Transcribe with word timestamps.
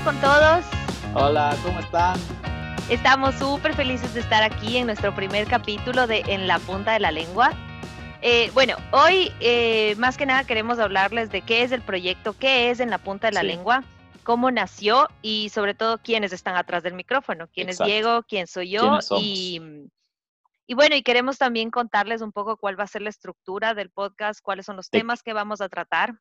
Hola 0.00 0.04
con 0.04 0.20
todos. 0.20 0.64
Hola, 1.14 1.56
¿cómo 1.62 1.78
están? 1.80 2.18
Estamos 2.88 3.34
súper 3.36 3.74
felices 3.74 4.14
de 4.14 4.20
estar 4.20 4.42
aquí 4.42 4.76
en 4.76 4.86
nuestro 4.86 5.14
primer 5.14 5.46
capítulo 5.46 6.06
de 6.06 6.22
En 6.26 6.46
la 6.48 6.58
punta 6.58 6.92
de 6.92 7.00
la 7.00 7.10
lengua. 7.10 7.52
Eh, 8.22 8.50
bueno, 8.54 8.76
hoy 8.92 9.32
eh, 9.40 9.94
más 9.98 10.16
que 10.16 10.26
nada 10.26 10.44
queremos 10.44 10.78
hablarles 10.78 11.30
de 11.30 11.42
qué 11.42 11.62
es 11.62 11.72
el 11.72 11.82
proyecto, 11.82 12.34
qué 12.38 12.70
es 12.70 12.80
En 12.80 12.90
la 12.90 12.98
punta 12.98 13.28
de 13.28 13.34
la 13.34 13.40
Sí. 13.42 13.46
lengua, 13.48 13.84
cómo 14.24 14.50
nació 14.50 15.08
y 15.22 15.48
sobre 15.50 15.74
todo 15.74 15.98
quiénes 15.98 16.32
están 16.32 16.56
atrás 16.56 16.82
del 16.82 16.94
micrófono, 16.94 17.48
quién 17.52 17.68
es. 17.68 17.78
Diego, 17.78 18.22
quién 18.24 18.46
soy 18.46 18.70
yo 18.70 18.98
y, 19.18 19.60
y 20.66 20.74
bueno, 20.74 20.96
y 20.96 21.02
queremos 21.02 21.38
también 21.38 21.70
contarles 21.70 22.20
un 22.22 22.32
poco 22.32 22.56
cuál 22.56 22.78
va 22.78 22.84
a 22.84 22.88
ser 22.88 23.02
la 23.02 23.10
estructura 23.10 23.74
del 23.74 23.90
podcast, 23.90 24.40
cuáles 24.42 24.66
son 24.66 24.76
los 24.76 24.90
De- 24.90 24.98
temas 24.98 25.22
que 25.22 25.32
vamos 25.32 25.60
a 25.60 25.68
tratar. 25.68 26.14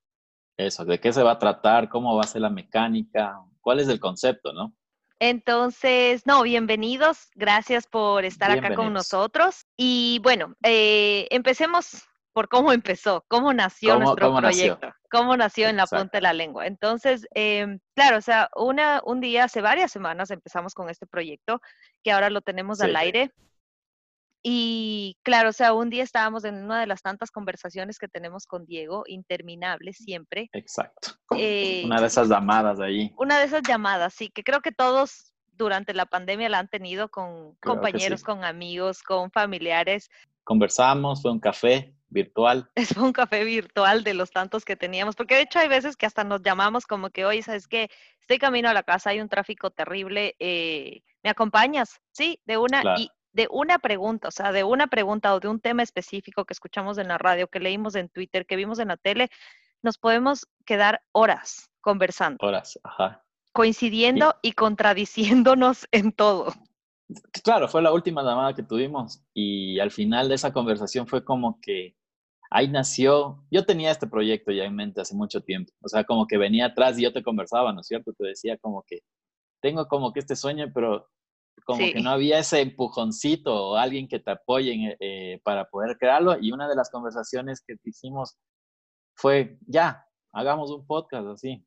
Eso, 0.58 0.84
¿de 0.84 1.00
qué 1.00 1.14
se 1.14 1.24
va 1.24 1.32
a 1.32 1.40
tratar? 1.40 1.88
¿Cómo 1.88 2.16
va 2.18 2.24
a 2.24 2.28
ser 2.28 2.42
la 2.42 2.50
mecánica? 2.50 3.40
¿Cuál 3.70 3.82
es 3.82 3.88
el 3.88 4.00
concepto, 4.00 4.52
no? 4.52 4.74
Entonces, 5.20 6.26
no, 6.26 6.42
bienvenidos, 6.42 7.30
gracias 7.36 7.86
por 7.86 8.26
estar 8.26 8.50
acá 8.50 8.74
con 8.74 8.92
nosotros. 8.94 9.68
Y 9.78 10.20
bueno, 10.24 10.56
eh, 10.64 11.28
empecemos 11.30 12.02
por 12.34 12.50
cómo 12.50 12.72
empezó, 12.74 13.24
cómo 13.28 13.54
nació 13.54 13.94
¿Cómo- 13.94 14.06
nuestro 14.06 14.28
cómo 14.30 14.42
nació? 14.42 14.76
proyecto, 14.80 14.98
cómo 15.12 15.38
nació 15.38 15.68
en 15.68 15.76
la 15.78 15.84
Exacto. 15.84 16.02
punta 16.04 16.18
de 16.18 16.22
la 16.24 16.34
lengua. 16.34 16.66
Entonces, 16.66 17.28
em, 17.36 17.78
claro, 17.96 18.18
o 18.18 18.22
sea, 18.22 18.50
una, 18.56 19.04
un 19.06 19.22
día, 19.22 19.44
hace 19.44 19.62
varias 19.62 19.92
semanas 19.92 20.32
empezamos 20.32 20.74
con 20.74 20.90
este 20.90 21.06
proyecto, 21.06 21.62
que 22.04 22.12
ahora 22.12 22.32
lo 22.32 22.42
tenemos 22.42 22.82
al 22.82 22.96
aire. 22.96 23.32
Y 24.42 25.18
claro, 25.24 25.50
o 25.50 25.54
sea, 25.54 25.74
un 25.74 25.90
día 25.90 26.04
estábamos 26.04 26.46
en 26.46 26.64
una 26.64 26.80
de 26.80 26.88
las 26.88 27.02
tantas 27.02 27.30
conversaciones 27.30 28.00
que 28.00 28.08
tenemos 28.08 28.46
con 28.48 28.66
Diego, 28.66 29.04
interminables 29.08 29.98
siempre. 29.98 30.50
Exacto. 30.54 31.12
eh, 31.36 31.84
Una 31.86 32.00
de 32.00 32.08
esas 32.08 32.30
llamadas 32.30 32.80
ahí. 32.80 33.14
una 33.18 33.40
de 33.40 33.46
esas 33.46 33.64
llamadas, 33.64 34.14
sí, 34.14 34.30
que 34.30 34.44
creo 34.44 34.62
que 34.62 34.72
todos 34.72 35.34
durante 35.54 35.94
la 35.94 36.06
pandemia 36.06 36.48
la 36.48 36.60
han 36.60 36.70
tenido 36.70 37.10
con 37.10 37.56
Creo 37.56 37.76
compañeros, 37.76 38.22
sí. 38.22 38.26
con 38.26 38.46
amigos, 38.46 39.04
con 39.04 39.30
familiares. 39.30 40.10
Conversamos, 40.46 41.22
fue 41.22 41.32
un 41.32 41.40
café 41.42 41.94
virtual. 42.08 42.70
Es 42.76 42.96
un 42.98 43.12
café 43.12 43.44
virtual 43.44 44.04
de 44.06 44.14
los 44.14 44.32
tantos 44.32 44.64
que 44.64 44.78
teníamos, 44.78 45.16
porque 45.18 45.36
de 45.36 45.42
hecho 45.42 45.60
hay 45.60 45.68
veces 45.68 45.98
que 45.98 46.06
hasta 46.06 46.24
nos 46.24 46.42
llamamos 46.42 46.86
como 46.88 47.10
que, 47.10 47.26
oye, 47.26 47.44
¿sabes 47.44 47.68
qué? 47.68 47.90
Estoy 48.22 48.38
camino 48.40 48.70
a 48.70 48.74
la 48.74 48.84
casa, 48.84 49.10
hay 49.10 49.20
un 49.20 49.28
tráfico 49.28 49.70
terrible, 49.70 50.36
eh, 50.40 51.02
¿me 51.24 51.30
acompañas? 51.30 52.00
Sí, 52.14 52.40
de 52.46 52.58
una, 52.58 52.82
Claro. 52.82 53.02
y 53.02 53.12
de 53.34 53.48
una 53.52 53.80
pregunta, 53.80 54.28
o 54.28 54.32
sea, 54.32 54.52
de 54.52 54.64
una 54.64 54.88
pregunta 54.88 55.34
o 55.34 55.40
de 55.40 55.48
un 55.48 55.60
tema 55.60 55.84
específico 55.84 56.46
que 56.46 56.54
escuchamos 56.54 56.98
en 56.98 57.08
la 57.08 57.18
radio, 57.18 57.48
que 57.48 57.60
leímos 57.60 57.96
en 57.96 58.10
Twitter, 58.10 58.46
que 58.46 58.56
vimos 58.56 58.80
en 58.80 58.90
la 58.90 58.98
tele, 58.98 59.30
nos 59.82 59.98
podemos 59.98 60.48
quedar 60.66 61.02
horas 61.12 61.70
conversando. 61.82 62.46
Horas, 62.46 62.80
ajá. 62.84 63.24
coincidiendo 63.54 64.36
y 64.42 64.54
contradiciéndonos 64.54 65.88
en 65.92 66.12
todo. 66.12 66.54
Claro, 67.44 67.68
fue 67.68 67.82
la 67.82 67.92
última 67.92 68.22
llamada 68.22 68.54
que 68.54 68.64
tuvimos 68.64 69.24
y 69.34 69.80
al 69.80 69.90
final 69.90 70.30
de 70.30 70.36
esa 70.36 70.54
conversación 70.54 71.08
fue 71.08 71.24
como 71.24 71.60
que 71.60 71.96
ahí 72.52 72.68
nació, 72.68 73.44
yo 73.50 73.66
tenía 73.66 73.92
este 73.92 74.08
proyecto 74.08 74.52
ya 74.52 74.66
en 74.66 74.76
mente 74.76 75.02
hace 75.02 75.16
mucho 75.16 75.42
tiempo, 75.42 75.72
o 75.82 75.88
sea, 75.88 76.04
como 76.04 76.28
que 76.28 76.38
venía 76.38 76.68
atrás 76.68 76.98
y 76.98 77.04
yo 77.04 77.14
te 77.14 77.24
conversaba, 77.24 77.74
¿no 77.74 77.82
es 77.82 77.88
cierto? 77.88 78.14
Te 78.14 78.28
decía 78.28 78.58
como 78.58 78.84
que 78.88 79.00
tengo 79.62 79.88
como 79.88 80.14
que 80.14 80.20
este 80.20 80.36
sueño, 80.36 80.72
pero 80.74 81.10
como 81.70 81.86
Sí. 81.86 81.94
que 81.94 82.02
no 82.02 82.10
había 82.10 82.40
ese 82.40 82.62
empujoncito 82.62 83.54
o 83.54 83.76
alguien 83.76 84.08
que 84.08 84.20
te 84.20 84.32
apoye 84.32 84.98
eh, 85.00 85.40
para 85.44 85.66
poder 85.66 86.00
crearlo 86.00 86.36
y 86.42 86.52
una 86.52 86.68
de 86.68 86.76
las 86.76 86.90
conversaciones 86.90 87.62
que 87.62 87.76
hicimos 87.86 88.40
fue, 89.16 89.60
ya, 89.68 90.04
hagamos 90.34 90.72
un 90.72 90.88
podcast 90.88 91.28
así. 91.28 91.64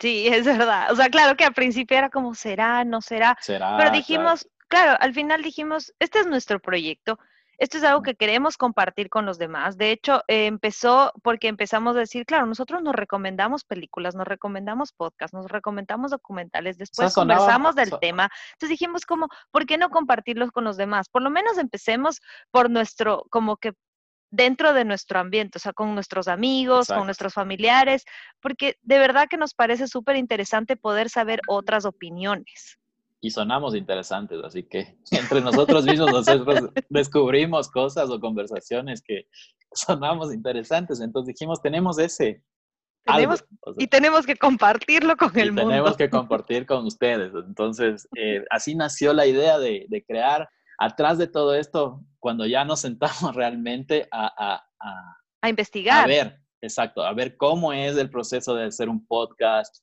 Sí, 0.00 0.26
es 0.28 0.46
verdad. 0.46 0.90
O 0.90 0.96
sea, 0.96 1.10
claro 1.10 1.36
que 1.36 1.44
al 1.44 1.52
principio 1.52 1.98
era 1.98 2.08
como, 2.08 2.34
¿será? 2.34 2.84
¿No 2.86 3.02
será? 3.02 3.36
Será. 3.42 3.76
Pero 3.76 3.90
claro. 3.90 3.96
dijimos, 3.96 4.48
claro, 4.68 4.96
al 4.98 5.12
final 5.12 5.42
dijimos, 5.42 5.92
este 5.98 6.20
es 6.20 6.26
nuestro 6.26 6.58
proyecto. 6.58 7.18
Esto 7.58 7.78
es 7.78 7.84
algo 7.84 8.02
que 8.02 8.14
queremos 8.14 8.56
compartir 8.56 9.08
con 9.08 9.26
los 9.26 9.38
demás. 9.38 9.76
De 9.76 9.90
hecho, 9.90 10.22
eh, 10.28 10.46
empezó 10.46 11.12
porque 11.22 11.48
empezamos 11.48 11.96
a 11.96 12.00
decir, 12.00 12.26
claro, 12.26 12.46
nosotros 12.46 12.82
nos 12.82 12.94
recomendamos 12.94 13.64
películas, 13.64 14.14
nos 14.14 14.26
recomendamos 14.26 14.92
podcasts, 14.92 15.34
nos 15.34 15.50
recomendamos 15.50 16.10
documentales, 16.10 16.78
después 16.78 17.14
conversamos 17.14 17.74
del 17.74 17.90
so- 17.90 17.98
tema. 17.98 18.28
Entonces 18.52 18.70
dijimos 18.70 19.06
como, 19.06 19.28
¿por 19.50 19.66
qué 19.66 19.78
no 19.78 19.90
compartirlos 19.90 20.50
con 20.50 20.64
los 20.64 20.76
demás? 20.76 21.08
Por 21.08 21.22
lo 21.22 21.30
menos 21.30 21.58
empecemos 21.58 22.20
por 22.50 22.70
nuestro, 22.70 23.24
como 23.30 23.56
que 23.56 23.72
dentro 24.30 24.72
de 24.72 24.84
nuestro 24.84 25.20
ambiente, 25.20 25.58
o 25.58 25.60
sea, 25.60 25.72
con 25.72 25.94
nuestros 25.94 26.26
amigos, 26.26 26.88
con 26.88 27.04
nuestros 27.06 27.34
familiares, 27.34 28.04
porque 28.40 28.76
de 28.82 28.98
verdad 28.98 29.28
que 29.30 29.36
nos 29.36 29.54
parece 29.54 29.86
súper 29.86 30.16
interesante 30.16 30.76
poder 30.76 31.08
saber 31.08 31.40
otras 31.46 31.84
opiniones. 31.84 32.78
Y 33.26 33.30
sonamos 33.30 33.74
interesantes, 33.74 34.38
así 34.44 34.64
que 34.64 34.98
entre 35.10 35.40
nosotros 35.40 35.84
mismos 35.86 36.12
nosotros 36.12 36.70
descubrimos 36.90 37.70
cosas 37.70 38.10
o 38.10 38.20
conversaciones 38.20 39.00
que 39.02 39.26
sonamos 39.72 40.32
interesantes, 40.34 41.00
entonces 41.00 41.34
dijimos, 41.34 41.62
tenemos 41.62 41.98
ese 41.98 42.44
Tenemos, 43.04 43.40
algo, 43.40 43.56
o 43.62 43.72
sea, 43.74 43.82
y 43.82 43.86
tenemos 43.86 44.26
que 44.26 44.36
compartirlo 44.36 45.16
con 45.16 45.36
el 45.38 45.52
mundo. 45.52 45.68
tenemos 45.70 45.96
que 45.96 46.10
compartir 46.18 46.66
con 46.66 46.84
ustedes, 46.86 47.32
entonces 47.34 48.06
eh, 48.16 48.44
así 48.50 48.74
nació 48.74 49.12
la 49.14 49.26
idea 49.26 49.58
de, 49.58 49.86
de 49.88 50.04
crear, 50.04 50.48
atrás 50.78 51.16
de 51.18 51.26
todo 51.26 51.54
esto, 51.54 52.02
cuando 52.18 52.44
ya 52.46 52.64
nos 52.64 52.80
sentamos 52.80 53.34
realmente 53.34 54.06
a, 54.10 54.26
a- 54.26 54.54
a- 54.56 54.64
a 54.80 55.16
a 55.42 55.48
investigar. 55.48 56.06
ver, 56.08 56.38
exacto, 56.60 57.02
a 57.02 57.12
ver 57.14 57.36
cómo 57.36 57.72
es 57.72 57.96
el 57.96 58.10
proceso 58.10 58.54
de 58.54 58.64
hacer 58.66 58.88
un 58.88 59.06
podcast, 59.06 59.82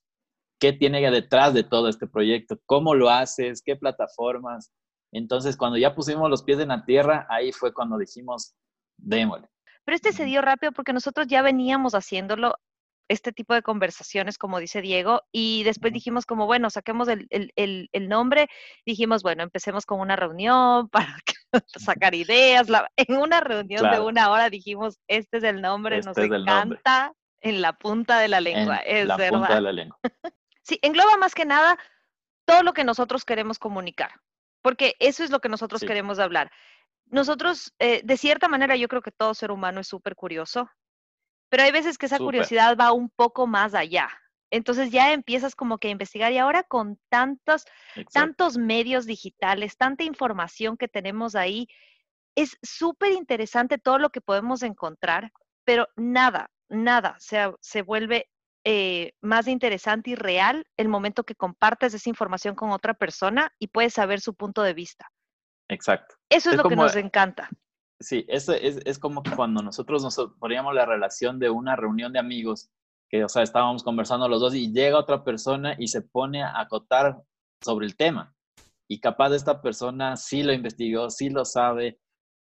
qué 0.62 0.72
tiene 0.72 1.10
detrás 1.10 1.52
de 1.54 1.64
todo 1.64 1.88
este 1.88 2.06
proyecto, 2.06 2.56
cómo 2.66 2.94
lo 2.94 3.10
haces, 3.10 3.62
qué 3.66 3.74
plataformas. 3.74 4.70
Entonces, 5.12 5.56
cuando 5.56 5.76
ya 5.76 5.92
pusimos 5.92 6.30
los 6.30 6.44
pies 6.44 6.60
en 6.60 6.68
la 6.68 6.84
tierra, 6.84 7.26
ahí 7.28 7.50
fue 7.50 7.74
cuando 7.74 7.98
dijimos, 7.98 8.54
démosle. 8.96 9.48
Pero 9.84 9.96
este 9.96 10.12
se 10.12 10.24
dio 10.24 10.40
rápido 10.40 10.70
porque 10.70 10.92
nosotros 10.92 11.26
ya 11.26 11.42
veníamos 11.42 11.94
haciéndolo, 11.96 12.54
este 13.08 13.32
tipo 13.32 13.52
de 13.54 13.62
conversaciones, 13.62 14.38
como 14.38 14.60
dice 14.60 14.80
Diego, 14.80 15.22
y 15.32 15.64
después 15.64 15.92
dijimos 15.92 16.26
como, 16.26 16.46
bueno, 16.46 16.70
saquemos 16.70 17.08
el, 17.08 17.26
el- 17.30 17.50
el- 17.56 17.88
el 17.90 18.08
nombre, 18.08 18.46
dijimos, 18.86 19.24
bueno, 19.24 19.42
empecemos 19.42 19.84
con 19.84 19.98
una 19.98 20.14
reunión 20.14 20.88
para 20.92 21.16
sacar 22.06 22.14
ideas. 22.14 22.68
la- 22.68 22.88
en 22.96 23.16
una 23.16 23.40
reunión 23.40 23.82
de 23.82 23.88
Claro. 23.88 24.06
una 24.06 24.30
hora 24.30 24.48
dijimos, 24.48 25.00
este 25.08 25.38
es 25.38 25.44
el 25.44 25.60
nombre, 25.60 25.96
nos 25.96 26.06
Este 26.16 26.26
es 26.26 26.30
el 26.30 26.44
nombre. 26.44 26.78
encanta 26.78 27.12
en 27.40 27.60
la 27.60 27.72
punta 27.72 28.20
de 28.20 28.28
la 28.28 28.38
En 28.38 28.44
lengua, 28.44 28.76
es 28.76 29.04
la 29.08 29.16
verdad. 29.16 29.38
punta 29.40 29.54
de 29.56 29.60
la 29.60 29.72
lengua. 29.72 29.98
Sí, 30.62 30.78
engloba 30.82 31.16
más 31.16 31.34
que 31.34 31.44
nada 31.44 31.78
todo 32.44 32.62
lo 32.62 32.72
que 32.72 32.84
nosotros 32.84 33.24
queremos 33.24 33.58
comunicar, 33.58 34.12
porque 34.62 34.96
eso 34.98 35.24
es 35.24 35.30
lo 35.30 35.40
que 35.40 35.48
nosotros 35.48 35.80
Sí. 35.80 35.86
queremos 35.86 36.18
hablar. 36.18 36.50
Nosotros, 37.06 37.74
eh, 37.78 38.00
de 38.04 38.16
cierta 38.16 38.48
manera, 38.48 38.76
yo 38.76 38.88
creo 38.88 39.02
que 39.02 39.12
todo 39.12 39.34
ser 39.34 39.50
humano 39.50 39.80
es 39.80 39.88
súper 39.88 40.16
curioso, 40.16 40.70
pero 41.48 41.64
hay 41.64 41.72
veces 41.72 41.98
que 41.98 42.06
esa 42.06 42.18
curiosidad 42.18 42.76
va 42.80 42.92
un 42.92 43.10
poco 43.10 43.46
más 43.46 43.74
allá. 43.74 44.08
Entonces 44.50 44.90
ya 44.90 45.12
empiezas 45.12 45.54
como 45.54 45.78
que 45.78 45.88
a 45.88 45.90
investigar 45.90 46.32
y 46.32 46.38
ahora 46.38 46.62
con 46.62 46.98
tantos, 47.10 47.64
Exacto. 47.94 48.12
tantos 48.12 48.56
medios 48.58 49.06
digitales, 49.06 49.76
tanta 49.76 50.04
información 50.04 50.76
que 50.76 50.88
tenemos 50.88 51.34
ahí, 51.34 51.68
es 52.34 52.56
súper 52.62 53.12
interesante 53.12 53.78
todo 53.78 53.98
lo 53.98 54.10
que 54.10 54.20
podemos 54.22 54.62
encontrar, 54.62 55.32
pero 55.64 55.88
nada, 55.96 56.50
nada 56.68 57.16
se, 57.18 57.52
se 57.60 57.82
vuelve 57.82 58.30
eh, 58.64 59.12
más 59.20 59.48
interesante 59.48 60.10
y 60.10 60.14
real 60.14 60.64
el 60.76 60.88
momento 60.88 61.24
que 61.24 61.34
compartes 61.34 61.94
esa 61.94 62.08
información 62.08 62.54
con 62.54 62.70
otra 62.70 62.94
persona 62.94 63.52
y 63.58 63.68
puedes 63.68 63.94
saber 63.94 64.20
su 64.20 64.34
punto 64.34 64.62
de 64.62 64.74
vista. 64.74 65.10
Exacto. 65.68 66.14
Eso 66.28 66.50
es, 66.50 66.56
Es 66.56 66.62
lo 66.62 66.68
que 66.68 66.76
nos 66.76 66.96
encanta. 66.96 67.48
Sí, 68.00 68.24
es, 68.28 68.48
es, 68.48 68.80
es 68.84 68.98
como 68.98 69.22
cuando 69.36 69.62
nosotros 69.62 70.02
nos 70.02 70.16
poníamos 70.38 70.74
la 70.74 70.86
relación 70.86 71.38
de 71.38 71.50
una 71.50 71.76
reunión 71.76 72.12
de 72.12 72.18
amigos, 72.18 72.70
que, 73.08 73.24
o 73.24 73.28
sea, 73.28 73.42
estábamos 73.42 73.82
conversando 73.82 74.28
los 74.28 74.40
dos 74.40 74.54
y 74.54 74.72
llega 74.72 74.98
otra 74.98 75.24
persona 75.24 75.76
y 75.78 75.88
se 75.88 76.02
pone 76.02 76.42
a 76.42 76.60
acotar 76.60 77.22
sobre 77.62 77.86
el 77.86 77.96
tema. 77.96 78.34
Y 78.88 79.00
capaz 79.00 79.32
esta 79.32 79.62
persona 79.62 80.16
sí 80.16 80.42
lo 80.42 80.52
investigó, 80.52 81.10
sí 81.10 81.30
lo 81.30 81.44
sabe 81.44 81.98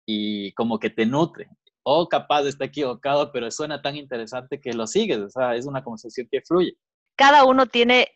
y 0.07 0.53
como 0.53 0.79
que 0.79 0.91
te 0.91 1.07
nutre. 1.07 1.49
O 1.83 2.09
capaz 2.09 2.45
está 2.45 2.67
equivocado, 2.67 3.33
pero 3.33 3.51
suena 3.51 3.81
tan 3.81 3.97
interesante 3.97 4.61
que 4.61 4.73
lo 4.73 4.87
sigues. 4.87 5.19
O 5.19 5.31
sea, 5.31 5.55
es 5.55 5.67
una 5.67 5.83
conversación 5.83 6.29
que 6.31 6.43
fluye. 6.43 6.75
Cada 7.17 7.45
uno 7.45 7.67
tiene 7.67 8.09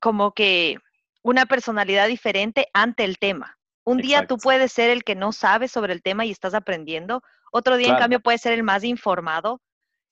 como 0.00 0.32
que 0.32 0.76
una 1.22 1.46
personalidad 1.46 2.08
diferente 2.08 2.68
ante 2.74 3.04
el 3.04 3.18
tema. 3.18 3.56
Un 3.84 3.98
día 3.98 4.26
tú 4.26 4.38
puedes 4.38 4.72
ser 4.72 4.90
el 4.90 5.02
que 5.04 5.14
no 5.14 5.32
sabe 5.32 5.68
sobre 5.68 5.92
el 5.92 6.02
tema 6.02 6.24
y 6.24 6.30
estás 6.30 6.54
aprendiendo. 6.54 7.22
Otro 7.52 7.76
día, 7.76 7.88
en 7.88 7.96
cambio, 7.96 8.20
puedes 8.20 8.40
ser 8.40 8.52
el 8.52 8.62
más 8.62 8.84
informado. 8.84 9.60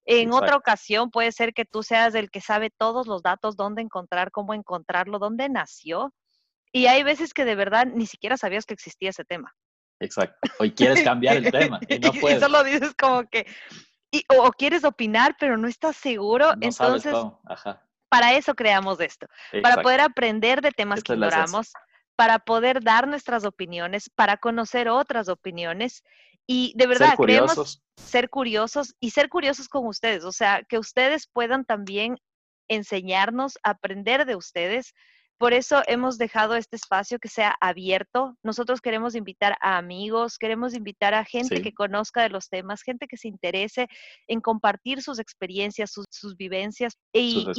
En 0.04 0.32
otra 0.32 0.56
ocasión 0.56 1.10
puede 1.10 1.30
ser 1.30 1.52
que 1.52 1.64
tú 1.64 1.82
seas 1.82 2.14
el 2.14 2.30
que 2.30 2.40
sabe 2.40 2.70
todos 2.70 3.06
los 3.06 3.22
datos, 3.22 3.56
dónde 3.56 3.82
encontrar, 3.82 4.30
cómo 4.30 4.54
encontrarlo, 4.54 5.18
dónde 5.18 5.48
nació. 5.48 6.12
Y 6.72 6.86
hay 6.86 7.02
veces 7.02 7.32
que 7.32 7.44
de 7.44 7.54
verdad 7.54 7.86
ni 7.86 8.06
siquiera 8.06 8.36
sabías 8.36 8.66
que 8.66 8.74
existía 8.74 9.10
ese 9.10 9.24
tema. 9.24 9.54
Exacto. 10.00 10.36
Hoy 10.58 10.72
quieres 10.72 11.02
cambiar 11.02 11.36
el 11.36 11.50
tema 11.50 11.78
y 11.88 11.98
no 11.98 12.12
puedes. 12.20 12.40
solo 12.40 12.64
dices 12.64 12.94
como 12.98 13.24
que, 13.28 13.46
y- 14.10 14.24
o, 14.28 14.46
o 14.46 14.50
quieres 14.52 14.84
opinar, 14.84 15.36
pero 15.38 15.56
no 15.56 15.68
estás 15.68 15.96
seguro. 15.96 16.56
No 16.56 16.72
sabes 16.72 17.04
entonces, 17.04 17.12
cómo. 17.12 17.40
Ajá. 17.46 17.86
para 18.08 18.32
eso 18.34 18.54
creamos 18.54 18.98
esto, 19.00 19.26
para 19.62 19.82
poder 19.82 20.00
aprender 20.00 20.60
de 20.62 20.72
temas 20.72 21.02
que 21.02 21.12
ignoramos, 21.12 21.72
para 22.16 22.38
poder 22.38 22.82
dar 22.82 23.06
nuestras 23.06 23.44
opiniones, 23.44 24.10
para 24.14 24.36
conocer 24.36 24.88
otras 24.88 25.28
opiniones 25.28 26.02
y 26.46 26.72
de 26.76 26.86
verdad 26.86 27.14
queremos 27.16 27.82
ser 27.96 28.28
curiosos 28.28 28.94
y 28.98 29.10
ser 29.10 29.28
curiosos 29.28 29.68
con 29.68 29.86
ustedes, 29.86 30.24
o 30.24 30.32
sea, 30.32 30.62
que 30.68 30.78
ustedes 30.78 31.28
puedan 31.32 31.64
también 31.64 32.16
enseñarnos, 32.68 33.58
aprender 33.62 34.26
de 34.26 34.36
ustedes. 34.36 34.94
Por 35.40 35.54
eso 35.54 35.80
hemos 35.86 36.18
dejado 36.18 36.54
este 36.54 36.76
espacio 36.76 37.18
que 37.18 37.30
sea 37.30 37.56
abierto. 37.62 38.36
Nosotros 38.42 38.82
queremos 38.82 39.14
invitar 39.14 39.56
a 39.62 39.78
amigos, 39.78 40.36
queremos 40.36 40.74
invitar 40.74 41.14
a 41.14 41.24
gente 41.24 41.62
que 41.62 41.72
conozca 41.72 42.22
de 42.22 42.28
los 42.28 42.50
temas, 42.50 42.82
gente 42.82 43.06
que 43.08 43.16
se 43.16 43.28
interese 43.28 43.88
en 44.28 44.42
compartir 44.42 45.00
sus 45.00 45.18
experiencias, 45.18 45.92
sus, 46.10 46.36
vivencias. 46.36 46.98
Y, 47.14 47.50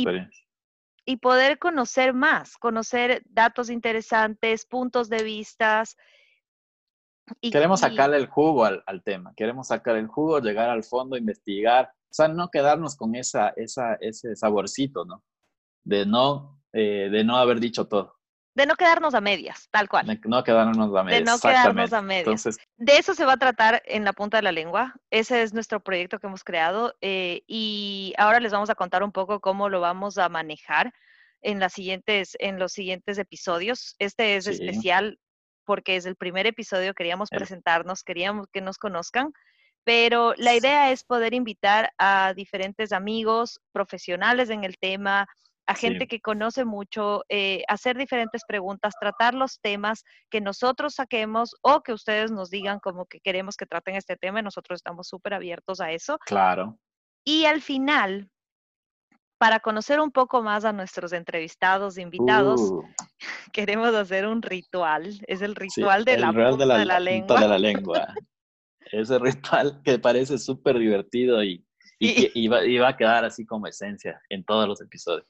y, 1.07 1.17
poder 1.17 1.57
conocer 1.57 2.13
más, 2.13 2.55
conocer 2.55 3.23
datos 3.25 3.71
interesantes, 3.71 4.67
puntos 4.67 5.09
de 5.09 5.23
vistas. 5.23 5.97
queremos 7.41 7.79
sacarle 7.79 8.17
el 8.17 8.27
jugo 8.27 8.63
al, 8.63 8.83
al, 8.85 9.01
tema, 9.01 9.33
queremos 9.35 9.69
sacar 9.69 9.95
el 9.95 10.05
jugo, 10.05 10.39
llegar 10.39 10.69
al 10.69 10.83
fondo, 10.83 11.17
investigar, 11.17 11.91
o 12.11 12.13
sea, 12.13 12.27
no 12.27 12.49
quedarnos 12.51 12.95
con 12.95 13.15
esa, 13.15 13.49
esa, 13.55 13.95
ese 13.95 14.35
saborcito, 14.35 15.03
¿no? 15.03 15.23
De 15.83 16.05
no, 16.05 16.60
eh, 16.73 17.09
de 17.12 17.23
no 17.23 17.38
haber 17.38 17.59
dicho 17.59 17.88
todo. 17.88 18.18
De 18.53 18.65
no 18.65 18.75
quedarnos 18.75 19.13
a 19.13 19.21
medias, 19.21 19.69
tal 19.71 19.88
cual. 19.88 20.06
De 20.07 20.19
no 20.25 20.44
quedarnos 20.44 20.94
a 20.94 21.03
medias. 21.03 21.19
De 21.19 21.25
no 21.25 21.39
quedarnos 21.39 21.94
a 21.94 22.01
medias. 22.01 22.27
Entonces, 22.27 22.57
de 22.77 22.97
eso 22.97 23.13
se 23.13 23.25
va 23.25 23.33
a 23.33 23.38
tratar 23.38 23.81
en 23.85 24.03
la 24.03 24.12
punta 24.12 24.38
de 24.38 24.44
la 24.44 24.51
lengua. 24.51 24.94
Ese 25.09 25.41
es 25.41 25.53
nuestro 25.53 25.79
proyecto 25.79 26.19
que 26.19 26.27
hemos 26.27 26.44
creado 26.44 26.94
eh, 27.00 27.44
y 27.47 28.13
ahora 28.18 28.41
les 28.41 28.51
vamos 28.51 28.69
a 28.69 28.75
contar 28.75 29.03
un 29.03 29.13
poco 29.13 29.39
cómo 29.39 29.69
lo 29.69 29.79
vamos 29.79 30.18
a 30.18 30.27
manejar 30.27 30.94
en, 31.41 31.59
las 31.62 31.73
siguientes, 31.73 32.35
en 32.39 32.59
los 32.59 32.74
siguientes 32.74 33.17
episodios. 33.17 33.95
Este 34.00 34.35
es 34.35 34.47
especial 34.47 35.17
porque 35.63 35.95
es 35.95 36.06
el 36.06 36.17
primer 36.17 36.45
episodio, 36.45 36.94
queríamos 36.94 37.29
presentarnos, 37.29 38.03
queríamos 38.03 38.47
que 38.51 38.59
nos 38.59 38.77
conozcan 38.77 39.31
pero 39.83 40.33
la 40.38 40.56
idea 40.56 40.91
es 40.91 41.03
poder 41.03 41.33
invitar 41.33 41.91
a 41.97 42.33
diferentes 42.35 42.91
amigos, 42.91 43.59
profesionales 43.71 44.50
en 44.50 44.63
el 44.63 44.77
tema, 44.77 45.27
a 45.67 45.75
gente 45.75 46.07
que 46.07 46.19
conoce 46.19 46.65
mucho, 46.65 47.23
eh, 47.29 47.63
hacer 47.67 47.97
diferentes 47.97 48.43
preguntas, 48.47 48.93
tratar 48.99 49.33
los 49.33 49.59
temas 49.61 50.03
que 50.29 50.41
nosotros 50.41 50.95
saquemos 50.95 51.55
o 51.61 51.81
que 51.81 51.93
ustedes 51.93 52.31
nos 52.31 52.49
digan 52.49 52.79
como 52.79 53.05
que 53.05 53.19
queremos 53.21 53.55
que 53.55 53.65
traten 53.65 53.95
este 53.95 54.17
tema 54.17 54.39
y 54.39 54.43
nosotros 54.43 54.77
estamos 54.77 55.07
súper 55.07 55.33
abiertos 55.33 55.79
a 55.79 55.91
eso. 55.91 56.17
Claro. 56.25 56.77
Y 57.23 57.45
al 57.45 57.61
final, 57.61 58.29
para 59.37 59.59
conocer 59.59 59.99
un 59.99 60.11
poco 60.11 60.41
más 60.41 60.65
a 60.65 60.73
nuestros 60.73 61.13
entrevistados, 61.13 61.97
invitados, 61.97 62.59
uh. 62.59 62.83
queremos 63.53 63.93
hacer 63.93 64.27
un 64.27 64.41
ritual. 64.41 65.19
Es 65.27 65.41
el 65.41 65.55
ritual 65.55 66.03
de, 66.05 66.17
la, 66.17 66.31
de, 66.31 66.65
la, 66.65 66.77
de 66.77 66.85
la 66.85 66.99
lengua. 66.99 67.39
De 67.39 67.47
la 67.47 67.59
lengua 67.59 68.13
ese 68.91 69.17
ritual 69.19 69.81
que 69.83 69.99
parece 69.99 70.37
súper 70.37 70.77
divertido 70.77 71.43
y, 71.43 71.65
y, 71.99 72.47
va, 72.47 72.87
a 72.87 72.97
quedar 72.97 73.25
así 73.25 73.45
como 73.45 73.67
esencia 73.67 74.21
en 74.29 74.43
todos 74.43 74.67
los 74.67 74.81
episodios. 74.81 75.27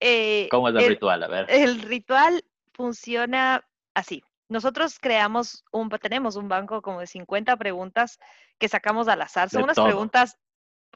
Eh, 0.00 0.48
¿Cómo 0.50 0.68
es 0.68 0.74
el, 0.74 0.88
ritual? 0.88 1.22
A 1.22 1.28
ver. 1.28 1.46
El 1.48 1.82
ritual 1.82 2.44
funciona 2.72 3.64
así. 3.94 4.22
Nosotros 4.48 4.98
creamos 4.98 5.64
un, 5.70 5.88
tenemos 5.90 6.36
un 6.36 6.48
banco 6.48 6.82
como 6.82 7.00
de 7.00 7.06
50 7.06 7.56
preguntas 7.56 8.18
que 8.58 8.68
sacamos 8.68 9.06
al 9.08 9.22
azar. 9.22 9.48
Son 9.48 9.62
unas 9.62 9.78
preguntas, 9.78 10.36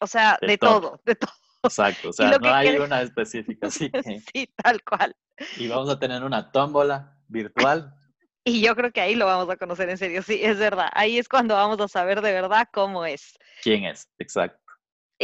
o 0.00 0.06
sea, 0.06 0.38
de, 0.40 0.58
todo. 0.58 1.00
de 1.04 1.14
todo. 1.14 1.32
Exacto, 1.62 2.08
o 2.08 2.12
sea, 2.12 2.38
no 2.38 2.52
hay 2.52 2.76
una 2.76 3.02
específica, 3.02 3.70
sí. 3.70 3.90
sí, 4.34 4.52
tal 4.56 4.82
cual. 4.82 5.14
Y 5.56 5.68
vamos 5.68 5.88
a 5.88 5.98
tener 5.98 6.24
una 6.24 6.50
tómbola 6.50 7.16
virtual 7.28 7.94
y 8.44 8.60
yo 8.60 8.74
creo 8.76 8.92
que 8.92 9.00
ahí 9.00 9.14
lo 9.14 9.26
vamos 9.26 9.48
a 9.48 9.56
conocer 9.56 9.88
en 9.88 9.98
serio, 9.98 10.22
sí, 10.22 10.40
es 10.42 10.58
verdad. 10.58 10.88
Ahí 10.92 11.18
es 11.18 11.28
cuando 11.28 11.54
vamos 11.54 11.80
a 11.80 11.88
saber 11.88 12.20
de 12.20 12.32
verdad 12.32 12.68
cómo 12.72 13.04
es. 13.06 13.38
¿Quién 13.62 13.84
es? 13.84 14.08
Exacto. 14.18 14.60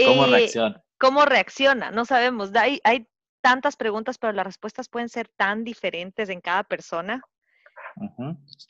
¿Cómo 0.06 0.24
eh, 0.26 0.30
reacciona? 0.30 0.82
¿Cómo 0.98 1.24
reacciona? 1.24 1.90
No 1.90 2.04
sabemos. 2.04 2.54
Hay, 2.54 2.80
hay 2.84 3.08
tantas 3.40 3.76
preguntas, 3.76 4.18
pero 4.18 4.32
las 4.32 4.46
respuestas 4.46 4.88
pueden 4.88 5.08
ser 5.08 5.28
tan 5.28 5.64
diferentes 5.64 6.28
en 6.28 6.40
cada 6.40 6.64
persona. 6.64 7.22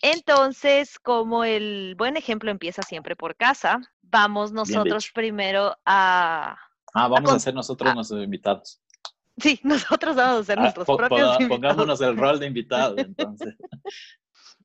Entonces, 0.02 0.98
como 0.98 1.44
el 1.44 1.94
buen 1.96 2.16
ejemplo 2.16 2.50
empieza 2.50 2.82
siempre 2.82 3.16
por 3.16 3.36
casa, 3.36 3.80
vamos 4.02 4.52
nosotros 4.52 5.10
primero 5.12 5.76
a... 5.84 6.58
Ah, 6.94 7.08
vamos 7.08 7.32
a, 7.32 7.38
ser 7.38 7.54
nosotros 7.54 7.94
nuestros 7.94 8.24
invitados. 8.24 8.80
Sí, 9.38 9.60
nosotros 9.64 10.16
vamos 10.16 10.40
a 10.40 10.44
ser 10.44 10.58
ah, 10.58 10.62
nuestros 10.62 10.86
propios 10.86 11.40
invitados. 11.40 11.48
Pongámonos 11.48 12.00
el 12.00 12.16
rol 12.16 12.40
de 12.40 12.46
invitado, 12.46 12.94
entonces. 12.98 13.56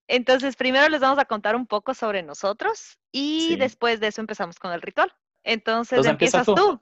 Entonces, 0.07 0.55
primero 0.55 0.87
les 0.89 1.01
vamos 1.01 1.19
a 1.19 1.25
contar 1.25 1.55
un 1.55 1.65
poco 1.65 1.93
sobre 1.93 2.23
nosotros 2.23 2.99
y 3.11 3.55
después 3.57 3.99
de 3.99 4.07
eso 4.07 4.21
empezamos 4.21 4.59
con 4.59 4.71
el 4.71 4.81
ritual. 4.81 5.11
Entonces, 5.43 6.05
empiezas 6.05 6.45
tú. 6.45 6.81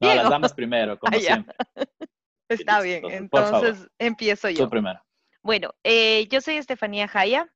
No, 0.00 0.14
las 0.14 0.30
damas 0.30 0.52
primero, 0.52 0.98
como 0.98 1.16
ah, 1.16 1.20
siempre. 1.20 1.54
Está 2.48 2.80
bien, 2.80 3.04
entonces 3.10 3.88
empiezo 3.98 4.48
yo. 4.48 4.64
Tú 4.64 4.70
primero. 4.70 5.00
Bueno, 5.42 5.72
eh, 5.84 6.26
yo 6.28 6.40
soy 6.40 6.56
Estefanía 6.56 7.06
Jaya, 7.06 7.46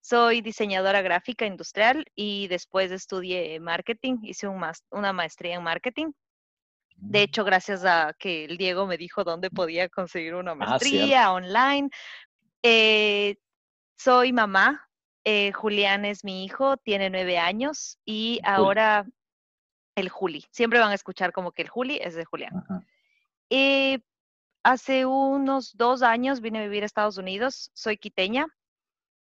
soy 0.00 0.40
diseñadora 0.40 1.02
gráfica 1.02 1.44
industrial 1.44 2.06
y 2.14 2.48
después 2.48 2.90
estudié 2.90 3.60
marketing, 3.60 4.18
hice 4.22 4.48
un 4.48 4.64
una 4.90 5.12
maestría 5.12 5.56
en 5.56 5.62
marketing. 5.62 6.12
De 6.96 7.20
mm. 7.20 7.22
hecho, 7.22 7.44
gracias 7.44 7.84
a 7.84 8.14
que 8.18 8.46
el 8.46 8.56
Diego 8.56 8.86
me 8.86 8.96
dijo 8.96 9.22
dónde 9.22 9.50
podía 9.50 9.88
conseguir 9.88 10.34
una 10.34 10.52
ah, 10.52 10.56
maestría 10.56 11.32
online, 11.32 11.90
eh, 12.62 13.36
soy 13.96 14.32
mamá. 14.32 14.84
Eh, 15.24 15.52
Julián 15.52 16.04
es 16.04 16.24
mi 16.24 16.44
hijo, 16.44 16.78
tiene 16.78 17.10
nueve 17.10 17.38
años 17.38 17.98
y 18.04 18.40
ahora 18.44 19.04
el 19.98 20.08
Juli. 20.08 20.44
Siempre 20.50 20.78
van 20.78 20.90
a 20.90 20.94
escuchar 20.94 21.32
como 21.32 21.52
que 21.52 21.62
el 21.62 21.68
Juli 21.68 21.98
es 22.02 22.14
de 22.14 22.24
Julián. 22.24 22.64
Eh, 23.50 24.00
hace 24.62 25.06
unos 25.06 25.76
dos 25.76 26.02
años 26.02 26.40
vine 26.40 26.60
a 26.60 26.62
vivir 26.62 26.82
a 26.82 26.86
Estados 26.86 27.18
Unidos. 27.18 27.70
Soy 27.74 27.96
quiteña, 27.96 28.46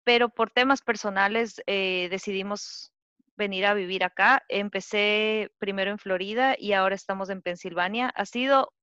pero 0.03 0.29
por 0.29 0.51
temas 0.51 0.81
personales 0.81 1.61
eh, 1.67 2.07
decidimos 2.09 2.91
venir 3.35 3.65
a 3.65 3.73
vivir 3.73 4.03
acá. 4.03 4.43
Empecé 4.49 5.51
primero 5.57 5.91
en 5.91 5.99
Florida 5.99 6.55
y 6.57 6.73
ahora 6.73 6.95
estamos 6.95 7.29
en 7.29 7.41
Pensilvania. 7.41 8.09
Ha 8.09 8.25
sido 8.25 8.73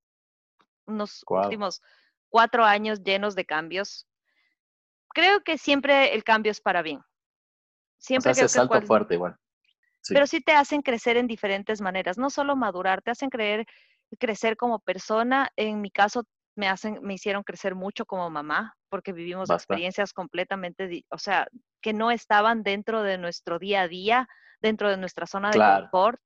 unos 0.87 1.25
últimos 1.29 1.81
cuatro 2.29 2.65
años 2.65 3.03
llenos 3.03 3.35
de 3.35 3.45
cambios 3.45 4.07
creo 5.13 5.43
que 5.43 5.59
siempre 5.59 6.15
el 6.15 6.25
cambio 6.25 6.53
es 6.53 6.61
para 6.61 6.83
bien. 6.83 7.03
Siempre 7.99 8.33
o 8.33 8.35
sea, 8.35 8.49
salto 8.49 8.83
fuerte 8.83 9.15
igual. 9.15 9.37
Pero 10.09 10.27
sí 10.27 10.41
te 10.41 10.53
hacen 10.53 10.83
crecer 10.83 11.17
en 11.17 11.27
diferentes 11.27 11.81
maneras, 11.81 12.19
no 12.19 12.31
solo 12.31 12.57
madurar, 12.57 13.03
te 13.03 13.11
hacen 13.11 13.31
creer, 13.31 13.67
crecer 14.19 14.57
como 14.57 14.81
persona. 14.81 15.51
En 15.57 15.81
mi 15.81 15.91
caso, 15.91 16.25
me, 16.57 16.69
hacen, 16.69 16.99
me 17.03 17.15
hicieron 17.15 17.43
crecer 17.43 17.75
mucho 17.75 18.05
como 18.05 18.29
mamá, 18.31 18.77
porque 18.89 19.13
vivimos 19.13 19.51
experiencias 19.51 20.13
completamente, 20.13 21.05
o 21.11 21.19
sea, 21.19 21.47
que 21.81 21.93
no 21.93 22.11
estaban 22.11 22.63
dentro 22.63 23.03
de 23.03 23.19
nuestro 23.19 23.59
día 23.59 23.83
a 23.83 23.89
día, 23.89 24.29
dentro 24.61 24.91
de 24.91 24.97
nuestra 24.97 25.27
zona 25.27 25.51
de 25.51 25.59
confort. 25.59 26.21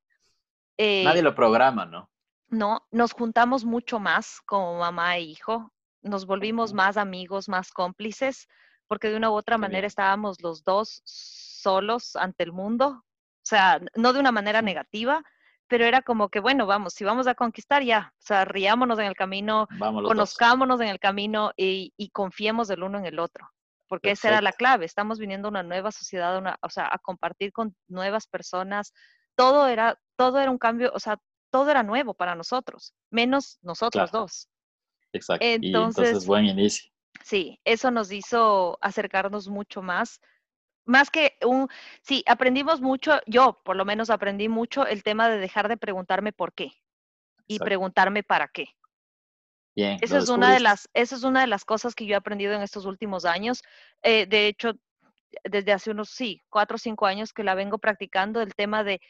Nadie 0.78 1.21
eh 1.21 1.23
lo 1.23 1.35
programa, 1.35 1.87
¿no? 1.87 2.11
No, 2.49 2.87
nos 2.90 3.12
juntamos 3.12 3.64
mucho 3.64 3.99
más 3.99 4.40
como 4.47 4.78
mamá 4.78 5.16
e 5.16 5.23
hijo, 5.23 5.73
nos 6.02 6.26
volvimos 6.26 6.73
más 6.73 6.97
amigos, 6.97 7.49
más 7.49 7.73
cómplices, 7.73 8.47
porque 8.87 9.09
de 9.09 9.16
una 9.16 9.30
u 9.30 9.35
otra 9.35 9.59
manera 9.59 9.87
estábamos 9.87 10.40
los 10.40 10.62
dos 10.62 11.02
solos 11.04 12.14
ante 12.14 12.45
el 12.45 12.52
mundo, 12.52 13.04
sea, 13.46 13.80
no 13.94 14.12
de 14.12 14.20
una 14.20 14.32
manera 14.32 14.62
negativa, 14.62 15.22
pero 15.68 15.84
era 15.84 16.02
como 16.02 16.28
que, 16.28 16.40
bueno, 16.40 16.66
vamos, 16.66 16.94
si 16.94 17.04
vamos 17.04 17.26
a 17.26 17.34
conquistar 17.34 17.82
ya, 17.82 18.12
o 18.14 18.22
sea, 18.22 18.44
riámonos 18.44 18.98
en 18.98 19.06
el 19.06 19.14
camino, 19.14 19.68
conozcámonos 19.78 20.80
en 20.80 20.88
el 20.88 20.98
camino 20.98 21.52
y, 21.56 21.92
confiemos 22.12 22.70
el 22.70 22.82
uno 22.82 22.98
en 22.98 23.06
el 23.06 23.18
otro, 23.18 23.48
porque 23.88 24.12
esa 24.12 24.28
era 24.28 24.40
la 24.40 24.52
clave, 24.52 24.84
estamos 24.84 25.18
viniendo 25.18 25.48
a 25.48 25.50
una 25.50 25.62
nueva 25.62 25.92
sociedad, 25.92 26.38
una, 26.38 26.58
o 26.62 26.70
sea, 26.70 26.88
a 26.90 26.98
compartir 26.98 27.52
con 27.52 27.74
nuevas 27.88 28.26
personas, 28.26 28.92
todo 29.34 29.66
era, 29.66 29.98
todo 30.16 30.40
era 30.40 30.50
un 30.50 30.58
cambio, 30.58 30.90
o 30.94 31.00
sea, 31.00 31.18
todo 31.50 31.70
era 31.70 31.82
nuevo 31.82 32.14
para 32.14 32.34
nosotros, 32.34 32.94
menos 33.10 33.58
nosotros 33.62 34.10
dos. 34.10 34.48
Exacto. 35.12 35.44
Entonces, 35.44 36.04
y 36.04 36.06
entonces 36.06 36.26
buen 36.26 36.44
inicio. 36.46 36.90
Sí, 37.24 37.58
eso 37.64 37.90
nos 37.90 38.12
hizo 38.12 38.78
acercarnos 38.80 39.48
mucho 39.48 39.82
más. 39.82 40.20
Más 40.86 41.10
que 41.10 41.36
un, 41.44 41.68
sí, 42.00 42.24
aprendimos 42.26 42.80
mucho, 42.80 43.20
yo 43.26 43.60
por 43.64 43.76
lo 43.76 43.84
menos 43.84 44.08
aprendí 44.08 44.48
mucho 44.48 44.86
el 44.86 45.02
tema 45.02 45.28
de 45.28 45.38
dejar 45.38 45.68
de 45.68 45.76
preguntarme 45.76 46.32
por 46.32 46.54
qué 46.54 46.72
y 47.46 47.58
preguntarme 47.58 48.22
para 48.22 48.48
qué. 48.48 48.68
Bien, 49.74 49.98
eso 50.00 50.16
es 50.16 50.28
una 50.30 50.54
de 50.54 50.60
las, 50.60 50.88
eso 50.94 51.16
es 51.16 51.22
una 51.22 51.42
de 51.42 51.48
las 51.48 51.64
cosas 51.64 51.94
que 51.94 52.06
yo 52.06 52.14
he 52.14 52.16
aprendido 52.16 52.54
en 52.54 52.62
estos 52.62 52.86
últimos 52.86 53.26
años. 53.26 53.62
Eh, 54.02 54.26
de 54.26 54.46
hecho, 54.46 54.72
desde 55.44 55.72
hace 55.72 55.90
unos, 55.90 56.08
sí, 56.08 56.42
cuatro 56.48 56.76
o 56.76 56.78
cinco 56.78 57.04
años 57.04 57.32
que 57.32 57.44
la 57.44 57.54
vengo 57.54 57.78
practicando, 57.78 58.40
el 58.40 58.54
tema 58.54 58.84
de 58.84 59.00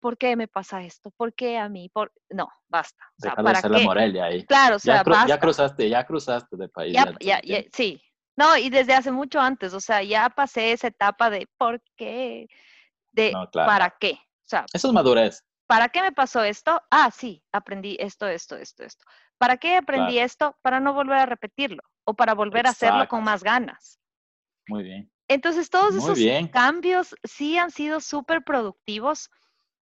¿por 0.00 0.18
qué 0.18 0.34
me 0.34 0.48
pasa 0.48 0.82
esto? 0.82 1.10
¿Por 1.10 1.34
qué 1.34 1.58
a 1.58 1.68
mí? 1.68 1.88
Por... 1.88 2.12
No, 2.30 2.48
basta. 2.68 3.04
O 3.18 3.20
sea, 3.20 3.34
¿para 3.34 3.68
la 3.68 3.78
Morelia 3.80 4.24
ahí. 4.24 4.44
Claro, 4.46 4.76
o 4.76 4.78
sea, 4.78 5.04
ya, 5.04 5.26
ya, 5.26 5.38
cruzaste, 5.38 5.88
ya 5.88 6.04
cruzaste 6.04 6.56
de 6.56 6.68
país. 6.68 6.94
Ya, 6.94 7.40
ya, 7.42 7.62
sí. 7.72 8.02
No, 8.36 8.56
y 8.56 8.70
desde 8.70 8.94
hace 8.94 9.10
mucho 9.10 9.40
antes, 9.40 9.74
o 9.74 9.80
sea, 9.80 10.02
ya 10.02 10.30
pasé 10.30 10.72
esa 10.72 10.88
etapa 10.88 11.30
de 11.30 11.48
¿por 11.58 11.82
qué? 11.96 12.48
De 13.12 13.32
¿para 13.52 13.90
qué? 13.98 14.12
O 14.12 14.48
sea, 14.50 14.64
eso 14.72 14.88
es 14.88 14.94
madurez. 14.94 15.44
¿Para 15.66 15.88
qué 15.88 16.02
me 16.02 16.10
pasó 16.10 16.42
esto? 16.42 16.82
Ah, 16.90 17.12
sí, 17.12 17.44
aprendí 17.52 17.96
esto, 18.00 18.26
esto, 18.26 18.56
esto, 18.56 18.82
esto. 18.82 19.04
¿Para 19.38 19.56
qué 19.56 19.76
aprendí 19.76 20.18
esto? 20.18 20.58
Para 20.62 20.80
no 20.80 20.92
volver 20.92 21.18
a 21.18 21.26
repetirlo 21.26 21.82
o 22.04 22.14
para 22.14 22.34
volver 22.34 22.66
a 22.66 22.70
hacerlo 22.70 23.06
con 23.06 23.22
más 23.22 23.44
ganas. 23.44 24.00
Muy 24.66 24.82
bien. 24.82 25.12
Entonces, 25.28 25.70
todos 25.70 25.94
esos 25.94 26.18
cambios 26.50 27.14
sí 27.22 27.56
han 27.56 27.70
sido 27.70 28.00
súper 28.00 28.42
productivos, 28.42 29.30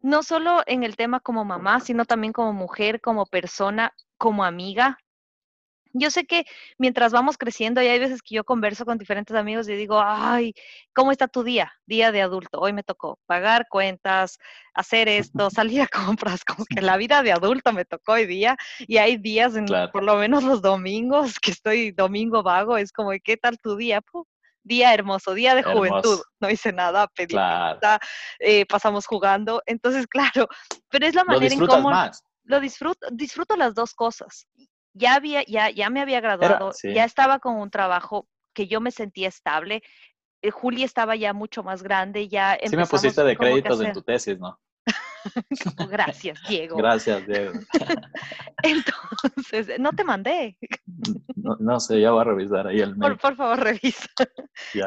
no 0.01 0.23
solo 0.23 0.63
en 0.67 0.83
el 0.83 0.97
tema 0.97 1.21
como 1.21 1.45
mamá, 1.45 1.81
sino 1.81 2.07
también 2.07 2.33
como 2.33 2.55
mujer, 2.55 3.03
como 3.03 3.27
persona, 3.27 3.93
como 4.17 4.45
amiga. 4.45 4.99
Yo 5.99 6.11
sé 6.11 6.27
que 6.27 6.45
mientras 6.79 7.13
vamos 7.13 7.39
creciendo, 7.39 7.83
y 7.83 7.87
hay 7.87 7.99
veces 7.99 8.23
que 8.23 8.35
yo 8.35 8.45
converso 8.45 8.85
con 8.85 8.99
diferentes 8.99 9.37
amigos 9.37 9.69
y 9.69 9.75
digo, 9.75 10.01
ay, 10.05 10.55
¿cómo 10.95 11.13
está 11.13 11.29
tu 11.29 11.43
día? 11.43 11.73
Día 11.87 12.13
de 12.13 12.23
adulto. 12.23 12.61
Hoy 12.61 12.73
me 12.73 12.83
tocó 12.83 13.19
pagar 13.27 13.67
cuentas, 13.69 14.39
hacer 14.75 15.09
esto, 15.09 15.51
salir 15.51 15.83
a 15.83 15.89
compras, 16.19 16.45
como 16.45 16.65
que 16.65 16.81
la 16.81 16.97
vida 16.97 17.23
de 17.23 17.33
adulto 17.33 17.73
me 17.73 17.85
tocó 17.85 18.13
hoy 18.13 18.27
día. 18.27 18.57
Y 18.81 18.99
hay 18.99 19.17
días, 19.17 19.57
en, 19.57 19.67
por 19.93 20.03
lo 20.03 20.17
menos 20.17 20.45
los 20.45 20.63
domingos, 20.63 21.39
que 21.41 21.51
estoy 21.51 21.93
domingo 21.93 22.43
vago, 22.43 22.77
es 22.77 22.93
como, 22.93 23.11
¿qué 23.23 23.37
tal 23.37 23.59
tu 23.59 23.77
día? 23.77 24.03
día 24.67 24.93
hermoso, 24.93 25.33
día 25.33 25.55
de 25.55 25.63
juventud, 25.63 26.21
no 26.41 26.51
hice 26.51 26.73
nada, 26.73 27.07
pedí 27.09 27.37
eh, 28.41 28.67
pasamos 28.67 29.07
jugando, 29.07 29.63
entonces 29.65 30.07
claro, 30.09 30.49
pero 30.91 31.07
es 31.07 31.15
la 31.15 31.25
manera 31.25 31.55
en 31.55 31.67
cómo 31.67 31.91
lo 32.45 32.61
disfruto, 32.61 33.07
disfruto 33.13 33.57
las 33.57 33.75
dos 33.75 33.95
cosas. 33.95 34.47
Ya 34.99 35.15
había, 35.15 35.45
ya, 35.45 35.69
ya 35.71 35.91
me 35.91 36.01
había 36.01 36.21
graduado, 36.21 36.73
ya 36.83 37.05
estaba 37.05 37.39
con 37.39 37.57
un 37.57 37.71
trabajo 37.71 38.27
que 38.55 38.67
yo 38.67 38.81
me 38.81 38.91
sentía 38.91 39.29
estable. 39.29 39.83
Eh, 40.41 40.51
Juli 40.51 40.85
estaba 40.85 41.17
ya 41.17 41.35
mucho 41.35 41.63
más 41.63 41.83
grande, 41.83 42.29
ya 42.29 42.59
Sí 42.65 42.77
me 42.77 42.87
pusiste 42.87 43.23
de 43.23 43.37
créditos 43.37 43.81
en 43.83 43.93
tu 43.93 44.03
tesis, 44.03 44.39
¿no? 44.39 44.59
Gracias, 45.91 46.39
Diego. 46.49 46.77
Gracias, 46.77 47.27
Diego. 47.27 47.53
Entonces, 48.63 49.79
no 49.79 49.93
te 49.93 50.05
mandé. 50.05 50.59
No, 51.37 51.81
sé, 51.81 52.01
ya 52.01 52.13
voy 52.13 52.21
a 52.21 52.25
revisar 52.25 52.67
ahí 52.67 52.81
el 52.81 52.97
mail. 52.97 53.17
Por, 53.17 53.37
favor, 53.37 53.59
revisa. 53.63 54.09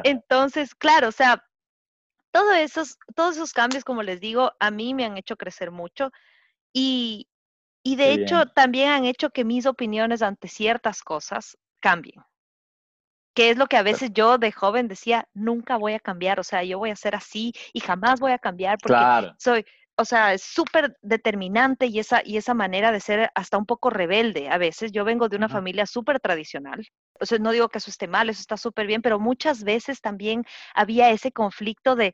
Entonces, 0.04 0.76
claro, 0.76 1.10
o 1.10 1.12
sea, 1.12 1.44
todos 2.32 2.56
esos, 2.56 2.98
todos 3.16 3.36
esos 3.36 3.54
cambios, 3.54 3.84
como 3.84 4.04
les 4.04 4.20
digo, 4.20 4.52
a 4.60 4.72
mí 4.72 4.94
me 4.94 5.06
han 5.06 5.18
hecho 5.18 5.36
crecer 5.36 5.72
mucho 5.72 6.12
y, 6.74 7.29
y 7.84 7.96
de 7.96 8.14
hecho 8.14 8.46
también 8.48 8.90
han 8.90 9.06
hecho 9.06 9.30
que 9.30 9.46
mis 9.46 9.66
opiniones 9.66 10.22
ante 10.22 10.48
ciertas 10.48 11.02
cosas 11.02 11.58
cambien. 11.80 12.22
Que 13.34 13.52
es 13.52 13.58
lo 13.58 13.68
que 13.68 13.78
a 13.78 13.84
veces 13.84 14.12
yo 14.14 14.38
de 14.38 14.52
joven 14.52 14.88
decía, 14.88 15.28
nunca 15.34 15.78
voy 15.78 15.94
a 15.94 16.00
cambiar, 16.00 16.40
o 16.40 16.44
sea, 16.44 16.64
yo 16.64 16.78
voy 16.78 16.90
a 16.90 16.96
ser 16.96 17.16
así 17.16 17.54
y 17.74 17.80
jamás 17.80 18.20
voy 18.20 18.32
a 18.32 18.40
cambiar 18.40 18.78
porque 18.82 19.32
soy, 19.38 19.66
o 19.96 20.06
sea, 20.06 20.34
es 20.34 20.44
súper 20.44 20.98
determinante 21.02 21.86
y 21.86 22.00
esa, 22.00 22.22
y 22.24 22.38
esa 22.38 22.54
manera 22.54 22.92
de 22.92 23.00
ser 23.00 23.32
hasta 23.36 23.58
un 23.58 23.66
poco 23.66 23.90
rebelde 23.90 24.50
a 24.50 24.58
veces. 24.58 24.92
Yo 24.92 25.04
vengo 25.06 25.30
de 25.30 25.38
una 25.38 25.50
familia 25.50 25.86
súper 25.86 26.20
tradicional. 26.20 26.88
O 27.20 27.26
sea, 27.26 27.38
no 27.38 27.52
digo 27.52 27.70
que 27.70 27.80
eso 27.80 27.90
esté 27.92 28.08
mal, 28.08 28.30
eso 28.30 28.40
está 28.40 28.56
súper 28.56 28.88
bien, 28.88 29.02
pero 29.02 29.20
muchas 29.20 29.64
veces 29.64 30.00
también 30.00 30.46
había 30.74 31.10
ese 31.10 31.32
conflicto 31.32 31.96
de, 31.96 32.14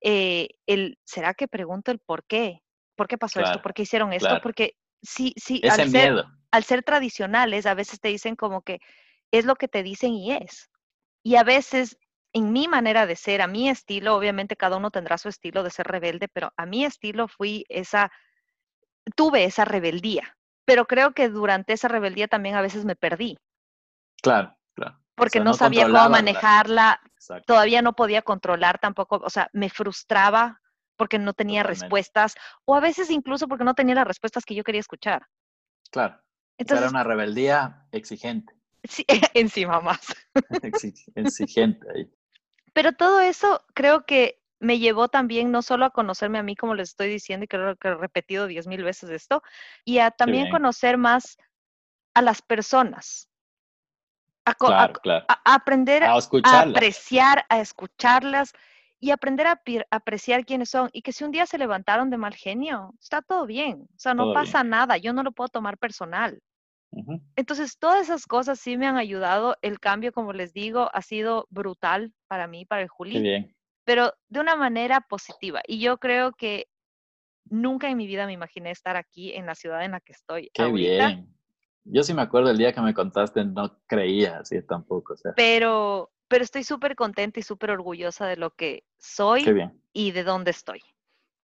eh, 0.00 0.48
el, 0.66 0.98
¿será 1.04 1.34
que 1.34 1.48
pregunto 1.48 1.90
el 1.90 1.98
por 1.98 2.24
qué? 2.24 2.62
¿Por 2.96 3.08
qué 3.08 3.18
pasó 3.18 3.40
esto? 3.40 3.60
¿Por 3.62 3.74
qué 3.74 3.82
hicieron 3.82 4.12
esto? 4.12 4.40
Porque 4.42 4.74
sí, 5.02 5.34
sí, 5.36 5.60
al 5.68 5.90
ser, 5.90 6.24
al 6.50 6.64
ser 6.64 6.82
tradicionales, 6.82 7.66
a 7.66 7.74
veces 7.74 8.00
te 8.00 8.08
dicen 8.08 8.36
como 8.36 8.62
que 8.62 8.80
es 9.30 9.44
lo 9.44 9.56
que 9.56 9.68
te 9.68 9.82
dicen 9.82 10.12
y 10.12 10.32
es. 10.32 10.70
Y 11.22 11.36
a 11.36 11.44
veces 11.44 11.98
en 12.32 12.52
mi 12.52 12.68
manera 12.68 13.06
de 13.06 13.16
ser, 13.16 13.42
a 13.42 13.46
mi 13.46 13.68
estilo, 13.68 14.16
obviamente 14.16 14.56
cada 14.56 14.76
uno 14.76 14.90
tendrá 14.90 15.18
su 15.18 15.28
estilo 15.28 15.62
de 15.62 15.70
ser 15.70 15.86
rebelde, 15.86 16.28
pero 16.28 16.52
a 16.56 16.66
mi 16.66 16.84
estilo 16.84 17.28
fui 17.28 17.64
esa, 17.68 18.10
tuve 19.16 19.44
esa 19.44 19.64
rebeldía, 19.64 20.36
pero 20.64 20.86
creo 20.86 21.12
que 21.12 21.28
durante 21.28 21.72
esa 21.72 21.88
rebeldía 21.88 22.28
también 22.28 22.54
a 22.54 22.62
veces 22.62 22.84
me 22.84 22.96
perdí. 22.96 23.38
Claro, 24.22 24.56
claro. 24.74 24.98
Porque 25.14 25.40
no, 25.40 25.54
sabía 25.54 25.86
cómo 25.86 26.08
manejarla, 26.10 27.00
todavía 27.46 27.82
no 27.82 27.94
podía 27.94 28.22
controlar 28.22 28.78
tampoco, 28.78 29.16
o 29.16 29.30
sea, 29.30 29.48
me 29.52 29.70
frustraba 29.70 30.60
porque 30.98 31.18
no 31.18 31.32
tenía 31.32 31.62
respuestas, 31.62 32.34
o 32.66 32.74
a 32.74 32.80
veces 32.80 33.08
incluso 33.10 33.48
porque 33.48 33.64
no 33.64 33.74
tenía 33.74 33.94
las 33.94 34.06
respuestas 34.06 34.44
que 34.44 34.54
yo 34.54 34.64
quería 34.64 34.80
escuchar. 34.80 35.26
Claro. 35.90 36.20
Entonces, 36.58 36.82
era 36.82 36.90
una 36.90 37.04
rebeldía 37.04 37.86
exigente. 37.92 38.52
Sí, 38.84 39.06
encima 39.34 39.80
más. 39.80 40.00
exigente 41.14 41.86
ahí. 41.94 42.12
Pero 42.74 42.92
todo 42.92 43.20
eso 43.20 43.64
creo 43.74 44.04
que 44.04 44.42
me 44.60 44.78
llevó 44.78 45.08
también 45.08 45.50
no 45.52 45.62
solo 45.62 45.84
a 45.84 45.90
conocerme 45.90 46.38
a 46.38 46.42
mí, 46.42 46.56
como 46.56 46.74
les 46.74 46.90
estoy 46.90 47.08
diciendo, 47.08 47.44
y 47.44 47.48
creo 47.48 47.76
que 47.76 47.88
he 47.88 47.94
repetido 47.94 48.46
diez 48.46 48.66
mil 48.66 48.82
veces 48.82 49.08
esto, 49.10 49.42
y 49.84 49.98
a 49.98 50.10
también 50.10 50.50
conocer 50.50 50.98
más 50.98 51.38
a 52.14 52.22
las 52.22 52.42
personas. 52.42 53.28
A, 54.44 54.56
aprender 55.44 56.02
a, 56.04 56.18
apreciar, 56.62 57.44
a 57.50 57.60
escucharlas 57.60 58.54
y 59.00 59.10
aprender 59.10 59.46
a, 59.46 59.60
apreciar 59.90 60.44
quiénes 60.44 60.70
son. 60.70 60.90
Y 60.92 61.02
que 61.02 61.12
si 61.12 61.24
un 61.24 61.30
día 61.30 61.46
se 61.46 61.58
levantaron 61.58 62.10
de 62.10 62.16
mal 62.16 62.34
genio, 62.34 62.94
está 63.00 63.22
todo 63.22 63.46
bien. 63.46 63.88
O 63.94 63.98
sea, 63.98 64.14
no 64.14 64.32
pasa 64.32 64.64
nada. 64.64 64.96
Yo 64.96 65.12
no 65.12 65.22
lo 65.22 65.32
puedo 65.32 65.48
tomar 65.48 65.78
personal. 65.78 66.40
Entonces, 67.36 67.78
todas 67.78 68.02
esas 68.02 68.26
cosas 68.26 68.58
sí 68.58 68.76
me 68.76 68.86
han 68.86 68.96
ayudado. 68.96 69.56
El 69.62 69.78
cambio, 69.78 70.12
como 70.12 70.32
les 70.32 70.52
digo, 70.52 70.90
ha 70.92 71.02
sido 71.02 71.46
brutal 71.50 72.12
para 72.26 72.46
mí, 72.46 72.64
para 72.64 72.82
el 72.82 72.88
Juli, 72.88 73.54
pero 73.84 74.12
de 74.28 74.40
una 74.40 74.56
manera 74.56 75.00
positiva. 75.02 75.60
Y 75.66 75.80
yo 75.80 75.98
creo 75.98 76.32
que 76.32 76.66
nunca 77.50 77.88
en 77.88 77.96
mi 77.96 78.06
vida 78.06 78.26
me 78.26 78.32
imaginé 78.32 78.70
estar 78.70 78.96
aquí 78.96 79.32
en 79.32 79.46
la 79.46 79.54
ciudad 79.54 79.84
en 79.84 79.92
la 79.92 80.00
que 80.00 80.12
estoy. 80.12 80.50
Qué 80.52 80.70
bien. 80.72 81.34
Yo 81.84 82.02
sí 82.02 82.12
me 82.12 82.22
acuerdo 82.22 82.50
el 82.50 82.58
día 82.58 82.72
que 82.72 82.82
me 82.82 82.92
contaste, 82.92 83.44
no 83.44 83.78
creía 83.86 84.40
así 84.40 84.60
tampoco. 84.62 85.14
Pero, 85.36 86.10
pero 86.28 86.44
estoy 86.44 86.64
súper 86.64 86.94
contenta 86.94 87.40
y 87.40 87.42
súper 87.42 87.70
orgullosa 87.70 88.26
de 88.26 88.36
lo 88.36 88.50
que 88.50 88.84
soy 88.98 89.70
y 89.92 90.12
de 90.12 90.24
dónde 90.24 90.50
estoy. 90.50 90.82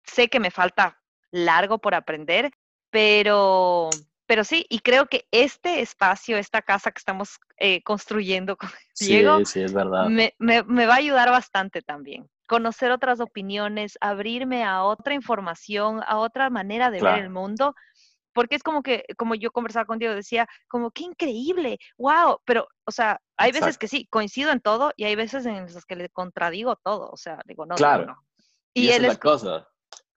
Sé 0.04 0.30
que 0.30 0.40
me 0.40 0.52
falta 0.52 1.00
largo 1.32 1.78
por 1.80 1.94
aprender, 1.94 2.52
pero 2.90 3.90
pero 4.30 4.44
sí, 4.44 4.68
y 4.70 4.82
creo 4.82 5.08
que 5.08 5.28
este 5.32 5.82
espacio, 5.82 6.38
esta 6.38 6.62
casa 6.62 6.92
que 6.92 7.00
estamos 7.00 7.40
eh, 7.58 7.82
construyendo 7.82 8.58
con 8.58 8.70
Diego, 9.00 9.40
Me, 10.08 10.86
va 10.86 10.94
a 10.94 10.98
ayudar 10.98 11.32
bastante 11.32 11.82
también. 11.82 12.30
Conocer 12.48 12.92
otras 12.92 13.22
opiniones, 13.22 13.98
abrirme 14.02 14.64
a 14.64 14.84
otra 14.84 15.16
información, 15.16 16.02
a 16.06 16.20
otra 16.20 16.52
manera 16.52 16.92
de 16.92 17.02
ver 17.02 17.18
el 17.18 17.32
mundo, 17.32 17.74
porque 18.40 18.56
es 18.56 18.64
como 18.64 18.84
que, 18.84 19.04
como 19.18 19.36
yo 19.36 19.52
conversaba 19.52 19.86
con 19.86 20.00
Diego, 20.00 20.16
decía, 20.16 20.48
como, 20.70 20.92
qué 20.92 21.04
increíble, 21.04 21.78
wow, 21.98 22.40
pero, 22.46 22.70
o 22.86 22.92
sea, 22.92 23.20
hay 23.36 23.52
veces 23.52 23.78
que 23.78 23.90
sí, 23.90 24.08
coincido 24.10 24.52
en 24.52 24.62
todo 24.62 24.94
y 24.96 25.04
hay 25.04 25.16
veces 25.16 25.46
en 25.46 25.66
las 25.66 25.86
que 25.86 25.98
le 25.98 26.08
contradigo 26.08 26.78
todo, 26.78 27.10
o 27.12 27.18
sea, 27.18 27.42
digo, 27.44 27.66
no, 27.66 27.76
claro. 27.76 28.06
no. 28.06 28.26
Y, 28.74 28.92
él 28.92 29.04
es 29.04 29.18
cosa. 29.18 29.68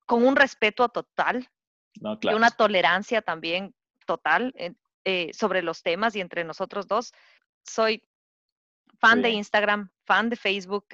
con 0.06 0.24
un 0.24 0.36
respeto 0.36 0.88
total, 0.88 1.50
y 1.94 2.28
una 2.28 2.52
tolerancia 2.52 3.22
también 3.22 3.74
total 4.06 4.54
eh, 5.04 5.30
sobre 5.32 5.62
los 5.62 5.82
temas 5.82 6.14
y 6.14 6.20
entre 6.20 6.44
nosotros 6.44 6.86
dos. 6.86 7.12
Soy 7.64 8.04
fan 9.00 9.20
de 9.20 9.30
Instagram, 9.30 9.90
fan 10.06 10.30
de 10.30 10.36
Facebook, 10.36 10.86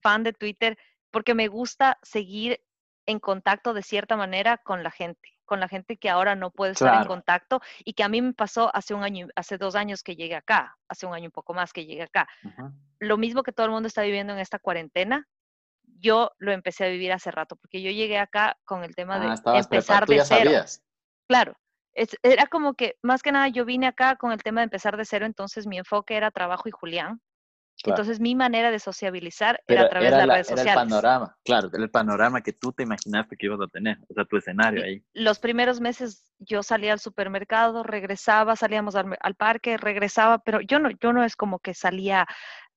fan 0.00 0.24
de 0.24 0.32
Twitter, 0.32 0.76
porque 1.12 1.34
me 1.34 1.46
gusta 1.46 2.00
seguir 2.02 2.60
en 3.06 3.20
contacto 3.20 3.72
de 3.72 3.84
cierta 3.84 4.16
manera 4.16 4.58
con 4.58 4.82
la 4.82 4.90
gente, 4.90 5.28
con 5.52 5.60
la 5.60 5.68
gente 5.68 5.98
que 5.98 6.08
ahora 6.08 6.34
no 6.34 6.50
puede 6.50 6.72
estar 6.72 7.02
en 7.02 7.06
contacto 7.06 7.60
y 7.84 7.92
que 7.92 8.02
a 8.02 8.08
mí 8.08 8.22
me 8.22 8.32
pasó 8.32 8.74
hace 8.74 8.94
un 8.94 9.02
año, 9.02 9.28
hace 9.36 9.58
dos 9.58 9.74
años 9.74 10.02
que 10.02 10.16
llegué 10.16 10.34
acá, 10.34 10.78
hace 10.88 11.04
un 11.04 11.12
año 11.12 11.26
un 11.26 11.30
poco 11.30 11.52
más 11.52 11.74
que 11.74 11.84
llegué 11.84 12.04
acá. 12.04 12.26
Lo 12.98 13.18
mismo 13.18 13.42
que 13.42 13.52
todo 13.52 13.66
el 13.66 13.72
mundo 13.72 13.86
está 13.86 14.00
viviendo 14.00 14.32
en 14.32 14.38
esta 14.38 14.58
cuarentena, 14.58 15.28
yo 15.98 16.30
lo 16.38 16.52
empecé 16.52 16.86
a 16.86 16.88
vivir 16.88 17.12
hace 17.12 17.30
rato, 17.30 17.56
porque 17.56 17.82
yo 17.82 17.90
llegué 17.90 18.16
acá 18.18 18.56
con 18.64 18.82
el 18.82 18.94
tema 18.94 19.20
de 19.20 19.26
ah, 19.26 19.58
empezar 19.58 20.06
de 20.06 20.24
cero. 20.24 20.52
Claro, 21.28 21.54
era 22.22 22.46
como 22.46 22.72
que, 22.72 22.96
más 23.02 23.22
que 23.22 23.30
nada, 23.30 23.48
yo 23.48 23.66
vine 23.66 23.88
acá 23.88 24.16
con 24.16 24.32
el 24.32 24.42
tema 24.42 24.62
de 24.62 24.64
empezar 24.64 24.96
de 24.96 25.04
cero, 25.04 25.26
entonces 25.26 25.66
mi 25.66 25.76
enfoque 25.76 26.16
era 26.16 26.30
trabajo 26.30 26.66
y 26.66 26.72
Julián. 26.72 27.20
Entonces 27.84 28.20
mi 28.20 28.34
manera 28.34 28.70
de 28.70 28.78
sociabilizar 28.78 29.60
era 29.66 29.82
a 29.82 29.88
través 29.88 30.10
de 30.10 30.16
las 30.18 30.28
redes 30.28 30.46
sociales. 30.46 30.72
Era 30.72 30.82
el 30.82 30.88
panorama, 30.88 31.36
claro, 31.44 31.70
el 31.72 31.90
panorama 31.90 32.40
que 32.40 32.52
tú 32.52 32.72
te 32.72 32.84
imaginaste 32.84 33.36
que 33.36 33.46
ibas 33.46 33.60
a 33.60 33.66
tener, 33.68 33.98
o 34.08 34.14
sea, 34.14 34.24
tu 34.24 34.36
escenario 34.36 34.84
ahí. 34.84 35.02
Los 35.14 35.38
primeros 35.38 35.80
meses 35.80 36.32
yo 36.38 36.62
salía 36.62 36.92
al 36.92 37.00
supermercado, 37.00 37.82
regresaba, 37.82 38.56
salíamos 38.56 38.94
al, 38.94 39.16
al, 39.20 39.34
parque, 39.34 39.76
regresaba, 39.76 40.38
pero 40.38 40.60
yo 40.60 40.78
no, 40.78 40.90
yo 40.90 41.12
no 41.12 41.24
es 41.24 41.36
como 41.36 41.58
que 41.58 41.74
salía 41.74 42.26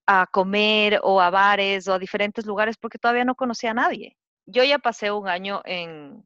a 0.07 0.27
comer 0.27 1.00
o 1.03 1.21
a 1.21 1.29
bares 1.29 1.88
o 1.88 1.93
a 1.93 2.00
diferentes 2.00 2.45
lugares 2.45 2.77
porque 2.77 3.00
todavía 3.00 3.25
no 3.25 3.35
conocía 3.35 3.71
a 3.71 3.75
nadie. 3.75 4.17
Yo 4.45 4.63
ya 4.63 4.79
pasé 4.79 5.12
un 5.12 5.27
año 5.27 5.62
en, 5.65 6.25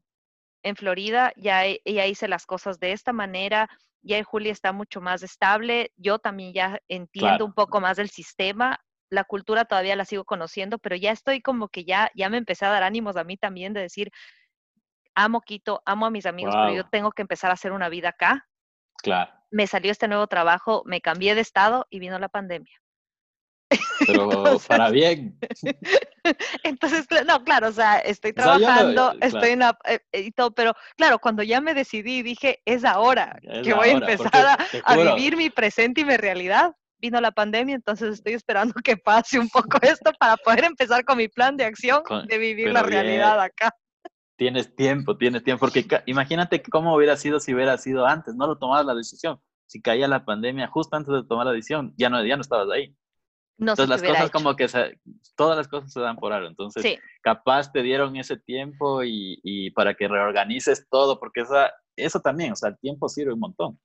en 0.62 0.76
Florida, 0.76 1.32
ya, 1.36 1.62
ya 1.84 2.06
hice 2.06 2.28
las 2.28 2.46
cosas 2.46 2.78
de 2.78 2.92
esta 2.92 3.12
manera, 3.12 3.68
ya 4.02 4.22
Julia 4.24 4.52
está 4.52 4.72
mucho 4.72 5.00
más 5.00 5.22
estable, 5.22 5.92
yo 5.96 6.18
también 6.18 6.52
ya 6.52 6.80
entiendo 6.88 7.44
un 7.44 7.52
poco 7.52 7.80
más 7.80 7.96
del 7.96 8.10
sistema, 8.10 8.80
la 9.10 9.24
cultura 9.24 9.64
todavía 9.64 9.96
la 9.96 10.04
sigo 10.04 10.24
conociendo, 10.24 10.78
pero 10.78 10.96
ya 10.96 11.10
estoy 11.10 11.42
como 11.42 11.68
que 11.68 11.84
ya, 11.84 12.10
ya 12.14 12.28
me 12.28 12.38
empecé 12.38 12.64
a 12.64 12.70
dar 12.70 12.82
ánimos 12.82 13.16
a 13.16 13.24
mí 13.24 13.36
también 13.36 13.72
de 13.72 13.80
decir, 13.80 14.10
amo 15.14 15.40
Quito, 15.40 15.82
amo 15.84 16.06
a 16.06 16.10
mis 16.10 16.26
amigos, 16.26 16.54
pero 16.54 16.74
yo 16.74 16.84
tengo 16.88 17.10
que 17.12 17.22
empezar 17.22 17.50
a 17.50 17.54
hacer 17.54 17.72
una 17.72 17.88
vida 17.88 18.10
acá. 18.10 18.46
Claro. 19.02 19.32
Me 19.50 19.66
salió 19.66 19.90
este 19.90 20.08
nuevo 20.08 20.26
trabajo, 20.28 20.82
me 20.86 21.00
cambié 21.00 21.34
de 21.34 21.40
estado 21.40 21.86
y 21.90 21.98
vino 21.98 22.18
la 22.18 22.28
pandemia. 22.28 22.80
Pero 24.06 24.58
para 24.66 24.90
bien. 24.90 25.38
Entonces, 26.62 27.06
no, 27.26 27.42
claro, 27.44 27.68
o 27.68 27.72
sea, 27.72 27.98
estoy 27.98 28.32
trabajando, 28.32 29.14
estoy 29.20 29.50
en 29.50 29.60
la, 29.60 29.78
eh, 29.86 30.00
y 30.12 30.32
todo, 30.32 30.52
pero 30.52 30.74
claro, 30.96 31.18
cuando 31.18 31.42
ya 31.42 31.60
me 31.60 31.74
decidí, 31.74 32.22
dije, 32.22 32.60
es 32.64 32.84
ahora 32.84 33.38
que 33.62 33.74
voy 33.74 33.88
a 33.88 33.92
empezar 33.92 34.58
a, 34.84 34.96
vivir 34.96 35.36
mi 35.36 35.50
presente 35.50 36.02
y 36.02 36.04
mi 36.04 36.16
realidad. 36.16 36.72
Vino 37.02 37.18
la 37.18 37.30
pandemia, 37.30 37.74
entonces 37.74 38.12
estoy 38.12 38.34
esperando 38.34 38.74
que 38.84 38.94
pase 38.94 39.38
un 39.38 39.48
poco 39.48 39.78
esto 39.82 40.12
para 40.18 40.36
poder 40.36 40.64
empezar 40.64 41.02
con 41.02 41.16
mi 41.16 41.28
plan 41.28 41.56
de 41.56 41.64
acción 41.64 42.02
de 42.26 42.38
vivir 42.38 42.70
la 42.72 42.82
realidad 42.82 43.40
acá. 43.40 43.74
Tienes 44.36 44.74
tiempo, 44.74 45.16
tienes 45.16 45.42
tiempo, 45.42 45.60
porque 45.60 45.86
imagínate 46.06 46.62
cómo 46.62 46.94
hubiera 46.94 47.16
sido 47.16 47.40
si 47.40 47.54
hubiera 47.54 47.78
sido 47.78 48.06
antes, 48.06 48.34
no 48.34 48.46
lo 48.46 48.58
tomabas 48.58 48.84
la 48.84 48.94
decisión. 48.94 49.40
Si 49.66 49.80
caía 49.80 50.08
la 50.08 50.24
pandemia 50.24 50.66
justo 50.66 50.96
antes 50.96 51.14
de 51.14 51.24
tomar 51.24 51.46
la 51.46 51.52
decisión, 51.52 51.94
ya 51.96 52.10
no, 52.10 52.24
ya 52.24 52.36
no 52.36 52.42
estabas 52.42 52.68
ahí. 52.70 52.94
Entonces 53.60 53.88
las 53.88 54.02
cosas 54.02 54.30
como 54.30 54.56
que 54.56 54.66
todas 55.36 55.56
las 55.56 55.68
cosas 55.68 55.92
se 55.92 56.00
dan 56.00 56.16
por 56.16 56.32
algo. 56.32 56.48
Entonces, 56.48 56.98
capaz 57.20 57.70
te 57.70 57.82
dieron 57.82 58.16
ese 58.16 58.38
tiempo 58.38 59.02
y, 59.04 59.70
para 59.72 59.94
que 59.94 60.08
reorganices 60.08 60.88
todo, 60.90 61.20
porque 61.20 61.42
esa, 61.42 61.70
eso 61.96 62.20
también, 62.20 62.52
o 62.52 62.56
sea, 62.56 62.70
el 62.70 62.78
tiempo 62.78 63.08
sirve 63.08 63.34
un 63.34 63.40
montón 63.40 63.78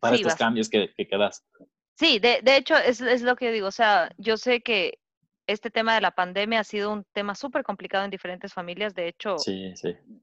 para 0.00 0.16
estos 0.16 0.34
cambios 0.34 0.68
que, 0.68 0.92
que 0.96 1.08
quedas. 1.08 1.44
Sí, 1.96 2.18
de, 2.18 2.40
de 2.42 2.56
hecho, 2.56 2.76
es, 2.76 3.00
es, 3.00 3.22
lo 3.22 3.36
que 3.36 3.46
yo 3.46 3.52
digo. 3.52 3.68
O 3.68 3.72
sea, 3.72 4.10
yo 4.16 4.36
sé 4.36 4.60
que 4.60 4.98
este 5.46 5.70
tema 5.70 5.94
de 5.94 6.00
la 6.00 6.12
pandemia 6.12 6.60
ha 6.60 6.64
sido 6.64 6.92
un 6.92 7.04
tema 7.12 7.34
súper 7.34 7.62
complicado 7.62 8.04
en 8.04 8.10
diferentes 8.10 8.52
familias. 8.52 8.94
De 8.94 9.08
hecho, 9.08 9.36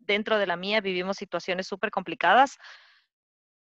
dentro 0.06 0.38
de 0.38 0.48
la 0.48 0.56
mía 0.56 0.82
vivimos 0.82 1.18
situaciones 1.18 1.68
súper 1.68 1.92
complicadas 1.92 2.58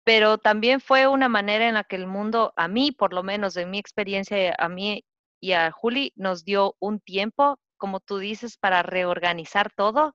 pero 0.05 0.39
también 0.39 0.81
fue 0.81 1.07
una 1.07 1.29
manera 1.29 1.69
en 1.69 1.75
la 1.75 1.85
que 1.85 1.97
el 1.97 2.07
mundo, 2.07 2.53
a 2.57 2.69
mí 2.69 2.93
por 2.93 3.13
lo 3.13 3.23
menos, 3.23 3.57
en 3.57 3.71
mi 3.71 3.79
experiencia, 3.79 4.55
a 4.59 4.69
mí 4.69 5.05
y 5.41 5.53
a 5.53 5.71
Juli, 5.71 6.13
nos 6.17 6.45
dio 6.45 6.77
un 6.81 7.01
tiempo, 7.01 7.59
como 7.77 8.01
tú 8.01 8.19
dices, 8.19 8.57
para 8.57 8.83
reorganizar 8.83 9.73
todo. 9.73 10.15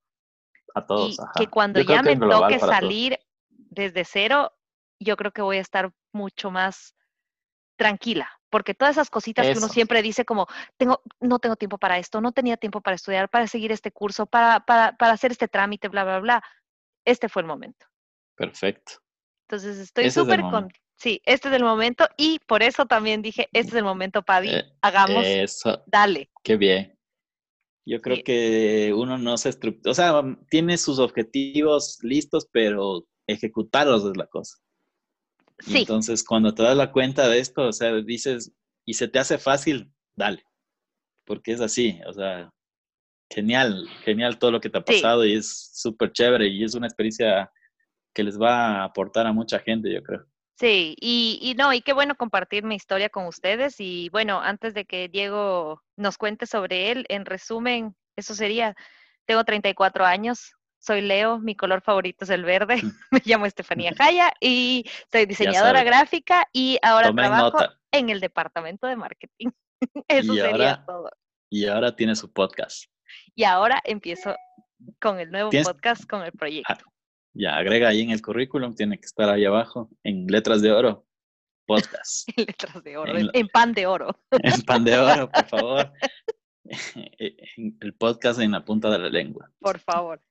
A 0.74 0.86
todos. 0.86 1.14
Y 1.14 1.40
que 1.40 1.48
cuando 1.48 1.82
ya 1.82 2.04
me 2.04 2.16
toque 2.18 2.60
salir 2.60 3.20
desde 3.48 4.06
cero, 4.06 4.54
yo 5.00 5.18
creo 5.18 5.32
que 5.32 5.42
voy 5.42 5.58
a 5.58 5.62
estar 5.62 5.92
mucho 6.14 6.52
más 6.52 6.96
tranquila, 7.78 8.30
porque 8.50 8.74
todas 8.74 8.96
esas 8.96 9.10
cositas 9.10 9.46
que 9.48 9.58
uno 9.58 9.68
siempre 9.68 10.02
dice 10.02 10.24
como, 10.24 10.48
tengo, 10.78 11.02
no 11.20 11.40
tengo 11.40 11.56
tiempo 11.56 11.78
para 11.78 11.98
esto, 11.98 12.22
no 12.22 12.32
tenía 12.32 12.56
tiempo 12.56 12.82
para 12.82 12.96
estudiar, 12.96 13.30
para 13.30 13.48
seguir 13.48 13.72
este 13.72 13.92
curso, 13.92 14.26
para, 14.26 14.62
para, 14.62 14.96
para 14.96 15.14
hacer 15.14 15.32
este 15.32 15.48
trámite, 15.48 15.90
bla, 15.90 16.04
bla, 16.04 16.20
bla. 16.20 16.44
Este 17.04 17.28
fue 17.28 17.42
el 17.42 17.48
momento. 17.48 17.86
Perfecto. 18.36 19.05
Entonces 19.48 19.78
estoy 19.78 20.10
súper 20.10 20.42
con... 20.42 20.70
Sí, 20.98 21.22
este 21.26 21.50
es 21.50 21.54
el 21.54 21.64
momento 21.64 22.08
y 22.18 22.40
por 22.48 22.64
eso 22.64 22.86
también 22.86 23.22
dije, 23.22 23.50
este 23.52 23.70
es 23.70 23.76
el 23.76 23.84
momento, 23.84 24.24
Paddy, 24.24 24.50
eh, 24.50 24.66
hagamos, 24.82 25.26
eso. 25.26 25.84
dale. 25.88 26.30
Qué 26.42 26.56
bien. 26.56 26.98
Yo 27.86 28.02
creo 28.02 28.24
que 28.24 28.94
uno 28.96 29.18
no 29.18 29.38
se 29.38 29.50
estructura, 29.50 29.92
o 29.92 29.94
sea, 29.94 30.24
tiene 30.50 30.78
sus 30.78 30.98
objetivos 30.98 32.00
listos, 32.02 32.48
pero 32.52 33.06
ejecutarlos 33.28 34.06
es 34.06 34.18
la 34.18 34.26
cosa. 34.26 34.58
Sí. 35.60 35.80
entonces, 35.80 36.24
cuando 36.24 36.54
te 36.54 36.64
das 36.64 36.76
la 36.76 36.92
cuenta 36.92 37.30
de 37.30 37.40
esto, 37.40 37.68
o 37.68 37.74
sea, 37.74 37.94
dices, 38.02 38.52
y 38.86 38.96
se 38.96 39.08
te 39.08 39.20
hace 39.20 39.38
fácil, 39.38 39.92
dale. 40.16 40.44
Porque 41.26 41.52
es 41.52 41.62
así, 41.62 42.00
o 42.08 42.14
sea, 42.14 42.50
genial, 43.32 43.88
genial 44.04 44.40
todo 44.40 44.52
lo 44.52 44.62
que 44.62 44.70
te 44.70 44.78
ha 44.78 44.86
pasado 44.86 45.26
y 45.26 45.34
es 45.34 45.72
súper 45.74 46.12
chévere 46.12 46.48
y 46.48 46.64
es 46.64 46.76
una 46.76 46.88
experiencia 46.88 47.52
que 48.16 48.24
les 48.24 48.42
va 48.42 48.80
a 48.80 48.84
aportar 48.86 49.28
a 49.28 49.34
mucha 49.34 49.60
gente, 49.60 49.94
yo 49.94 50.02
creo. 50.02 50.26
Sí, 50.58 50.96
y, 51.02 51.38
y, 51.42 51.54
no, 51.56 51.74
y 51.74 51.82
qué 51.82 51.92
bueno 51.92 52.16
compartir 52.16 52.64
mi 52.64 52.76
historia 52.76 53.10
con 53.10 53.28
ustedes. 53.28 53.76
Y 53.80 54.08
bueno, 54.10 54.40
antes 54.42 54.74
de 54.74 54.86
que 54.86 55.10
Diego 55.10 55.84
nos 55.98 56.18
cuente 56.18 56.46
sobre 56.46 56.92
él, 56.92 57.06
en 57.10 57.26
resumen, 57.26 57.94
eso 58.16 58.34
sería, 58.34 58.74
tengo 59.26 59.44
34 59.44 60.06
años, 60.06 60.54
soy 60.80 61.02
Leo, 61.02 61.40
mi 61.40 61.56
color 61.56 61.82
favorito 61.82 62.24
es 62.24 62.30
el 62.30 62.46
verde, 62.46 62.76
me 63.12 63.22
llamo 63.26 63.46
Estefanía 63.46 63.92
Jaya 63.98 64.32
y 64.40 64.86
soy 65.12 65.26
diseñadora 65.26 65.84
gráfica 65.84 66.48
y 66.54 66.80
ahora 66.82 67.12
trabajo 67.12 67.58
en 67.92 68.10
el 68.10 68.22
departamento 68.22 68.88
de 68.88 68.96
marketing. 68.96 69.50
Eso 70.08 70.34
sería 70.34 70.86
todo. 70.86 71.12
Y 71.50 71.68
ahora 71.68 71.94
tiene 71.94 72.16
su 72.16 72.32
podcast. 72.32 72.86
Y 73.36 73.44
ahora 73.44 73.82
empiezo 73.84 74.36
con 75.02 75.20
el 75.20 75.32
nuevo 75.32 75.52
podcast, 75.52 76.06
con 76.08 76.24
el 76.24 76.32
proyecto. 76.32 76.86
Ya, 77.38 77.58
agrega 77.58 77.90
ahí 77.90 78.02
en 78.02 78.12
el 78.12 78.22
currículum, 78.22 78.74
tiene 78.76 78.98
que 78.98 79.06
estar 79.06 79.30
ahí 79.30 79.44
abajo, 79.44 79.90
en 80.04 80.26
letras 80.28 80.62
de 80.62 80.72
oro, 80.72 81.06
podcast. 81.66 82.30
en 82.38 82.46
letras 82.46 82.82
de 82.82 82.98
oro, 82.98 83.14
en, 83.34 83.48
pan 83.50 83.74
de 83.74 83.86
oro. 83.86 84.18
en 84.32 84.62
pan 84.62 84.86
de 84.86 84.98
oro, 84.98 85.30
por 85.30 85.46
favor. 85.50 85.92
el 87.58 87.94
podcast 87.96 88.40
en 88.40 88.52
la 88.52 88.64
punta 88.64 88.90
de 88.90 89.00
la 89.00 89.10
lengua. 89.10 89.52
Por 89.60 89.80
favor. 89.80 90.22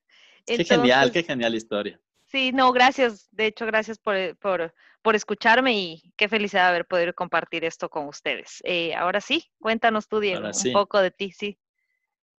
qué 0.47 0.65
genial, 0.65 1.11
qué 1.11 1.21
genial 1.21 1.53
historia. 1.53 2.01
Sí, 2.25 2.51
no, 2.51 2.71
gracias. 2.71 3.29
De 3.31 3.45
hecho, 3.45 3.67
gracias 3.67 3.99
por, 3.99 4.35
por, 4.37 4.73
por 5.03 5.15
escucharme 5.15 5.77
y 5.77 6.13
qué 6.17 6.27
felicidad 6.27 6.69
haber 6.69 6.87
podido 6.87 7.13
compartir 7.13 7.63
esto 7.63 7.87
con 7.87 8.07
ustedes. 8.07 8.63
Eh, 8.63 8.95
ahora 8.95 9.21
sí, 9.21 9.51
cuéntanos 9.59 10.07
tú, 10.07 10.19
Diego, 10.19 10.47
un 10.47 10.73
poco 10.73 10.99
de 11.01 11.11
ti, 11.11 11.31
sí. 11.31 11.59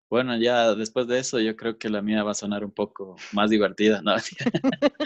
Bueno, 0.10 0.38
ya 0.38 0.76
después 0.76 1.08
de 1.08 1.18
eso 1.20 1.40
yo 1.40 1.56
creo 1.56 1.80
que 1.80 1.90
la 1.90 2.02
mía 2.02 2.24
va 2.24 2.32
a 2.32 2.36
sonar 2.36 2.64
un 2.64 2.72
poco 2.72 3.16
más 3.34 3.50
divertida, 3.50 4.02
¿no? 4.04 4.16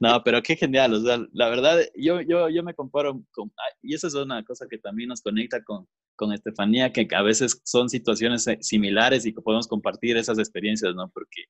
no, 0.00 0.22
pero 0.22 0.42
qué 0.42 0.56
genial, 0.56 0.92
o 0.94 1.00
sea, 1.00 1.18
la 1.32 1.48
verdad, 1.48 1.80
yo, 1.96 2.20
yo, 2.20 2.50
yo 2.50 2.62
me 2.62 2.74
comparo 2.74 3.22
con, 3.30 3.50
y 3.82 3.94
eso 3.94 4.08
es 4.08 4.14
una 4.14 4.44
cosa 4.44 4.66
que 4.68 4.76
también 4.78 5.08
nos 5.08 5.22
conecta 5.22 5.64
con, 5.64 5.88
con 6.16 6.32
Estefanía, 6.34 6.92
que 6.92 7.08
a 7.14 7.22
veces 7.22 7.62
son 7.64 7.88
situaciones 7.88 8.46
eh, 8.46 8.58
similares 8.60 9.24
y 9.24 9.32
que 9.32 9.40
podemos 9.40 9.66
compartir 9.66 10.18
esas 10.18 10.38
experiencias, 10.38 10.94
¿no? 10.94 11.10
Porque, 11.10 11.44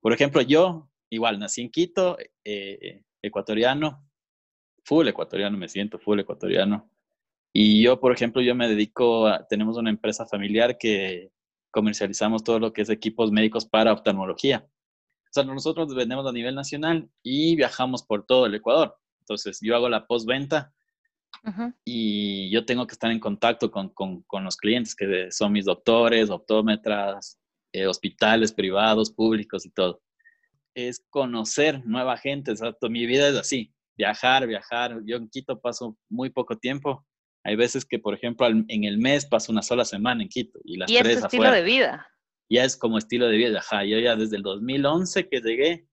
por 0.00 0.12
ejemplo, 0.12 0.42
yo 0.42 0.90
igual 1.10 1.38
nací 1.38 1.62
en 1.62 1.70
Quito, 1.70 2.18
eh, 2.44 3.02
ecuatoriano, 3.22 4.06
full 4.84 5.08
ecuatoriano, 5.08 5.56
me 5.56 5.68
siento 5.68 5.98
full 5.98 6.20
ecuatoriano. 6.20 6.90
Y 7.52 7.82
yo, 7.82 8.00
por 8.00 8.12
ejemplo, 8.12 8.42
yo 8.42 8.54
me 8.54 8.68
dedico 8.68 9.26
a, 9.26 9.46
tenemos 9.46 9.76
una 9.78 9.90
empresa 9.90 10.26
familiar 10.26 10.76
que 10.78 11.30
comercializamos 11.74 12.44
todo 12.44 12.60
lo 12.60 12.72
que 12.72 12.82
es 12.82 12.88
equipos 12.88 13.32
médicos 13.32 13.66
para 13.66 13.92
oftalmología. 13.92 14.64
O 14.64 15.32
sea, 15.32 15.42
nosotros 15.42 15.92
vendemos 15.92 16.24
a 16.24 16.32
nivel 16.32 16.54
nacional 16.54 17.10
y 17.20 17.56
viajamos 17.56 18.04
por 18.04 18.24
todo 18.24 18.46
el 18.46 18.54
Ecuador. 18.54 18.96
Entonces, 19.22 19.58
yo 19.60 19.74
hago 19.74 19.88
la 19.88 20.06
postventa 20.06 20.72
y 21.84 22.48
yo 22.50 22.64
tengo 22.64 22.86
que 22.86 22.92
estar 22.92 23.10
en 23.10 23.18
contacto 23.18 23.72
con, 23.72 23.88
con, 23.88 24.22
con, 24.22 24.44
los 24.44 24.56
clientes 24.56 24.94
que 24.94 25.32
son 25.32 25.50
mis 25.50 25.64
doctores, 25.64 26.30
optómetras, 26.30 27.40
eh, 27.72 27.88
hospitales 27.88 28.52
privados, 28.52 29.10
públicos 29.10 29.66
y 29.66 29.70
todo. 29.70 30.00
Es 30.74 31.04
conocer 31.10 31.84
nueva 31.84 32.16
gente. 32.16 32.52
O 32.52 32.56
sea, 32.56 32.72
mi 32.88 33.04
vida 33.04 33.28
es 33.28 33.34
así, 33.34 33.74
viajar, 33.96 34.46
viajar. 34.46 35.00
Yo 35.04 35.16
en 35.16 35.28
Quito 35.28 35.60
paso 35.60 35.98
muy 36.08 36.30
poco 36.30 36.56
tiempo 36.56 37.04
hay 37.44 37.56
veces 37.56 37.84
que, 37.84 37.98
por 37.98 38.14
ejemplo, 38.14 38.46
en 38.46 38.84
el 38.84 38.98
mes 38.98 39.26
paso 39.26 39.52
una 39.52 39.62
sola 39.62 39.84
semana 39.84 40.22
en 40.22 40.30
Quito 40.30 40.58
y 40.64 40.78
las 40.78 40.90
¿Y 40.90 40.96
es 40.96 41.06
estilo 41.06 41.50
de 41.52 41.62
vida. 41.62 42.08
Ya 42.48 42.64
es 42.64 42.76
como 42.76 42.96
estilo 42.96 43.28
de 43.28 43.36
vida. 43.36 43.58
Ajá, 43.58 43.84
yo 43.84 43.98
ya 43.98 44.16
desde 44.16 44.36
el 44.36 44.42
2011 44.42 45.28
que 45.28 45.40
llegué 45.40 45.86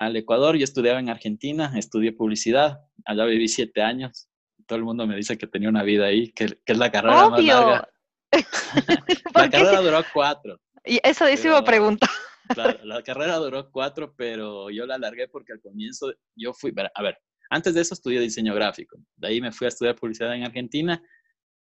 al 0.00 0.16
Ecuador, 0.16 0.56
yo 0.56 0.64
estudiaba 0.64 0.98
en 0.98 1.08
Argentina, 1.08 1.72
estudié 1.76 2.12
publicidad, 2.12 2.80
allá 3.04 3.24
viví 3.24 3.46
siete 3.46 3.82
años. 3.82 4.28
Todo 4.66 4.78
el 4.78 4.84
mundo 4.84 5.06
me 5.06 5.14
dice 5.14 5.38
que 5.38 5.46
tenía 5.46 5.68
una 5.68 5.84
vida 5.84 6.06
ahí, 6.06 6.32
que, 6.32 6.58
es 6.64 6.78
la 6.78 6.90
carrera 6.90 7.28
más 7.28 7.44
larga. 7.44 7.88
la 9.34 9.50
carrera 9.50 9.80
duró 9.80 10.04
cuatro. 10.12 10.60
Y 10.84 10.98
eso, 11.04 11.26
eso 11.26 11.48
iba 11.48 11.58
a 11.58 11.64
preguntar. 11.64 12.10
Claro, 12.48 12.78
la 12.84 13.02
carrera 13.02 13.36
duró 13.36 13.70
cuatro, 13.70 14.14
pero 14.16 14.70
yo 14.70 14.86
la 14.86 14.96
alargué 14.96 15.28
porque 15.28 15.52
al 15.52 15.60
comienzo 15.60 16.12
yo 16.34 16.52
fui, 16.52 16.72
a 16.94 17.02
ver, 17.02 17.18
antes 17.50 17.74
de 17.74 17.80
eso 17.80 17.94
estudié 17.94 18.20
diseño 18.20 18.54
gráfico. 18.54 18.98
De 19.16 19.28
ahí 19.28 19.40
me 19.40 19.52
fui 19.52 19.66
a 19.66 19.68
estudiar 19.68 19.96
publicidad 19.96 20.34
en 20.34 20.44
Argentina, 20.44 21.02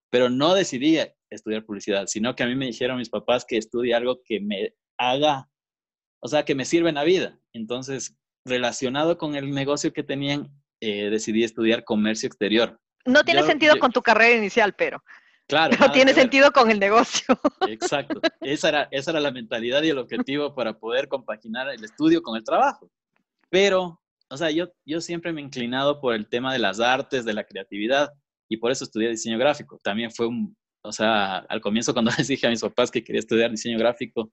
pero 0.09 0.29
no 0.29 0.53
decidí 0.53 0.97
estudiar 1.29 1.65
publicidad, 1.65 2.07
sino 2.07 2.35
que 2.35 2.43
a 2.43 2.47
mí 2.47 2.55
me 2.55 2.67
dijeron 2.67 2.97
mis 2.97 3.09
papás 3.09 3.45
que 3.45 3.57
estudie 3.57 3.93
algo 3.93 4.21
que 4.23 4.39
me 4.39 4.73
haga, 4.97 5.49
o 6.21 6.27
sea, 6.27 6.45
que 6.45 6.55
me 6.55 6.65
sirva 6.65 6.89
en 6.89 6.95
la 6.95 7.03
vida. 7.03 7.39
Entonces, 7.53 8.15
relacionado 8.45 9.17
con 9.17 9.35
el 9.35 9.51
negocio 9.51 9.93
que 9.93 10.03
tenían, 10.03 10.49
eh, 10.81 11.09
decidí 11.09 11.43
estudiar 11.43 11.83
comercio 11.83 12.27
exterior. 12.27 12.79
No 13.05 13.23
tiene 13.23 13.43
sentido 13.43 13.77
con 13.79 13.91
tu 13.91 14.01
carrera 14.01 14.35
inicial, 14.35 14.73
pero. 14.73 15.03
Claro. 15.47 15.71
No 15.79 15.91
tiene 15.91 16.13
sentido 16.13 16.51
con 16.51 16.69
el 16.69 16.79
negocio. 16.79 17.39
Exacto. 17.67 18.19
Esa 18.41 18.69
era, 18.69 18.87
esa 18.91 19.11
era 19.11 19.19
la 19.21 19.31
mentalidad 19.31 19.81
y 19.83 19.89
el 19.89 19.97
objetivo 19.97 20.53
para 20.53 20.77
poder 20.77 21.07
compaginar 21.07 21.69
el 21.69 21.83
estudio 21.83 22.21
con 22.21 22.35
el 22.35 22.43
trabajo. 22.43 22.91
Pero, 23.49 24.01
o 24.29 24.37
sea, 24.37 24.51
yo, 24.51 24.67
yo 24.85 25.01
siempre 25.01 25.31
me 25.33 25.41
he 25.41 25.43
inclinado 25.43 25.99
por 26.01 26.13
el 26.13 26.27
tema 26.27 26.53
de 26.53 26.59
las 26.59 26.79
artes, 26.79 27.25
de 27.25 27.33
la 27.33 27.43
creatividad, 27.43 28.09
y 28.49 28.57
por 28.57 28.71
eso 28.71 28.83
estudié 28.83 29.09
diseño 29.09 29.37
gráfico. 29.37 29.79
También 29.83 30.11
fue 30.11 30.27
un, 30.27 30.55
o 30.83 30.91
sea, 30.91 31.37
al 31.37 31.61
comienzo 31.61 31.93
cuando 31.93 32.11
les 32.17 32.27
dije 32.27 32.47
a 32.47 32.49
mis 32.49 32.61
papás 32.61 32.91
que 32.91 33.03
quería 33.03 33.19
estudiar 33.19 33.51
diseño 33.51 33.77
gráfico, 33.77 34.31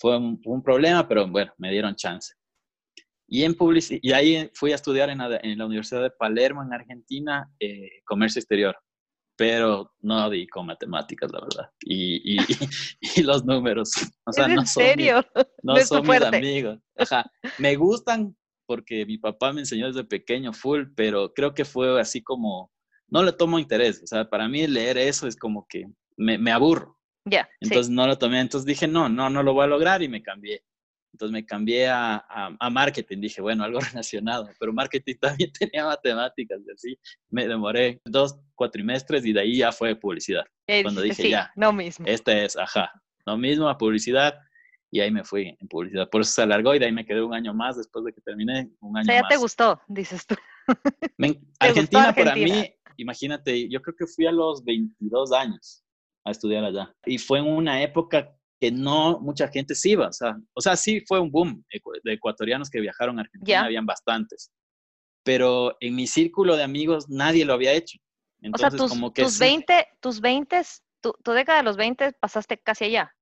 fue 0.00 0.16
un, 0.16 0.40
un 0.44 0.62
problema, 0.62 1.06
pero 1.06 1.26
bueno, 1.28 1.52
me 1.58 1.70
dieron 1.70 1.94
chance. 1.94 2.34
Y, 3.30 3.44
en 3.44 3.54
y 4.02 4.12
ahí 4.12 4.50
fui 4.54 4.72
a 4.72 4.76
estudiar 4.76 5.10
en 5.10 5.18
la, 5.18 5.38
en 5.42 5.58
la 5.58 5.66
Universidad 5.66 6.02
de 6.02 6.10
Palermo, 6.10 6.62
en 6.62 6.72
Argentina, 6.72 7.50
eh, 7.60 8.00
comercio 8.04 8.40
exterior 8.40 8.76
pero 9.38 9.94
no 10.00 10.28
di 10.28 10.48
con 10.48 10.66
matemáticas, 10.66 11.30
la 11.30 11.40
verdad. 11.40 11.70
Y, 11.82 12.34
y, 12.34 12.38
y 13.00 13.22
los 13.22 13.44
números. 13.44 13.92
O 14.26 14.32
sea, 14.32 14.46
¿En 14.46 14.56
no 14.56 14.66
son 14.66 14.82
serio? 14.82 15.24
no, 15.62 15.76
son 15.76 16.04
mis 16.04 16.22
amigos. 16.22 16.80
Ajá. 16.96 17.30
Me 17.56 17.76
gustan 17.76 18.36
porque 18.68 19.06
mi 19.06 19.16
papá 19.16 19.50
me 19.50 19.62
enseñó 19.62 19.86
desde 19.86 20.04
pequeño 20.04 20.52
full, 20.52 20.88
pero 20.94 21.32
creo 21.32 21.54
que 21.54 21.64
fue 21.64 21.98
así 21.98 22.22
como, 22.22 22.70
no 23.08 23.22
le 23.22 23.32
tomo 23.32 23.58
interés. 23.58 24.02
O 24.02 24.06
sea, 24.06 24.28
para 24.28 24.46
mí 24.46 24.66
leer 24.66 24.98
eso 24.98 25.26
es 25.26 25.36
como 25.36 25.66
que 25.66 25.86
me, 26.18 26.36
me 26.36 26.52
aburro. 26.52 26.98
Ya. 27.24 27.48
Entonces 27.60 27.88
no 27.88 28.06
lo 28.06 28.18
tomé. 28.18 28.40
Entonces 28.40 28.66
dije, 28.66 28.86
no, 28.86 29.08
no, 29.08 29.30
no 29.30 29.42
lo 29.42 29.54
voy 29.54 29.64
a 29.64 29.68
lograr 29.68 30.02
y 30.02 30.08
me 30.08 30.22
cambié. 30.22 30.62
Entonces 31.14 31.32
me 31.32 31.46
cambié 31.46 31.88
a, 31.88 32.22
a, 32.60 32.70
marketing, 32.70 33.22
dije, 33.22 33.40
bueno, 33.40 33.64
algo 33.64 33.80
relacionado, 33.92 34.50
pero 34.60 34.74
marketing 34.74 35.14
también 35.20 35.50
tenía 35.50 35.86
matemáticas, 35.86 36.60
y 36.66 36.70
así 36.70 36.98
me 37.30 37.48
demoré 37.48 38.02
dos 38.04 38.38
cuatrimestres 38.54 39.24
y 39.24 39.32
de 39.32 39.40
ahí 39.40 39.56
ya 39.56 39.72
fue 39.72 39.96
publicidad. 39.96 40.44
Cuando 40.82 41.00
dije, 41.00 41.30
ya, 41.30 41.50
no 41.56 41.72
mismo. 41.72 42.04
Este 42.06 42.44
es, 42.44 42.54
ajá, 42.54 42.92
lo 43.24 43.38
mismo 43.38 43.66
a 43.66 43.78
publicidad 43.78 44.38
y 44.90 45.00
ahí 45.00 45.10
me 45.10 45.24
fui 45.24 45.56
en 45.60 45.68
publicidad. 45.68 46.08
Por 46.08 46.22
eso 46.22 46.32
se 46.32 46.42
alargó 46.42 46.74
y 46.74 46.78
de 46.78 46.86
ahí 46.86 46.92
me 46.92 47.04
quedé 47.04 47.22
un 47.22 47.34
año 47.34 47.52
más 47.52 47.76
después 47.76 48.04
de 48.04 48.12
que 48.12 48.20
terminé, 48.20 48.70
un 48.80 48.96
año 48.96 49.04
o 49.04 49.06
sea, 49.06 49.22
ya 49.22 49.28
te 49.28 49.36
gustó, 49.36 49.80
dices 49.86 50.26
tú. 50.26 50.34
Argentina, 51.60 52.14
para 52.14 52.34
mí, 52.34 52.72
imagínate, 52.96 53.68
yo 53.68 53.80
creo 53.82 53.96
que 53.96 54.06
fui 54.06 54.26
a 54.26 54.32
los 54.32 54.64
22 54.64 55.32
años 55.32 55.84
a 56.24 56.30
estudiar 56.30 56.64
allá. 56.64 56.94
Y 57.06 57.18
fue 57.18 57.38
en 57.38 57.46
una 57.46 57.82
época 57.82 58.34
que 58.60 58.70
no 58.70 59.20
mucha 59.20 59.48
gente 59.48 59.74
se 59.74 59.90
iba. 59.90 60.08
O 60.08 60.12
sea, 60.12 60.36
o 60.54 60.60
sea, 60.60 60.76
sí 60.76 61.02
fue 61.06 61.20
un 61.20 61.30
boom 61.30 61.64
de 62.04 62.12
ecuatorianos 62.12 62.70
que 62.70 62.80
viajaron 62.80 63.18
a 63.18 63.22
Argentina, 63.22 63.64
habían 63.64 63.86
bastantes. 63.86 64.50
Pero 65.24 65.76
en 65.80 65.94
mi 65.94 66.06
círculo 66.06 66.56
de 66.56 66.62
amigos 66.62 67.08
nadie 67.08 67.44
lo 67.44 67.52
había 67.52 67.72
hecho. 67.72 67.98
Entonces, 68.40 68.66
o 68.66 68.70
sea, 68.70 68.78
tus, 68.78 68.90
como 68.90 69.12
que 69.12 69.22
tus 69.22 69.38
20, 69.38 69.86
tus 70.00 70.20
20, 70.20 70.62
tu, 71.00 71.12
tu, 71.22 71.32
década 71.32 71.58
de 71.58 71.64
los 71.64 71.76
20 71.76 72.12
pasaste 72.20 72.58
casi 72.58 72.84
allá. 72.84 73.14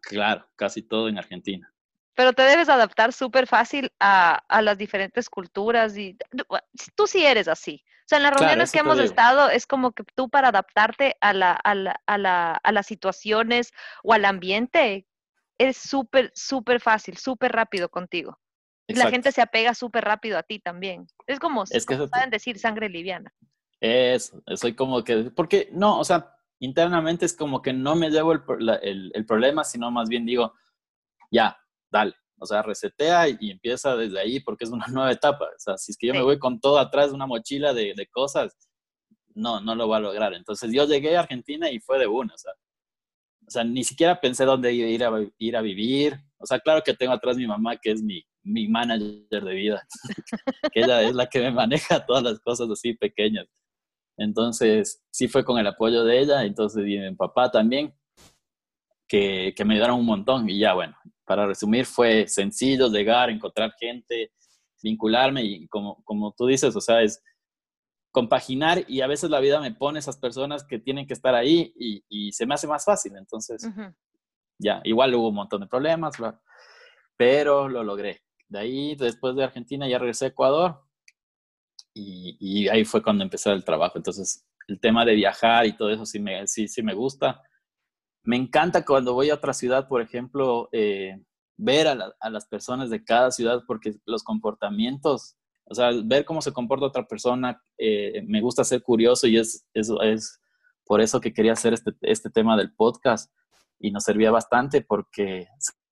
Claro, 0.00 0.46
casi 0.56 0.82
todo 0.82 1.08
en 1.08 1.18
Argentina. 1.18 1.72
Pero 2.14 2.32
te 2.32 2.42
debes 2.42 2.68
adaptar 2.68 3.12
súper 3.12 3.46
fácil 3.46 3.92
a, 3.98 4.42
a, 4.48 4.62
las 4.62 4.76
diferentes 4.76 5.30
culturas 5.30 5.96
y 5.96 6.18
tú 6.94 7.06
sí 7.06 7.24
eres 7.24 7.48
así. 7.48 7.82
O 7.86 8.08
sea, 8.10 8.18
en 8.18 8.24
las 8.24 8.34
reuniones 8.36 8.72
que 8.72 8.80
hemos 8.80 8.98
estado 8.98 9.48
es 9.48 9.66
como 9.66 9.92
que 9.92 10.02
tú 10.14 10.28
para 10.28 10.48
adaptarte 10.48 11.16
a, 11.20 11.32
la, 11.32 11.52
a, 11.52 11.74
la, 11.74 12.00
a, 12.06 12.18
la, 12.18 12.52
a 12.54 12.72
las 12.72 12.86
situaciones 12.86 13.72
o 14.02 14.12
al 14.12 14.24
ambiente 14.24 15.06
es 15.58 15.76
súper, 15.76 16.32
súper 16.34 16.80
fácil, 16.80 17.16
súper 17.18 17.52
rápido 17.52 17.88
contigo. 17.88 18.38
Y 18.88 18.94
la 18.94 19.08
gente 19.08 19.30
se 19.30 19.40
apega 19.40 19.74
súper 19.74 20.04
rápido 20.04 20.36
a 20.36 20.42
ti 20.42 20.58
también. 20.58 21.06
Es 21.26 21.38
como, 21.38 21.62
es 21.70 21.86
que 21.86 21.96
saben 22.08 22.30
decir, 22.30 22.58
sangre 22.58 22.88
liviana. 22.88 23.32
Eso, 23.80 24.42
soy 24.56 24.74
como 24.74 25.04
que, 25.04 25.30
porque 25.30 25.68
no, 25.72 26.00
o 26.00 26.04
sea, 26.04 26.36
internamente 26.60 27.26
es 27.26 27.36
como 27.36 27.60
que 27.62 27.72
no 27.72 27.96
me 27.96 28.10
llevo 28.10 28.32
el, 28.32 28.42
el, 28.82 29.10
el 29.14 29.26
problema, 29.26 29.64
sino 29.64 29.90
más 29.90 30.08
bien 30.08 30.24
digo, 30.24 30.54
ya, 31.30 31.58
dale. 31.90 32.14
O 32.42 32.46
sea, 32.46 32.62
resetea 32.62 33.28
y, 33.28 33.50
empieza 33.50 33.94
desde 33.96 34.18
ahí 34.18 34.40
porque 34.40 34.64
es 34.64 34.70
una 34.70 34.86
nueva 34.88 35.12
etapa. 35.12 35.44
O 35.44 35.58
sea, 35.58 35.76
si 35.76 35.92
es 35.92 35.98
que 35.98 36.06
yo 36.06 36.14
me 36.14 36.22
voy 36.22 36.38
con 36.38 36.58
todo 36.58 36.78
atrás 36.78 37.08
de 37.10 37.14
una 37.14 37.26
mochila 37.26 37.74
de, 37.74 37.92
de, 37.94 38.06
cosas, 38.06 38.56
no, 39.34 39.60
no 39.60 39.74
lo 39.74 39.86
voy 39.86 39.96
a 39.96 40.00
lograr. 40.00 40.32
Entonces 40.34 40.72
yo 40.72 40.86
llegué 40.86 41.16
a 41.16 41.20
Argentina 41.20 41.70
y 41.70 41.80
fue 41.80 41.98
de 41.98 42.06
una. 42.06 42.34
O 42.34 42.38
sea, 42.38 42.52
o 43.46 43.50
sea 43.50 43.64
ni 43.64 43.84
siquiera 43.84 44.20
pensé 44.20 44.44
dónde 44.44 44.72
ir 44.72 45.04
a, 45.04 45.10
ir 45.38 45.56
a 45.56 45.60
vivir. 45.60 46.18
O 46.38 46.46
sea, 46.46 46.58
claro 46.60 46.82
que 46.82 46.94
tengo 46.94 47.12
atrás 47.12 47.36
mi 47.36 47.46
mamá, 47.46 47.76
que 47.76 47.90
es 47.90 48.02
mi, 48.02 48.24
mi 48.42 48.68
manager 48.68 49.44
de 49.44 49.54
vida, 49.54 49.86
que 50.72 50.80
ella 50.80 51.02
es 51.02 51.14
la 51.14 51.26
que 51.26 51.40
me 51.40 51.50
maneja 51.50 52.06
todas 52.06 52.22
las 52.22 52.40
cosas 52.40 52.70
así 52.70 52.94
pequeñas. 52.94 53.46
Entonces, 54.20 55.02
sí 55.10 55.28
fue 55.28 55.44
con 55.46 55.58
el 55.58 55.66
apoyo 55.66 56.04
de 56.04 56.20
ella, 56.20 56.44
entonces 56.44 56.86
y 56.86 56.98
mi 56.98 57.14
papá 57.14 57.50
también, 57.50 57.94
que, 59.08 59.54
que 59.56 59.64
me 59.64 59.74
ayudaron 59.74 59.98
un 59.98 60.04
montón. 60.04 60.48
Y 60.50 60.58
ya, 60.58 60.74
bueno, 60.74 60.94
para 61.24 61.46
resumir, 61.46 61.86
fue 61.86 62.28
sencillo 62.28 62.88
llegar, 62.88 63.30
encontrar 63.30 63.72
gente, 63.80 64.32
vincularme 64.82 65.42
y 65.42 65.66
como, 65.68 66.04
como 66.04 66.34
tú 66.36 66.46
dices, 66.46 66.76
o 66.76 66.82
sea, 66.82 67.00
es 67.00 67.22
compaginar 68.12 68.84
y 68.86 69.00
a 69.00 69.06
veces 69.06 69.30
la 69.30 69.40
vida 69.40 69.58
me 69.58 69.72
pone 69.72 70.00
esas 70.00 70.18
personas 70.18 70.64
que 70.64 70.78
tienen 70.78 71.06
que 71.06 71.14
estar 71.14 71.34
ahí 71.34 71.72
y, 71.74 72.04
y 72.10 72.32
se 72.32 72.44
me 72.44 72.52
hace 72.52 72.66
más 72.66 72.84
fácil. 72.84 73.16
Entonces, 73.16 73.66
ya, 74.58 74.82
igual 74.84 75.14
hubo 75.14 75.30
un 75.30 75.36
montón 75.36 75.62
de 75.62 75.66
problemas, 75.66 76.14
pero 77.16 77.70
lo 77.70 77.82
logré. 77.84 78.20
De 78.48 78.58
ahí, 78.58 78.96
después 78.96 79.34
de 79.34 79.44
Argentina, 79.44 79.88
ya 79.88 79.98
regresé 79.98 80.26
a 80.26 80.28
Ecuador 80.28 80.89
y, 82.00 82.36
y, 82.40 82.68
ahí 82.68 82.84
fue 82.84 83.02
cuando 83.02 83.24
empecé 83.24 83.50
el 83.50 83.64
trabajo. 83.64 83.98
Entonces, 83.98 84.46
el 84.68 84.80
tema 84.80 85.04
de 85.04 85.14
viajar 85.14 85.66
y 85.66 85.76
todo 85.76 85.90
eso 85.90 86.06
sí 86.06 86.18
me, 86.18 86.46
sí, 86.46 86.68
sí 86.68 86.82
me 86.82 86.94
gusta. 86.94 87.42
Me 88.22 88.36
encanta 88.36 88.84
cuando 88.84 89.14
voy 89.14 89.30
a 89.30 89.34
otra 89.34 89.52
ciudad, 89.52 89.88
por 89.88 90.00
ejemplo, 90.00 90.68
eh, 90.72 91.20
ver 91.56 91.88
a, 91.88 92.14
a, 92.20 92.30
las 92.30 92.46
personas 92.46 92.90
de 92.90 93.04
cada 93.04 93.30
ciudad 93.30 93.62
porque 93.66 93.94
los 94.06 94.22
comportamientos, 94.22 95.36
o 95.64 95.74
sea, 95.74 95.90
ver 96.04 96.24
cómo 96.24 96.40
se 96.40 96.52
comporta 96.52 96.86
otra 96.86 97.06
persona, 97.06 97.62
eh, 97.78 98.22
me 98.26 98.40
gusta 98.40 98.64
ser 98.64 98.82
curioso 98.82 99.26
y 99.26 99.36
es, 99.36 99.66
eso 99.74 100.00
es 100.02 100.40
por 100.84 101.00
eso 101.00 101.20
que 101.20 101.32
quería 101.32 101.52
hacer 101.52 101.74
este, 101.74 101.92
este 102.02 102.30
tema 102.30 102.56
del 102.56 102.72
podcast 102.72 103.32
y 103.78 103.90
nos 103.90 104.04
servía 104.04 104.30
bastante 104.30 104.82
porque 104.82 105.48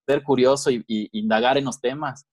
ser 0.07 0.23
curioso 0.23 0.71
y, 0.71 0.85
y, 0.87 1.09
indagar 1.19 1.59
en 1.59 1.65
los 1.65 1.81
temas 1.81 2.27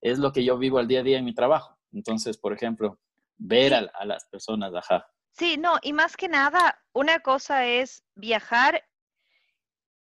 es 0.00 0.18
lo 0.18 0.32
que 0.32 0.44
yo 0.44 0.58
vivo 0.58 0.78
al 0.78 0.88
día 0.88 1.00
a 1.00 1.02
día 1.02 1.18
en 1.18 1.24
mi 1.24 1.34
trabajo. 1.34 1.76
Entonces, 1.92 2.38
por 2.38 2.52
ejemplo, 2.52 2.98
ver 3.36 3.74
a, 3.74 3.90
a 3.94 4.04
las 4.04 4.26
personas, 4.26 4.72
ajá. 4.74 5.06
Sí, 5.32 5.56
no, 5.58 5.78
y 5.82 5.92
más 5.92 6.16
que 6.16 6.28
nada, 6.28 6.82
una 6.92 7.20
cosa 7.20 7.66
es 7.66 8.02
viajar 8.14 8.82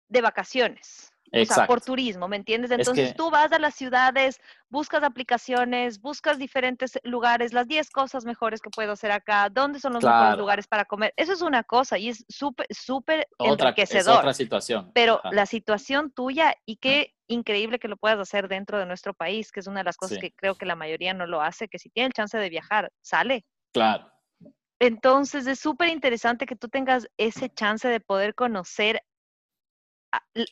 de 0.08 0.20
vacaciones. 0.20 1.12
Exacto. 1.32 1.52
O 1.52 1.54
sea, 1.54 1.66
por 1.66 1.80
turismo, 1.80 2.28
¿me 2.28 2.36
entiendes? 2.36 2.70
Entonces 2.70 3.04
es 3.04 3.10
que... 3.12 3.16
tú 3.16 3.30
vas 3.30 3.50
a 3.52 3.58
las 3.58 3.74
ciudades, 3.74 4.38
buscas 4.68 5.02
aplicaciones, 5.02 6.00
buscas 6.00 6.38
diferentes 6.38 6.98
lugares, 7.04 7.54
las 7.54 7.66
10 7.66 7.88
cosas 7.90 8.26
mejores 8.26 8.60
que 8.60 8.68
puedo 8.68 8.92
hacer 8.92 9.12
acá, 9.12 9.48
dónde 9.50 9.80
son 9.80 9.94
los 9.94 10.00
claro. 10.00 10.18
mejores 10.18 10.38
lugares 10.38 10.66
para 10.66 10.84
comer. 10.84 11.14
Eso 11.16 11.32
es 11.32 11.40
una 11.40 11.64
cosa 11.64 11.96
y 11.96 12.10
es 12.10 12.24
súper, 12.28 12.66
súper 12.70 13.28
enriquecedor. 13.38 14.14
Es 14.14 14.18
otra 14.18 14.34
situación. 14.34 14.90
Pero 14.92 15.20
Ajá. 15.20 15.30
la 15.32 15.46
situación 15.46 16.12
tuya 16.12 16.54
y 16.66 16.76
qué 16.76 17.14
increíble 17.32 17.78
que 17.78 17.88
lo 17.88 17.96
puedas 17.96 18.18
hacer 18.18 18.48
dentro 18.48 18.78
de 18.78 18.86
nuestro 18.86 19.14
país, 19.14 19.50
que 19.50 19.60
es 19.60 19.66
una 19.66 19.80
de 19.80 19.84
las 19.84 19.96
cosas 19.96 20.16
sí. 20.16 20.20
que 20.20 20.32
creo 20.32 20.54
que 20.54 20.66
la 20.66 20.76
mayoría 20.76 21.14
no 21.14 21.26
lo 21.26 21.42
hace, 21.42 21.68
que 21.68 21.78
si 21.78 21.90
tiene 21.90 22.08
el 22.08 22.12
chance 22.12 22.36
de 22.38 22.48
viajar, 22.48 22.90
sale. 23.00 23.44
Claro. 23.72 24.10
Entonces 24.78 25.46
es 25.46 25.60
súper 25.60 25.88
interesante 25.90 26.46
que 26.46 26.56
tú 26.56 26.68
tengas 26.68 27.06
ese 27.16 27.48
chance 27.48 27.86
de 27.86 28.00
poder 28.00 28.34
conocer 28.34 29.02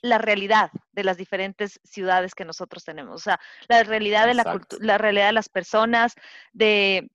la 0.02 0.18
realidad 0.18 0.70
de 0.92 1.04
las 1.04 1.16
diferentes 1.16 1.80
ciudades 1.84 2.34
que 2.34 2.44
nosotros 2.44 2.84
tenemos, 2.84 3.14
o 3.14 3.18
sea, 3.18 3.40
la 3.68 3.82
realidad 3.82 4.26
de 4.26 4.34
la, 4.34 4.60
la 4.78 4.98
realidad 4.98 5.26
de 5.26 5.32
las 5.32 5.48
personas, 5.48 6.14
de 6.52 7.10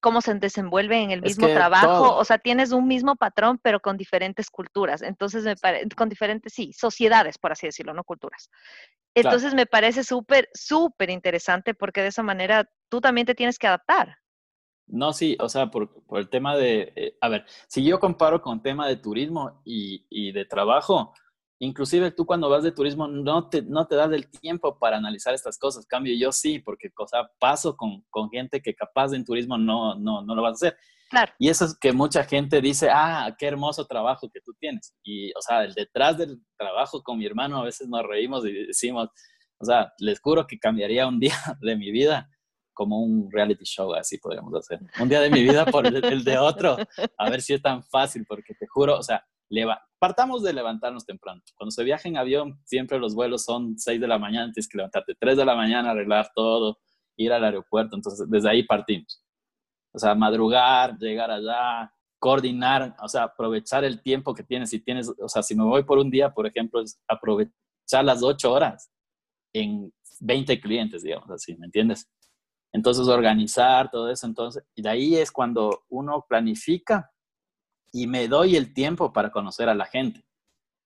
cómo 0.00 0.20
se 0.20 0.34
desenvuelven 0.34 1.04
en 1.04 1.10
el 1.10 1.22
mismo 1.22 1.46
es 1.46 1.52
que 1.52 1.56
trabajo, 1.56 1.86
todo. 1.86 2.16
o 2.16 2.24
sea, 2.24 2.38
tienes 2.38 2.72
un 2.72 2.88
mismo 2.88 3.16
patrón, 3.16 3.58
pero 3.62 3.80
con 3.80 3.96
diferentes 3.96 4.50
culturas, 4.50 5.02
entonces 5.02 5.44
me 5.44 5.56
parece, 5.56 5.88
con 5.90 6.08
diferentes, 6.08 6.52
sí, 6.52 6.72
sociedades, 6.72 7.38
por 7.38 7.52
así 7.52 7.66
decirlo, 7.66 7.94
no 7.94 8.04
culturas. 8.04 8.50
Entonces 9.14 9.50
claro. 9.50 9.56
me 9.56 9.66
parece 9.66 10.04
súper, 10.04 10.48
súper 10.54 11.10
interesante 11.10 11.74
porque 11.74 12.02
de 12.02 12.08
esa 12.08 12.22
manera 12.22 12.68
tú 12.88 13.00
también 13.00 13.26
te 13.26 13.34
tienes 13.34 13.58
que 13.58 13.66
adaptar. 13.66 14.16
No, 14.86 15.12
sí, 15.12 15.36
o 15.40 15.48
sea, 15.48 15.70
por, 15.70 16.04
por 16.04 16.18
el 16.18 16.28
tema 16.28 16.56
de, 16.56 16.92
eh, 16.96 17.16
a 17.20 17.28
ver, 17.28 17.44
si 17.68 17.84
yo 17.84 18.00
comparo 18.00 18.42
con 18.42 18.62
tema 18.62 18.88
de 18.88 18.96
turismo 18.96 19.62
y, 19.64 20.04
y 20.10 20.32
de 20.32 20.44
trabajo, 20.44 21.14
Inclusive 21.62 22.10
tú 22.10 22.24
cuando 22.24 22.48
vas 22.48 22.62
de 22.62 22.72
turismo 22.72 23.06
no 23.06 23.50
te, 23.50 23.60
no 23.60 23.86
te 23.86 23.94
das 23.94 24.10
el 24.12 24.30
tiempo 24.30 24.78
para 24.78 24.96
analizar 24.96 25.34
estas 25.34 25.58
cosas. 25.58 25.84
Cambio 25.86 26.14
yo 26.18 26.32
sí, 26.32 26.58
porque 26.58 26.90
o 26.96 27.06
sea, 27.06 27.30
paso 27.38 27.76
con, 27.76 28.02
con 28.08 28.30
gente 28.30 28.62
que 28.62 28.74
capaz 28.74 29.12
en 29.12 29.26
turismo 29.26 29.58
no, 29.58 29.94
no, 29.94 30.22
no 30.22 30.34
lo 30.34 30.40
vas 30.40 30.52
a 30.52 30.68
hacer. 30.68 30.78
Y 31.38 31.48
eso 31.48 31.64
es 31.64 31.76
que 31.78 31.92
mucha 31.92 32.24
gente 32.24 32.60
dice, 32.60 32.88
ah, 32.92 33.34
qué 33.38 33.46
hermoso 33.46 33.86
trabajo 33.86 34.30
que 34.32 34.40
tú 34.40 34.52
tienes. 34.58 34.94
Y, 35.02 35.32
o 35.32 35.40
sea, 35.40 35.64
el 35.64 35.74
detrás 35.74 36.18
del 36.18 36.40
trabajo 36.56 37.02
con 37.02 37.18
mi 37.18 37.26
hermano 37.26 37.58
a 37.58 37.64
veces 37.64 37.88
nos 37.88 38.06
reímos 38.06 38.44
y 38.46 38.66
decimos, 38.66 39.08
o 39.58 39.64
sea, 39.64 39.92
les 39.98 40.20
juro 40.20 40.46
que 40.46 40.58
cambiaría 40.58 41.06
un 41.06 41.20
día 41.20 41.36
de 41.60 41.76
mi 41.76 41.90
vida 41.90 42.30
como 42.72 43.02
un 43.02 43.28
reality 43.30 43.64
show, 43.64 43.92
así 43.92 44.16
podríamos 44.16 44.54
hacer. 44.54 44.80
Un 44.98 45.08
día 45.08 45.20
de 45.20 45.28
mi 45.28 45.42
vida 45.42 45.66
por 45.66 45.86
el, 45.86 46.24
de 46.24 46.38
otro, 46.38 46.78
a 47.18 47.28
ver 47.28 47.42
si 47.42 47.52
es 47.52 47.60
tan 47.60 47.82
fácil, 47.82 48.24
porque 48.26 48.54
te 48.54 48.66
juro, 48.66 48.96
o 48.96 49.02
sea, 49.02 49.22
partamos 49.98 50.42
de 50.42 50.54
levantarnos 50.54 51.04
temprano. 51.04 51.42
Cuando 51.56 51.72
se 51.72 51.84
viaja 51.84 52.08
en 52.08 52.16
avión, 52.16 52.58
siempre 52.64 52.98
los 52.98 53.14
vuelos 53.14 53.44
son 53.44 53.78
6 53.78 54.00
de 54.00 54.08
la 54.08 54.18
mañana, 54.18 54.50
tienes 54.52 54.68
que 54.68 54.78
levantarte 54.78 55.14
3 55.18 55.36
de 55.36 55.44
la 55.44 55.54
mañana, 55.54 55.90
arreglar 55.90 56.30
todo, 56.34 56.78
ir 57.16 57.32
al 57.32 57.44
aeropuerto. 57.44 57.96
Entonces, 57.96 58.26
desde 58.30 58.48
ahí 58.48 58.62
partimos. 58.62 59.19
O 59.92 59.98
sea, 59.98 60.14
madrugar, 60.14 60.96
llegar 60.98 61.30
allá, 61.30 61.92
coordinar, 62.18 62.96
o 63.02 63.08
sea, 63.08 63.24
aprovechar 63.24 63.84
el 63.84 64.02
tiempo 64.02 64.34
que 64.34 64.42
tienes. 64.42 64.70
Si 64.70 64.80
tienes, 64.80 65.10
o 65.18 65.28
sea, 65.28 65.42
si 65.42 65.54
me 65.54 65.64
voy 65.64 65.84
por 65.84 65.98
un 65.98 66.10
día, 66.10 66.32
por 66.32 66.46
ejemplo, 66.46 66.80
es 66.80 67.00
aprovechar 67.08 68.04
las 68.04 68.22
8 68.22 68.52
horas 68.52 68.90
en 69.52 69.92
20 70.20 70.60
clientes, 70.60 71.02
digamos 71.02 71.30
así, 71.30 71.56
¿me 71.56 71.66
entiendes? 71.66 72.08
Entonces, 72.72 73.08
organizar 73.08 73.90
todo 73.90 74.10
eso, 74.10 74.26
entonces, 74.26 74.62
y 74.76 74.82
de 74.82 74.88
ahí 74.88 75.16
es 75.16 75.32
cuando 75.32 75.84
uno 75.88 76.24
planifica 76.28 77.10
y 77.92 78.06
me 78.06 78.28
doy 78.28 78.54
el 78.54 78.72
tiempo 78.72 79.12
para 79.12 79.32
conocer 79.32 79.68
a 79.68 79.74
la 79.74 79.86
gente. 79.86 80.24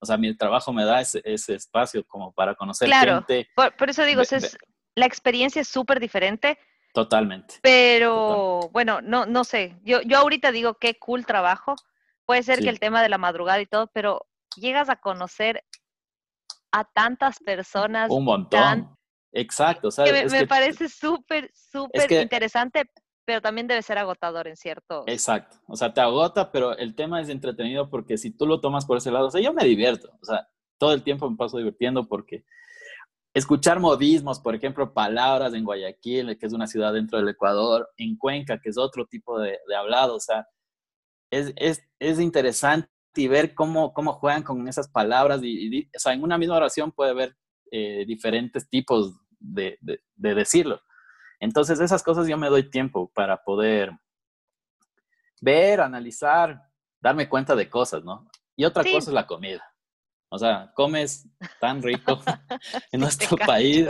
O 0.00 0.06
sea, 0.06 0.16
mi 0.16 0.34
trabajo 0.34 0.72
me 0.72 0.84
da 0.84 1.00
ese, 1.00 1.22
espacio 1.24 2.06
como 2.06 2.32
para 2.32 2.54
conocer 2.54 2.90
gente. 2.90 3.48
Por, 3.54 3.76
por 3.76 3.90
eso 3.90 4.04
digo, 4.04 4.22
es, 4.22 4.56
la 4.94 5.06
experiencia 5.06 5.60
es 5.62 5.68
súper 5.68 6.00
diferente. 6.00 6.58
Totalmente. 6.94 7.56
Pero 7.60 8.70
bueno, 8.72 9.00
no, 9.02 9.26
no 9.26 9.42
sé. 9.42 9.76
Yo, 9.82 10.00
yo 10.02 10.18
ahorita 10.18 10.52
digo 10.52 10.74
qué 10.74 10.94
cool 10.96 11.26
trabajo. 11.26 11.74
Puede 12.24 12.44
ser 12.44 12.60
que 12.60 12.68
el 12.68 12.78
tema 12.78 13.02
de 13.02 13.08
la 13.08 13.18
madrugada 13.18 13.60
y 13.60 13.66
todo, 13.66 13.90
pero 13.92 14.26
llegas 14.56 14.88
a 14.88 14.96
conocer 14.96 15.64
a 16.70 16.84
tantas 16.84 17.40
personas. 17.40 18.10
Un 18.10 18.24
montón. 18.24 18.96
Exacto. 19.32 19.88
Que 20.04 20.26
me, 20.26 20.46
parece 20.46 20.88
súper, 20.88 21.50
súper 21.52 22.12
interesante, 22.12 22.88
pero 23.24 23.40
también 23.40 23.66
debe 23.66 23.82
ser 23.82 23.98
agotador 23.98 24.46
en 24.46 24.56
cierto. 24.56 25.02
Exacto, 25.08 25.56
o 25.66 25.76
sea, 25.76 25.92
te 25.92 26.00
agota, 26.00 26.52
pero 26.52 26.78
el 26.78 26.94
tema 26.94 27.20
es 27.20 27.28
entretenido 27.28 27.90
porque 27.90 28.16
si 28.16 28.30
tú 28.30 28.46
lo 28.46 28.60
tomas 28.60 28.86
por 28.86 28.98
ese 28.98 29.10
lado, 29.10 29.26
o 29.26 29.30
sea, 29.32 29.40
yo 29.40 29.52
me 29.52 29.64
divierto, 29.64 30.16
o 30.22 30.24
sea, 30.24 30.48
todo 30.78 30.92
el 30.92 31.02
tiempo 31.02 31.28
me 31.28 31.36
paso 31.36 31.58
divirtiendo 31.58 32.06
porque 32.06 32.44
escuchar 33.34 33.80
modismos, 33.80 34.38
por 34.38 34.54
ejemplo, 34.54 34.94
palabras 34.94 35.52
en 35.54 35.64
Guayaquil, 35.64 36.38
que 36.38 36.46
es 36.46 36.52
una 36.52 36.68
ciudad 36.68 36.92
dentro 36.92 37.18
del 37.18 37.28
Ecuador, 37.28 37.90
en 37.96 38.16
Cuenca, 38.16 38.60
que 38.60 38.70
es 38.70 38.78
otro 38.78 39.06
tipo 39.06 39.40
de, 39.40 39.58
hablado, 39.76 40.14
o 40.14 40.20
sea, 40.20 40.46
es, 41.30 41.52
es, 41.56 41.82
es 41.98 42.20
interesante 42.20 42.88
y 43.16 43.28
ver 43.28 43.54
cómo, 43.54 43.92
cómo 43.92 44.12
juegan 44.14 44.44
con 44.44 44.66
esas 44.68 44.88
palabras, 44.88 45.40
y, 45.42 45.86
o 45.94 45.98
sea, 45.98 46.12
en 46.12 46.22
una 46.22 46.38
misma 46.38 46.56
oración 46.56 46.92
puede 46.92 47.10
haber 47.10 47.36
eh, 47.72 48.04
diferentes 48.06 48.68
tipos 48.68 49.14
de, 49.40 49.78
de, 49.80 50.00
de 50.14 50.34
decirlo. 50.34 50.80
Entonces, 51.40 51.80
esas 51.80 52.02
cosas 52.02 52.28
yo 52.28 52.38
me 52.38 52.48
doy 52.48 52.70
tiempo 52.70 53.10
para 53.12 53.42
poder 53.42 53.92
ver, 55.40 55.80
analizar, 55.80 56.62
darme 57.00 57.28
cuenta 57.28 57.56
de 57.56 57.68
cosas, 57.68 58.04
¿no? 58.04 58.28
Y 58.56 58.64
otra 58.64 58.84
cosa 58.84 58.98
es 58.98 59.08
la 59.08 59.26
comida. 59.26 59.73
O 60.34 60.38
sea, 60.38 60.72
comes 60.74 61.28
tan 61.60 61.80
rico 61.80 62.20
en 62.92 63.00
nuestro 63.00 63.36
país. 63.36 63.86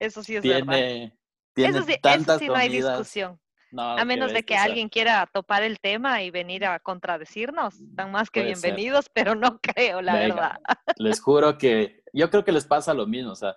Eso 0.00 0.20
sí 0.24 0.34
es 0.34 0.42
tiene, 0.42 0.62
verdad. 0.62 1.12
Tiene 1.54 1.78
eso 1.78 1.86
sí, 1.86 1.94
tantas 2.02 2.36
eso 2.36 2.38
sí 2.40 2.46
no 2.48 2.56
hay 2.56 2.68
discusión. 2.68 3.40
a 3.76 4.04
menos 4.04 4.32
de 4.32 4.42
que 4.42 4.56
alguien 4.56 4.88
quiera 4.88 5.28
topar 5.32 5.62
el 5.62 5.78
tema 5.78 6.24
y 6.24 6.32
venir 6.32 6.64
a 6.64 6.80
contradecirnos, 6.80 7.80
están 7.80 8.10
más 8.10 8.30
que 8.30 8.42
bienvenidos, 8.42 9.08
pero 9.12 9.36
no 9.36 9.60
creo, 9.60 10.02
la 10.02 10.14
verdad. 10.14 10.60
Les 10.96 11.20
juro 11.20 11.56
que 11.56 12.02
yo 12.12 12.30
creo 12.30 12.44
que 12.44 12.50
les 12.50 12.66
pasa 12.66 12.92
lo 12.92 13.06
mismo, 13.06 13.30
o 13.30 13.36
sea, 13.36 13.54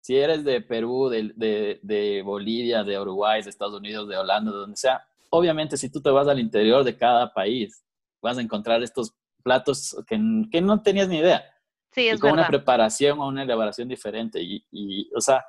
si 0.00 0.16
eres 0.16 0.42
de 0.42 0.62
Perú, 0.62 1.08
de, 1.08 1.78
de, 1.82 2.22
Bolivia, 2.24 2.82
de 2.82 2.98
Uruguay, 2.98 3.42
de 3.42 3.50
Estados 3.50 3.74
Unidos, 3.74 4.08
de 4.08 4.16
Holanda, 4.16 4.50
de 4.50 4.56
donde 4.56 4.76
sea, 4.76 5.06
obviamente 5.30 5.76
si 5.76 5.88
tú 5.88 6.02
te 6.02 6.10
vas 6.10 6.26
al 6.26 6.40
interior 6.40 6.82
de 6.82 6.96
cada 6.96 7.32
país, 7.32 7.84
vas 8.20 8.38
a 8.38 8.40
encontrar 8.40 8.82
estos 8.82 9.14
platos 9.44 9.96
que, 10.08 10.18
que 10.50 10.60
no 10.60 10.82
tenías 10.82 11.08
ni 11.08 11.18
idea. 11.18 11.44
Sí, 11.92 12.08
es 12.08 12.18
y 12.18 12.20
con 12.20 12.32
una 12.32 12.46
preparación 12.46 13.18
o 13.18 13.28
una 13.28 13.42
elaboración 13.42 13.88
diferente. 13.88 14.40
Y, 14.40 14.64
y, 14.70 15.10
o 15.14 15.20
sea, 15.20 15.44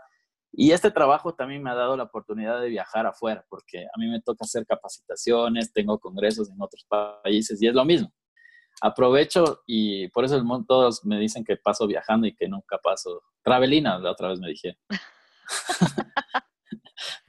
y 0.51 0.71
este 0.71 0.91
trabajo 0.91 1.33
también 1.33 1.61
me 1.63 1.69
ha 1.69 1.75
dado 1.75 1.95
la 1.95 2.03
oportunidad 2.03 2.59
de 2.59 2.69
viajar 2.69 3.05
afuera, 3.05 3.45
porque 3.49 3.85
a 3.85 3.99
mí 3.99 4.07
me 4.07 4.21
toca 4.21 4.43
hacer 4.45 4.65
capacitaciones, 4.65 5.71
tengo 5.71 5.99
congresos 5.99 6.49
en 6.49 6.61
otros 6.61 6.85
países 6.87 7.61
y 7.61 7.67
es 7.67 7.73
lo 7.73 7.85
mismo 7.85 8.11
aprovecho 8.81 9.61
y 9.67 10.07
por 10.09 10.25
eso 10.25 10.35
el 10.35 10.43
mundo, 10.43 10.65
todos 10.67 11.05
me 11.05 11.19
dicen 11.19 11.43
que 11.43 11.55
paso 11.55 11.87
viajando 11.87 12.27
y 12.27 12.35
que 12.35 12.47
nunca 12.47 12.77
paso. 12.79 13.23
Travelina, 13.43 13.99
la 13.99 14.11
otra 14.11 14.29
vez 14.29 14.39
me 14.39 14.49
dije. 14.49 14.77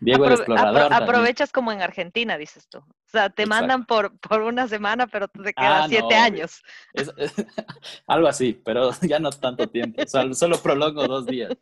Diego 0.03 0.27
el 0.27 0.33
explorador. 0.33 0.93
aprovechas 0.93 1.53
como 1.53 1.71
en 1.71 1.81
Argentina, 1.81 2.37
dices 2.37 2.69
tú. 2.69 2.79
O 2.79 3.09
sea, 3.11 3.31
te 3.31 3.47
mandan 3.47 3.87
por, 3.87 4.19
por 4.19 4.43
una 4.43 4.67
semana, 4.67 5.07
pero 5.07 5.29
te 5.29 5.53
quedas 5.53 5.85
ah, 5.85 5.87
siete 5.89 6.15
años. 6.15 6.63
algo 8.07 8.27
así, 8.27 8.61
pero 8.65 8.91
ya 9.03 9.19
no 9.19 9.31
tanto 9.31 9.69
tiempo. 9.69 10.03
solo 10.35 10.59
prolongo 10.59 11.07
dos 11.07 11.27
días. 11.27 11.53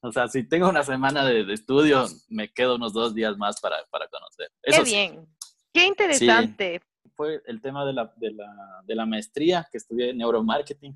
O 0.00 0.12
sea, 0.12 0.28
si 0.28 0.44
tengo 0.48 0.68
una 0.68 0.84
semana 0.84 1.24
de, 1.24 1.52
estudio, 1.52 2.06
me 2.28 2.52
quedo 2.52 2.76
unos 2.76 2.92
dos 2.92 3.14
días 3.14 3.36
más 3.36 3.60
para, 3.60 3.76
para 3.90 4.06
conocer. 4.08 4.50
Qué 4.62 4.82
bien. 4.82 5.26
Qué 5.72 5.86
interesante 5.86 6.80
fue 7.16 7.42
el 7.46 7.60
tema 7.60 7.84
de 7.84 7.94
la, 7.94 8.12
de 8.16 8.30
la, 8.32 8.82
de 8.84 8.94
la 8.94 9.06
maestría 9.06 9.66
que 9.70 9.78
estudié 9.78 10.10
en 10.10 10.18
neuromarketing. 10.18 10.94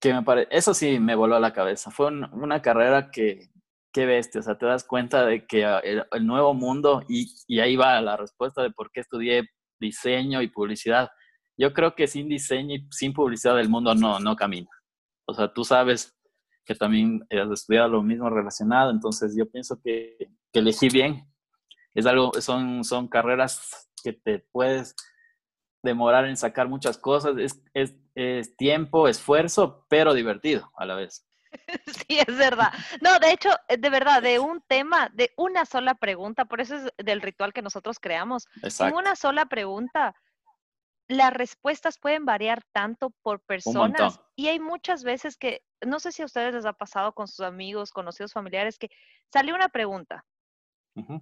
Que 0.00 0.14
me 0.14 0.22
pare... 0.22 0.48
Eso 0.50 0.72
sí 0.72 0.98
me 0.98 1.14
voló 1.14 1.36
a 1.36 1.40
la 1.40 1.52
cabeza. 1.52 1.90
Fue 1.90 2.06
una 2.06 2.62
carrera 2.62 3.10
que, 3.10 3.50
qué 3.92 4.06
bestia, 4.06 4.40
o 4.40 4.42
sea, 4.42 4.56
te 4.56 4.66
das 4.66 4.84
cuenta 4.84 5.24
de 5.26 5.46
que 5.46 5.64
ah, 5.64 5.80
el, 5.80 6.26
nuevo 6.26 6.54
mundo, 6.54 7.02
y, 7.08 7.58
ahí 7.60 7.76
va 7.76 8.00
la 8.00 8.16
respuesta 8.16 8.62
de 8.62 8.70
por 8.70 8.90
qué 8.92 9.00
estudié 9.00 9.48
diseño 9.80 10.42
y 10.42 10.48
publicidad. 10.48 11.10
Yo 11.56 11.72
creo 11.72 11.94
que 11.94 12.06
sin 12.06 12.28
diseño 12.28 12.74
y 12.76 12.86
sin 12.90 13.12
publicidad 13.12 13.58
el 13.58 13.68
mundo 13.68 13.94
no, 13.94 14.18
no 14.20 14.36
camina. 14.36 14.70
O 15.26 15.34
sea, 15.34 15.52
tú 15.52 15.64
sabes 15.64 16.16
que 16.64 16.74
también 16.74 17.26
has 17.30 17.50
estudiado 17.50 17.88
lo 17.88 18.02
mismo 18.02 18.30
relacionado, 18.30 18.90
entonces 18.90 19.34
yo 19.36 19.50
pienso 19.50 19.80
que, 19.82 20.16
que 20.52 20.60
elegí 20.60 20.88
bien. 20.88 21.26
Es 21.94 22.06
algo, 22.06 22.32
son, 22.40 22.84
son 22.84 23.08
carreras 23.08 23.90
que 24.02 24.12
te 24.12 24.46
puedes 24.52 24.94
demorar 25.82 26.26
en 26.26 26.36
sacar 26.36 26.68
muchas 26.68 26.98
cosas. 26.98 27.36
Es, 27.38 27.62
es, 27.74 27.94
es, 28.14 28.56
tiempo, 28.56 29.08
esfuerzo, 29.08 29.86
pero 29.88 30.14
divertido 30.14 30.70
a 30.76 30.86
la 30.86 30.94
vez. 30.94 31.26
Sí, 32.08 32.18
es 32.18 32.36
verdad. 32.36 32.72
No, 33.00 33.18
de 33.18 33.32
hecho, 33.32 33.50
eh, 33.68 33.76
de 33.76 33.90
verdad, 33.90 34.22
de 34.22 34.38
un 34.38 34.60
tema, 34.62 35.10
de 35.12 35.32
una 35.36 35.64
sola 35.64 35.94
pregunta, 35.94 36.44
por 36.44 36.60
eso 36.60 36.76
es 36.76 36.92
del 36.98 37.20
ritual 37.20 37.52
que 37.52 37.62
nosotros 37.62 37.98
creamos. 37.98 38.46
En 38.78 38.94
una 38.94 39.16
sola 39.16 39.46
pregunta, 39.46 40.14
las 41.08 41.32
respuestas 41.32 41.98
pueden 41.98 42.24
variar 42.24 42.62
tanto 42.72 43.10
por 43.22 43.40
personas 43.40 44.20
y 44.36 44.48
hay 44.48 44.60
muchas 44.60 45.02
veces 45.02 45.36
que, 45.36 45.62
no 45.84 45.98
sé 45.98 46.12
si 46.12 46.22
a 46.22 46.26
ustedes 46.26 46.54
les 46.54 46.66
ha 46.66 46.72
pasado 46.72 47.12
con 47.12 47.26
sus 47.26 47.40
amigos, 47.40 47.90
conocidos, 47.90 48.32
familiares, 48.32 48.78
que 48.78 48.90
sale 49.32 49.52
una 49.52 49.68
pregunta 49.68 50.24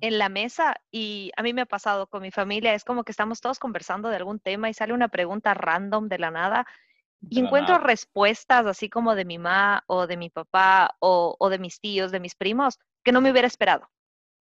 en 0.01 0.19
la 0.19 0.29
mesa 0.29 0.77
y 0.91 1.31
a 1.37 1.43
mí 1.43 1.53
me 1.53 1.62
ha 1.62 1.67
pasado 1.67 2.07
con 2.09 2.23
mi 2.23 2.31
familia, 2.31 2.75
es 2.75 2.85
como 2.85 3.05
que 3.05 3.12
estamos 3.12 3.41
todos 3.41 3.59
conversando 3.59 4.09
de 4.09 4.17
algún 4.17 4.41
tema 4.41 4.69
y 4.69 4.75
sale 4.75 4.93
una 4.93 5.09
pregunta 5.09 5.55
random 5.55 6.09
de 6.09 6.19
la 6.19 6.31
nada 6.31 6.67
y 7.28 7.40
encuentro 7.40 7.78
respuestas 7.78 8.66
así 8.66 8.88
como 8.88 9.14
de 9.14 9.24
mi 9.24 9.38
mamá 9.38 9.83
o 9.87 10.07
de 10.07 10.16
mi 10.16 10.31
papá 10.31 10.96
o, 11.00 11.48
de 11.50 11.59
mis 11.59 11.81
tíos, 11.81 12.12
de 12.12 12.20
mis 12.20 12.35
primos, 12.35 12.78
que 13.04 13.12
no 13.12 13.20
me 13.20 13.31
hubiera 13.31 13.46
esperado. 13.46 13.88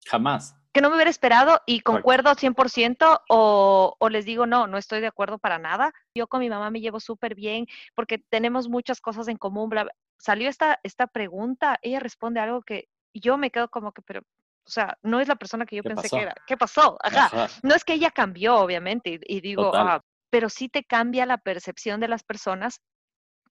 Jamás. 0.05 0.55
Que 0.73 0.81
no 0.81 0.89
me 0.89 0.95
hubiera 0.95 1.11
esperado 1.11 1.61
y 1.67 1.81
concuerdo 1.81 2.31
100% 2.31 3.21
o, 3.29 3.95
o 3.97 4.09
les 4.09 4.25
digo, 4.25 4.47
no, 4.47 4.67
no 4.67 4.77
estoy 4.77 5.01
de 5.01 5.07
acuerdo 5.07 5.37
para 5.37 5.59
nada. 5.59 5.93
Yo 6.15 6.27
con 6.27 6.39
mi 6.39 6.49
mamá 6.49 6.71
me 6.71 6.81
llevo 6.81 6.99
súper 6.99 7.35
bien 7.35 7.67
porque 7.95 8.17
tenemos 8.17 8.67
muchas 8.69 8.99
cosas 8.99 9.27
en 9.27 9.37
común. 9.37 9.69
Salió 10.17 10.49
esta, 10.49 10.79
esta 10.83 11.07
pregunta, 11.07 11.77
ella 11.83 11.99
responde 11.99 12.39
algo 12.39 12.63
que 12.63 12.87
yo 13.13 13.37
me 13.37 13.51
quedo 13.51 13.69
como 13.69 13.91
que, 13.91 14.01
pero 14.01 14.21
o 14.65 14.71
sea, 14.71 14.97
no 15.03 15.19
es 15.19 15.27
la 15.27 15.35
persona 15.35 15.65
que 15.65 15.75
yo 15.75 15.83
pensé 15.83 16.09
que 16.09 16.21
era. 16.21 16.33
¿Qué 16.47 16.55
pasó? 16.55 16.97
Ajá. 17.03 17.49
No 17.63 17.75
es 17.75 17.83
que 17.83 17.93
ella 17.93 18.11
cambió, 18.11 18.55
obviamente, 18.55 19.19
y, 19.21 19.41
digo, 19.41 19.75
ah, 19.75 20.01
pero 20.33 20.49
sí 20.49 20.67
te 20.67 20.83
cambia 20.83 21.27
la 21.27 21.37
percepción 21.37 21.99
de 21.99 22.07
las 22.07 22.23
personas 22.23 22.81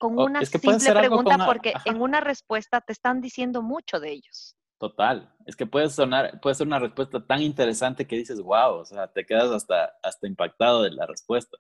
con 0.01 0.19
una 0.19 0.45
simple 0.45 0.93
pregunta, 0.93 1.47
porque 1.47 1.75
en 1.85 2.03
una 2.03 2.21
respuesta 2.21 2.81
te 2.81 2.93
están 2.93 3.21
diciendo 3.21 3.63
mucho 3.63 4.01
de 4.01 4.11
ellos. 4.11 4.57
Total, 4.81 5.33
es 5.47 5.55
que 5.55 5.65
puede 5.65 5.89
sonar, 5.91 6.41
puede 6.41 6.57
ser 6.57 6.67
una 6.67 6.81
respuesta 6.81 7.25
tan 7.25 7.41
interesante 7.41 8.05
que 8.05 8.17
dices, 8.17 8.41
wow, 8.41 8.81
o 8.81 8.85
sea, 8.85 9.07
te 9.07 9.25
quedas 9.25 9.53
hasta, 9.53 9.93
hasta 10.03 10.27
impactado 10.27 10.83
de 10.83 10.91
la 10.91 11.07
respuesta. 11.07 11.57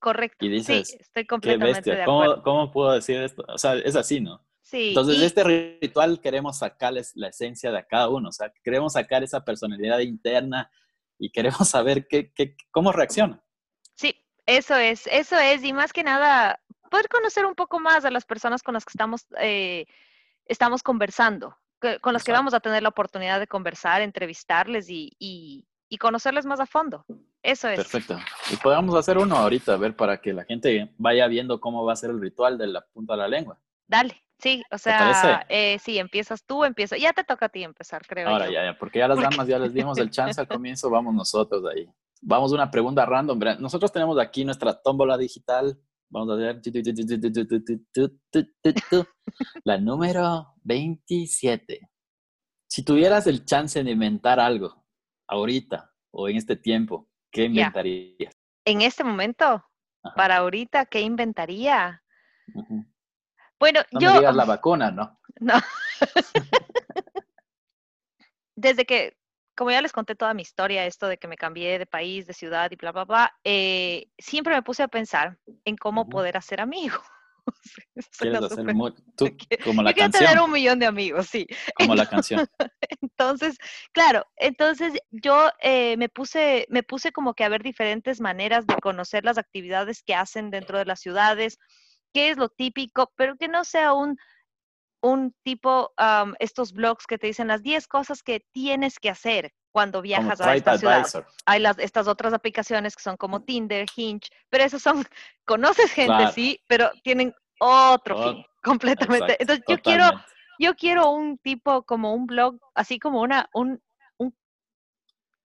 Correcto. 0.00 0.44
Y 0.44 0.48
dices, 0.48 0.88
sí, 0.88 0.96
estoy 0.98 1.26
completamente 1.26 1.88
de 1.88 2.02
acuerdo. 2.02 2.42
¿Cómo, 2.42 2.42
¿Cómo 2.42 2.72
puedo 2.72 2.90
decir 2.90 3.22
esto? 3.22 3.44
O 3.46 3.58
sea, 3.58 3.74
es 3.74 3.94
así, 3.94 4.20
¿no? 4.20 4.44
Entonces, 4.72 5.20
de 5.20 5.26
este 5.26 5.44
ritual 5.80 6.20
queremos 6.20 6.58
sacarles 6.58 7.12
la 7.14 7.28
esencia 7.28 7.70
de 7.70 7.86
cada 7.86 8.08
uno, 8.08 8.30
o 8.30 8.32
sea, 8.32 8.52
queremos 8.64 8.94
sacar 8.94 9.22
esa 9.22 9.44
personalidad 9.44 10.00
interna 10.00 10.72
y 11.20 11.30
queremos 11.30 11.68
saber 11.68 12.08
qué, 12.08 12.32
qué, 12.32 12.56
cómo 12.72 12.90
reacciona. 12.90 13.45
Eso 14.46 14.76
es, 14.76 15.08
eso 15.08 15.36
es, 15.36 15.64
y 15.64 15.72
más 15.72 15.92
que 15.92 16.04
nada, 16.04 16.60
poder 16.90 17.08
conocer 17.08 17.44
un 17.44 17.54
poco 17.54 17.80
más 17.80 18.04
a 18.04 18.10
las 18.10 18.24
personas 18.24 18.62
con 18.62 18.74
las 18.74 18.84
que 18.84 18.92
estamos, 18.92 19.26
eh, 19.40 19.86
estamos 20.46 20.82
conversando, 20.82 21.56
con 22.00 22.12
las 22.12 22.24
que 22.24 22.32
vamos 22.32 22.54
a 22.54 22.60
tener 22.60 22.82
la 22.82 22.88
oportunidad 22.88 23.40
de 23.40 23.48
conversar, 23.48 24.02
entrevistarles 24.02 24.88
y, 24.88 25.12
y, 25.18 25.66
y 25.88 25.98
conocerles 25.98 26.46
más 26.46 26.60
a 26.60 26.66
fondo. 26.66 27.04
Eso 27.42 27.68
es. 27.68 27.76
Perfecto. 27.76 28.18
Y 28.52 28.56
podemos 28.56 28.94
hacer 28.94 29.18
uno 29.18 29.36
ahorita, 29.36 29.74
a 29.74 29.76
ver, 29.76 29.94
para 29.94 30.20
que 30.20 30.32
la 30.32 30.44
gente 30.44 30.92
vaya 30.96 31.26
viendo 31.26 31.60
cómo 31.60 31.84
va 31.84 31.92
a 31.92 31.96
ser 31.96 32.10
el 32.10 32.20
ritual 32.20 32.58
de 32.58 32.68
la 32.68 32.80
punta 32.80 33.14
de 33.14 33.18
la 33.18 33.28
lengua. 33.28 33.58
Dale, 33.86 34.20
sí, 34.38 34.64
o 34.70 34.78
sea, 34.78 35.46
eh, 35.48 35.78
sí, 35.78 35.98
empiezas 35.98 36.44
tú, 36.44 36.64
empieza, 36.64 36.96
ya 36.96 37.12
te 37.12 37.22
toca 37.22 37.46
a 37.46 37.48
ti 37.48 37.62
empezar, 37.62 38.04
creo. 38.06 38.28
Ahora, 38.28 38.50
ya, 38.50 38.64
ya, 38.64 38.78
porque 38.78 38.98
ya 38.98 39.06
las 39.06 39.20
damas 39.20 39.46
ya 39.46 39.58
les 39.58 39.72
dimos 39.72 39.98
el 39.98 40.10
chance 40.10 40.40
al 40.40 40.48
comienzo, 40.48 40.90
vamos 40.90 41.14
nosotros 41.14 41.64
ahí. 41.72 41.88
Vamos 42.22 42.52
a 42.52 42.54
una 42.54 42.70
pregunta 42.70 43.04
random. 43.06 43.38
Nosotros 43.60 43.92
tenemos 43.92 44.18
aquí 44.18 44.44
nuestra 44.44 44.74
tómbola 44.80 45.16
digital. 45.16 45.78
Vamos 46.08 46.30
a 46.30 46.36
ver. 46.36 46.60
La 49.64 49.78
número 49.78 50.54
27. 50.62 51.90
Si 52.68 52.84
tuvieras 52.84 53.26
el 53.26 53.44
chance 53.44 53.82
de 53.82 53.90
inventar 53.90 54.40
algo 54.40 54.86
ahorita 55.28 55.92
o 56.12 56.28
en 56.28 56.36
este 56.36 56.56
tiempo, 56.56 57.08
¿qué 57.30 57.44
inventarías? 57.44 58.34
En 58.64 58.82
este 58.82 59.04
momento, 59.04 59.64
para 60.16 60.38
ahorita, 60.38 60.86
¿qué 60.86 61.00
inventaría? 61.00 62.02
Bueno, 63.58 63.80
no 63.92 64.00
yo. 64.00 64.12
Me 64.12 64.18
digas 64.18 64.36
la 64.36 64.44
vacuna, 64.44 64.90
¿no? 64.90 65.20
No. 65.40 65.54
Desde 68.56 68.84
que, 68.84 69.16
como 69.56 69.70
ya 69.70 69.82
les 69.82 69.92
conté 69.92 70.14
toda 70.14 70.34
mi 70.34 70.42
historia, 70.42 70.86
esto 70.86 71.08
de 71.08 71.18
que 71.18 71.28
me 71.28 71.36
cambié 71.36 71.78
de 71.78 71.86
país, 71.86 72.26
de 72.26 72.34
ciudad 72.34 72.70
y 72.70 72.76
bla, 72.76 72.92
bla, 72.92 73.04
bla, 73.04 73.36
eh, 73.42 74.08
siempre 74.18 74.54
me 74.54 74.62
puse 74.62 74.82
a 74.82 74.88
pensar 74.88 75.38
en 75.64 75.76
cómo 75.76 76.08
poder 76.08 76.36
hacer 76.36 76.60
amigos. 76.60 77.00
¿Quieres 78.18 78.42
hacer 78.42 78.66
tú, 79.16 79.36
como 79.64 79.82
la 79.82 79.90
yo 79.90 79.94
quiero 79.94 80.10
tener 80.10 80.40
un 80.40 80.50
millón 80.50 80.78
de 80.78 80.86
amigos, 80.86 81.28
sí. 81.28 81.46
Como 81.76 81.94
la 81.94 82.06
canción. 82.10 82.46
Entonces, 83.00 83.56
claro, 83.92 84.26
entonces 84.36 84.94
yo 85.10 85.50
eh, 85.60 85.96
me 85.96 86.08
puse, 86.08 86.66
me 86.68 86.82
puse 86.82 87.12
como 87.12 87.34
que 87.34 87.44
a 87.44 87.48
ver 87.48 87.62
diferentes 87.62 88.20
maneras 88.20 88.66
de 88.66 88.74
conocer 88.76 89.24
las 89.24 89.38
actividades 89.38 90.02
que 90.02 90.14
hacen 90.14 90.50
dentro 90.50 90.78
de 90.78 90.84
las 90.84 91.00
ciudades, 91.00 91.58
qué 92.12 92.30
es 92.30 92.36
lo 92.36 92.48
típico, 92.48 93.12
pero 93.16 93.36
que 93.36 93.48
no 93.48 93.64
sea 93.64 93.92
un, 93.92 94.18
un 95.02 95.34
tipo, 95.42 95.92
estos 96.38 96.72
blogs 96.72 97.06
que 97.06 97.18
te 97.18 97.28
dicen 97.28 97.48
las 97.48 97.62
10 97.62 97.86
cosas 97.88 98.22
que 98.22 98.44
tienes 98.52 98.98
que 98.98 99.10
hacer 99.10 99.52
cuando 99.72 100.00
viajas 100.00 100.40
a 100.40 100.56
esta 100.56 100.78
ciudad. 100.78 101.06
Hay 101.44 101.60
las, 101.60 101.78
estas 101.78 102.08
otras 102.08 102.32
aplicaciones 102.32 102.96
que 102.96 103.02
son 103.02 103.16
como 103.16 103.42
Tinder, 103.42 103.86
Hinge, 103.94 104.30
pero 104.48 104.64
esas 104.64 104.82
son, 104.82 105.04
conoces 105.44 105.92
gente, 105.92 106.32
sí, 106.32 106.58
pero 106.66 106.90
tienen 107.02 107.34
otro 107.60 108.22
fin, 108.22 108.44
completamente. 108.62 109.36
Entonces 109.38 109.64
yo 109.68 109.78
quiero, 109.78 110.04
yo 110.58 110.74
quiero 110.74 111.10
un 111.10 111.38
tipo 111.38 111.82
como 111.82 112.14
un 112.14 112.26
blog, 112.26 112.58
así 112.74 112.98
como 112.98 113.20
una, 113.20 113.48
un, 113.52 113.80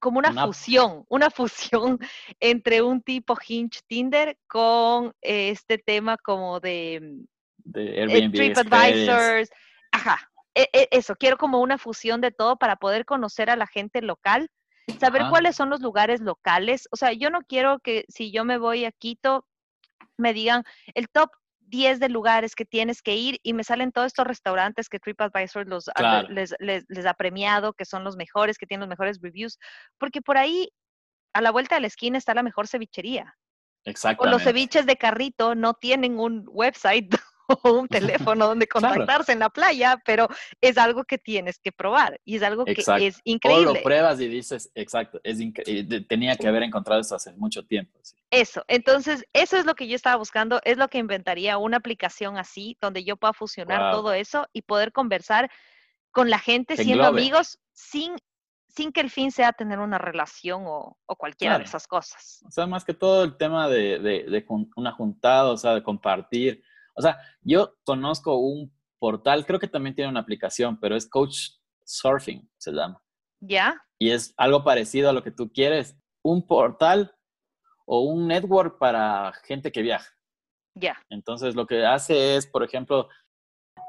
como 0.02 0.18
una, 0.18 0.34
fusión, 0.46 1.06
una 1.10 1.30
fusión 1.30 2.00
entre 2.40 2.82
un 2.82 3.02
tipo 3.02 3.38
Hinge 3.48 3.82
Tinder 3.88 4.38
con 4.48 5.14
este 5.22 5.78
tema 5.78 6.18
como 6.18 6.60
de, 6.60 7.20
de 7.64 7.98
eh, 7.98 8.02
Airbnb 8.02 8.34
TripAdvisors. 8.34 9.50
Ajá, 9.92 10.32
e, 10.56 10.70
e, 10.74 10.88
eso, 10.92 11.16
quiero 11.16 11.38
como 11.38 11.60
una 11.60 11.78
fusión 11.78 12.22
de 12.22 12.32
todo 12.32 12.58
para 12.58 12.76
poder 12.76 13.06
conocer 13.06 13.50
a 13.50 13.56
la 13.56 13.68
gente 13.68 14.02
local, 14.02 14.50
saber 15.00 15.24
cuáles 15.30 15.56
son 15.56 15.70
los 15.70 15.82
lugares 15.82 16.22
locales. 16.22 16.88
O 16.92 16.96
sea, 16.96 17.14
yo 17.14 17.30
no 17.30 17.42
quiero 17.42 17.80
que 17.80 18.06
si 18.10 18.32
yo 18.32 18.44
me 18.44 18.58
voy 18.58 18.86
a 18.86 18.92
Quito, 18.92 19.46
me 20.18 20.34
digan 20.34 20.64
el 20.94 21.08
top 21.10 21.32
10 21.72 22.00
de 22.00 22.10
lugares 22.10 22.54
que 22.54 22.66
tienes 22.66 23.02
que 23.02 23.16
ir 23.16 23.40
y 23.44 23.54
me 23.54 23.64
salen 23.64 23.94
todos 23.94 24.08
estos 24.08 24.28
restaurantes 24.28 24.90
que 24.90 25.00
TripAdvisor 25.00 25.68
los, 25.68 25.90
les, 26.30 26.54
les, 26.60 27.06
ha 27.06 27.14
premiado, 27.14 27.74
que 27.74 27.86
son 27.86 28.04
los 28.04 28.18
mejores, 28.18 28.58
que 28.58 28.68
tienen 28.68 28.82
los 28.82 28.90
mejores 28.90 29.20
reviews, 29.22 29.58
porque 29.98 30.22
por 30.22 30.38
ahí, 30.38 30.70
a 31.34 31.42
la 31.42 31.52
vuelta 31.52 31.76
de 31.76 31.82
la 31.82 31.88
esquina 31.88 32.18
está 32.18 32.34
la 32.34 32.44
mejor 32.44 32.68
cevichería. 32.68 33.38
Exacto. 33.86 34.24
O 34.24 34.28
los 34.28 34.44
ceviches 34.44 34.86
de 34.86 34.98
carrito 34.98 35.56
no 35.56 35.74
tienen 35.74 36.20
un 36.20 36.44
website 36.48 37.10
o 37.64 37.74
un 37.82 37.88
teléfono 37.88 38.48
donde 38.48 38.68
contactarse 39.08 39.32
en 39.32 39.40
la 39.40 39.50
playa, 39.50 40.02
pero 40.06 40.28
es 40.60 40.78
algo 40.78 41.04
que 41.04 41.18
tienes 41.18 41.60
que 41.60 41.72
probar 41.72 42.20
y 42.26 42.38
es 42.38 42.44
algo 42.44 42.66
que 42.66 42.84
es 43.00 43.22
increíble. 43.24 43.68
O 43.68 43.74
lo 43.74 43.82
pruebas 43.82 44.20
y 44.20 44.28
dices, 44.28 44.72
exacto, 44.76 45.20
es 45.24 45.40
tenía 46.08 46.36
que 46.36 46.48
haber 46.48 46.64
encontrado 46.64 47.02
eso 47.02 47.16
hace 47.16 47.34
mucho 47.34 47.66
tiempo. 47.66 48.00
Eso, 48.30 48.64
entonces, 48.68 49.26
eso 49.34 49.58
es 49.58 49.66
lo 49.66 49.76
que 49.76 49.88
yo 49.88 49.96
estaba 49.96 50.16
buscando, 50.16 50.62
es 50.64 50.78
lo 50.78 50.88
que 50.88 50.98
inventaría 50.98 51.58
una 51.58 51.78
aplicación 51.78 52.38
así, 52.38 52.78
donde 52.82 53.04
yo 53.04 53.18
pueda 53.18 53.34
fusionar 53.34 53.92
todo 53.92 54.14
eso 54.14 54.48
y 54.54 54.62
poder 54.62 54.92
conversar 54.92 55.50
con 56.12 56.30
la 56.30 56.40
gente 56.40 56.78
siendo 56.78 57.06
amigos 57.06 57.60
sin 57.74 58.16
sin 58.72 58.92
que 58.92 59.02
el 59.02 59.10
fin 59.10 59.32
sea 59.32 59.52
tener 59.52 59.80
una 59.80 59.98
relación 59.98 60.64
o, 60.66 60.98
cualquiera 61.18 61.58
de 61.58 61.66
esas 61.66 61.88
cosas. 61.88 62.42
O 62.48 62.52
sea, 62.52 62.66
más 62.66 62.86
que 62.86 62.94
todo 62.94 63.24
el 63.24 63.36
tema 63.36 63.68
de, 63.68 64.00
de 64.00 64.46
una 64.76 64.92
juntada, 64.94 65.52
o 65.52 65.58
sea, 65.58 65.76
de 65.76 65.84
compartir, 65.84 66.64
o 66.96 67.02
sea, 67.02 67.18
yo 67.42 67.76
conozco 67.84 68.36
un 68.36 68.74
portal, 69.00 69.46
creo 69.46 69.60
que 69.60 69.68
también 69.68 69.96
tiene 69.96 70.10
una 70.10 70.20
aplicación, 70.20 70.80
pero 70.80 70.96
es 70.96 71.10
Coach 71.10 71.52
Surfing, 71.86 72.50
se 72.58 72.72
llama. 72.72 73.02
¿Ya? 73.40 73.82
Y 74.00 74.12
es 74.12 74.34
algo 74.38 74.64
parecido 74.64 75.10
a 75.10 75.14
lo 75.14 75.24
que 75.24 75.32
tú 75.32 75.52
quieres. 75.52 75.98
Un 76.24 76.46
portal 76.46 77.16
o 77.86 78.02
un 78.02 78.28
network 78.28 78.78
para 78.78 79.34
gente 79.44 79.72
que 79.72 79.82
viaja. 79.82 80.10
Ya. 80.76 80.98
Entonces, 81.10 81.56
lo 81.56 81.66
que 81.66 81.86
hace 81.86 82.36
es, 82.36 82.48
por 82.48 82.64
ejemplo, 82.64 83.10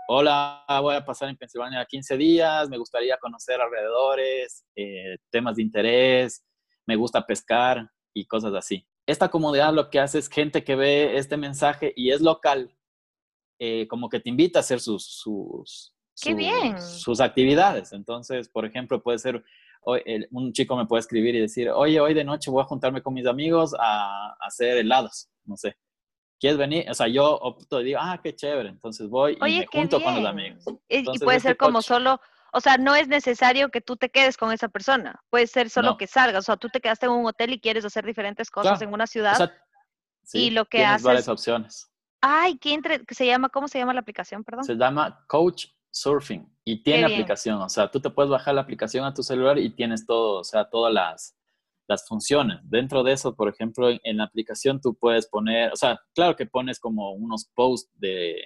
hola, 0.09 0.65
voy 0.81 0.97
a 0.97 1.05
pasar 1.05 1.29
en 1.29 1.37
Pensilvania 1.37 1.85
15 1.85 2.17
días, 2.17 2.69
me 2.69 2.79
gustaría 2.79 3.17
conocer 3.19 3.61
alrededores, 3.61 4.65
eh, 4.75 5.19
temas 5.31 5.57
de 5.57 5.62
interés, 5.62 6.45
me 6.87 6.97
gusta 6.97 7.25
pescar 7.25 7.88
y 8.15 8.27
cosas 8.27 8.55
así. 8.55 8.87
Esta 9.07 9.29
comunidad 9.29 9.73
lo 9.73 9.91
que 9.91 10.01
hace 10.01 10.19
es 10.19 10.29
gente 10.29 10.65
que 10.65 10.77
ve 10.77 11.17
este 11.17 11.37
mensaje 11.37 11.93
y 11.97 12.11
es 12.11 12.21
local, 12.21 12.75
eh, 13.64 13.87
como 13.87 14.09
que 14.09 14.18
te 14.18 14.29
invita 14.29 14.59
a 14.59 14.61
hacer 14.61 14.81
sus, 14.81 15.07
sus, 15.07 15.94
sus, 16.16 17.20
actividades. 17.20 17.92
Entonces, 17.92 18.48
por 18.48 18.66
ejemplo, 18.66 19.01
puede 19.01 19.20
ser, 19.20 19.44
un 20.33 20.53
chico 20.53 20.75
me 20.75 20.87
puede 20.87 20.98
escribir 20.98 21.37
y 21.37 21.40
decir, 21.42 21.70
oye, 21.70 22.01
hoy 22.01 22.12
de 22.12 22.25
noche 22.25 22.51
voy 22.51 22.61
a 22.61 22.64
juntarme 22.64 23.03
con 23.03 23.14
mis 23.14 23.25
amigos 23.25 23.72
a, 23.79 24.35
hacer 24.40 24.79
helados, 24.79 25.29
no 25.44 25.57
sé. 25.57 25.77
¿Quieres 26.40 26.59
venir? 26.59 26.90
O 26.90 26.94
sea, 26.94 27.07
yo 27.07 27.37
opto 27.37 27.81
y 27.81 27.85
digo, 27.85 28.01
ah, 28.03 28.18
qué 28.20 28.35
chévere. 28.35 28.68
Entonces 28.68 29.09
voy 29.09 29.38
y 29.40 29.61
me 29.61 29.66
junto 29.66 30.03
con 30.03 30.16
los 30.16 30.25
amigos. 30.25 30.64
y 30.88 31.18
puede 31.20 31.38
ser 31.38 31.57
como 31.57 31.83
solo, 31.83 32.20
o 32.53 32.61
sea, 32.61 32.79
no 32.79 32.96
es 32.96 33.07
necesario 33.07 33.68
que 33.68 33.81
tú 33.81 33.96
te 33.96 34.11
quedes 34.11 34.37
con 34.37 34.51
esa 34.51 34.70
persona. 34.70 35.22
Puede 35.31 35.46
ser 35.46 35.70
solo 35.70 35.96
que 35.96 36.09
salgas. 36.09 36.40
O 36.40 36.46
sea, 36.46 36.57
tú 36.57 36.68
te 36.68 36.81
quedaste 36.81 37.07
en 37.07 37.12
un 37.12 37.27
hotel 37.27 37.53
y 37.53 37.61
quieres 37.61 37.85
hacer 37.85 38.05
diferentes 38.05 38.51
cosas 38.51 38.83
en 38.83 38.92
una 38.92 39.07
ciudad. 39.07 39.53
y 40.33 40.51
lo 40.51 40.64
que 40.64 40.79
tienes 40.79 40.94
haces. 40.94 41.05
varias 41.05 41.29
opciones. 41.29 41.91
Ay, 42.24 42.56
¿qué 42.56 42.72
entre, 42.72 43.02
se 43.11 43.26
llama, 43.26 43.48
¿cómo 43.48 43.66
se 43.66 43.78
llama 43.78 43.92
la 43.92 44.00
aplicación, 44.00 44.44
perdón? 44.44 44.64
Se 44.64 44.76
llama 44.76 45.24
Coach 45.26 45.66
Surfing 45.90 46.48
y 46.64 46.80
tiene 46.85 47.04
aplicación, 47.04 47.61
o 47.61 47.68
sea, 47.68 47.90
tú 47.90 48.00
te 48.00 48.11
puedes 48.11 48.30
bajar 48.30 48.54
la 48.54 48.61
aplicación 48.61 49.04
a 49.04 49.12
tu 49.12 49.24
celular 49.24 49.58
y 49.58 49.70
tienes 49.70 50.06
todo, 50.06 50.38
o 50.38 50.44
sea, 50.44 50.70
todas 50.70 50.94
las, 50.94 51.37
las 51.88 52.06
funciones. 52.06 52.61
Dentro 52.62 53.02
de 53.02 53.12
eso, 53.12 53.35
por 53.35 53.48
ejemplo, 53.48 53.90
en, 53.90 54.16
la 54.16 54.24
aplicación 54.24 54.80
tú 54.80 54.94
puedes 54.94 55.26
poner, 55.26 55.72
o 55.72 55.76
sea, 55.76 56.00
claro 56.14 56.37
que 56.37 56.46
pones 56.46 56.78
como 56.78 57.12
unos 57.12 57.50
posts 57.56 57.90
de, 57.94 58.37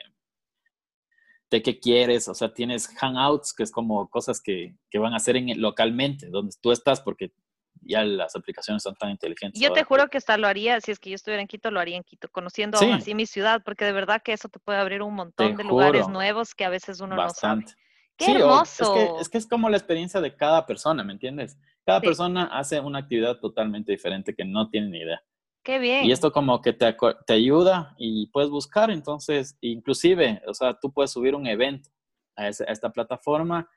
de 1.50 1.62
qué 1.62 1.78
quieres, 1.78 2.28
o 2.28 2.34
sea, 2.34 2.54
tienes 2.54 2.88
hangouts, 2.88 3.52
que 3.52 3.62
es 3.62 3.70
como 3.70 4.08
cosas 4.08 4.40
que, 4.40 4.74
que 4.90 4.98
van 4.98 5.12
a 5.12 5.16
hacer 5.16 5.36
en, 5.36 5.60
localmente, 5.60 6.28
donde 6.30 6.56
tú 6.62 6.72
estás, 6.72 7.02
porque 7.02 7.30
ya 7.86 8.04
las 8.04 8.36
aplicaciones 8.36 8.82
son 8.82 8.94
tan 8.94 9.10
inteligentes. 9.10 9.60
Yo 9.60 9.72
te 9.72 9.84
juro 9.84 10.08
que 10.08 10.18
hasta 10.18 10.36
lo 10.36 10.46
haría, 10.46 10.80
si 10.80 10.92
es 10.92 10.98
que 10.98 11.10
yo 11.10 11.14
estuviera 11.16 11.40
en 11.40 11.48
Quito, 11.48 11.70
lo 11.70 11.80
haría 11.80 11.96
en 11.96 12.02
Quito, 12.02 12.28
conociendo 12.28 12.78
aún 12.78 12.92
así 12.92 13.14
mi 13.14 13.26
ciudad, 13.26 13.62
porque 13.64 13.84
de 13.84 13.92
verdad 13.92 14.22
que 14.22 14.32
eso 14.32 14.48
te 14.48 14.58
puede 14.58 14.78
abrir 14.78 15.02
un 15.02 15.14
montón 15.14 15.56
de 15.56 15.64
lugares 15.64 16.08
nuevos 16.08 16.54
que 16.54 16.64
a 16.64 16.68
veces 16.68 17.00
uno 17.00 17.16
no 17.16 17.30
sabe. 17.30 17.64
¡Qué 18.16 18.32
hermoso! 18.32 19.18
Es 19.20 19.28
que, 19.28 19.38
es 19.38 19.46
como 19.46 19.68
la 19.68 19.76
experiencia 19.76 20.20
de 20.20 20.34
cada 20.34 20.64
persona, 20.64 21.04
¿me 21.04 21.12
entiendes? 21.12 21.58
Cada 21.84 22.00
persona 22.00 22.44
hace 22.44 22.80
una 22.80 23.00
actividad 23.00 23.38
totalmente 23.38 23.92
diferente 23.92 24.34
que 24.34 24.44
no 24.44 24.70
tiene 24.70 24.88
ni 24.88 24.98
idea. 24.98 25.22
¡Qué 25.62 25.78
bien! 25.78 26.04
Y 26.06 26.12
esto 26.12 26.32
como 26.32 26.62
que 26.62 26.72
te, 26.72 26.96
te 27.26 27.32
ayuda 27.32 27.94
y 27.98 28.28
puedes 28.28 28.50
buscar, 28.50 28.90
entonces, 28.90 29.58
inclusive, 29.60 30.40
o 30.46 30.54
sea, 30.54 30.78
tú 30.80 30.92
puedes 30.92 31.10
subir 31.10 31.34
un 31.34 31.46
evento 31.46 31.90
a, 32.36 32.48
esta 32.48 32.90
plataforma 32.90 33.68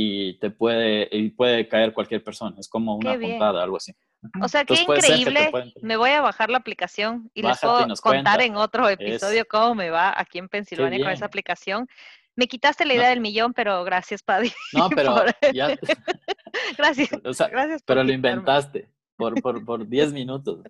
y 0.00 0.34
te 0.34 0.50
puede, 0.50 1.08
y 1.10 1.30
puede 1.30 1.66
caer 1.66 1.92
cualquier 1.92 2.22
persona. 2.22 2.54
Es 2.60 2.68
como 2.68 2.94
una 2.94 3.18
puntada, 3.18 3.64
algo 3.64 3.78
así. 3.78 3.92
O 4.40 4.46
sea, 4.46 4.64
qué 4.64 4.74
increíble. 4.74 5.50
Me 5.82 5.96
voy 5.96 6.10
a 6.10 6.20
bajar 6.20 6.50
la 6.50 6.58
aplicación 6.58 7.28
y 7.34 7.42
les 7.42 7.58
puedo 7.58 7.84
contar 8.00 8.40
en 8.42 8.54
otro 8.54 8.88
episodio 8.88 9.44
cómo 9.50 9.74
me 9.74 9.90
va 9.90 10.14
aquí 10.16 10.38
en 10.38 10.48
Pensilvania 10.48 11.02
con 11.02 11.10
esa 11.10 11.26
aplicación. 11.26 11.88
Me 12.36 12.46
quitaste 12.46 12.84
la 12.84 12.94
idea 12.94 13.08
del 13.08 13.18
millón, 13.18 13.52
pero 13.52 13.82
gracias, 13.82 14.22
Paddy. 14.22 14.52
No, 14.72 14.88
pero 14.94 15.24
ya. 15.52 15.76
gracias. 16.78 17.10
gracias 17.50 17.82
pero 17.84 18.04
lo 18.04 18.12
inventaste. 18.12 18.88
Por, 19.16 19.42
por, 19.42 19.64
por 19.64 19.88
10 19.88 20.12
minutos. 20.12 20.60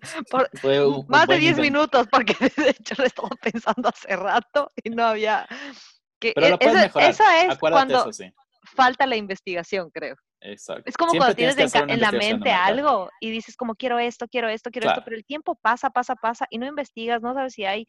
Fue 0.55 0.81
más 1.07 1.27
de 1.27 1.37
10 1.37 1.59
minutos, 1.59 2.07
porque 2.11 2.33
de 2.57 2.71
hecho 2.71 2.95
lo 2.97 3.03
estaba 3.03 3.29
pensando 3.43 3.89
hace 3.89 4.15
rato 4.15 4.71
y 4.83 4.89
no 4.89 5.05
había. 5.05 5.47
Que, 6.17 6.31
pero 6.33 6.49
lo 6.49 6.55
e, 6.55 6.57
puedes 6.57 6.81
mejorar. 6.81 7.09
Esa 7.11 7.41
es 7.43 7.51
Acuérdate 7.51 7.93
cuando, 7.93 8.09
eso, 8.09 8.13
sí 8.13 8.33
falta 8.75 9.05
la 9.05 9.15
investigación, 9.15 9.89
creo. 9.91 10.15
Exacto. 10.41 10.83
Es 10.85 10.95
como 10.95 11.11
Siempre 11.11 11.33
cuando 11.35 11.55
tienes 11.55 11.75
en, 11.75 11.99
la 11.99 12.11
mente 12.11 12.51
algo 12.51 13.09
y 13.19 13.29
dices 13.29 13.57
como 13.57 13.75
quiero 13.75 13.99
esto, 13.99 14.27
quiero 14.27 14.47
esto, 14.47 14.71
quiero 14.71 14.85
Claro. 14.85 14.99
esto, 14.99 15.05
pero 15.05 15.17
el 15.17 15.25
tiempo 15.25 15.55
pasa, 15.61 15.89
pasa, 15.89 16.15
pasa 16.15 16.45
y 16.49 16.57
no 16.57 16.65
investigas, 16.65 17.21
no 17.21 17.33
sabes 17.33 17.53
si 17.53 17.65
hay... 17.65 17.85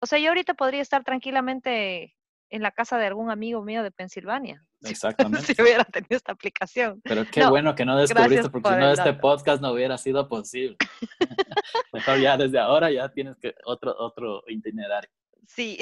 O 0.00 0.06
sea, 0.06 0.18
yo 0.18 0.28
ahorita 0.28 0.54
podría 0.54 0.82
estar 0.82 1.04
tranquilamente 1.04 2.14
en 2.50 2.62
la 2.62 2.70
casa 2.70 2.98
de 2.98 3.06
algún 3.06 3.30
amigo 3.30 3.62
mío 3.62 3.82
de 3.82 3.90
Pensilvania 3.90 4.64
Exactamente. 4.82 5.54
si 5.54 5.62
hubiera 5.62 5.84
tenido 5.84 6.16
esta 6.16 6.32
aplicación. 6.32 7.00
Pero 7.04 7.24
qué 7.30 7.40
No, 7.40 7.50
bueno 7.50 7.74
que 7.74 7.84
no 7.84 7.96
descubriste, 7.96 8.50
porque 8.50 8.62
por 8.62 8.74
si 8.74 8.78
no, 8.80 8.90
este 8.90 9.04
dato. 9.10 9.20
podcast 9.20 9.62
no 9.62 9.72
hubiera 9.72 9.98
sido 9.98 10.28
posible. 10.28 10.76
Mejor 11.92 12.18
ya 12.18 12.36
desde 12.36 12.58
ahora 12.58 12.90
ya 12.90 13.08
tienes 13.08 13.36
que 13.38 13.54
otro, 13.64 13.94
otro 13.98 14.42
itinerario. 14.48 15.10
Sí. 15.46 15.78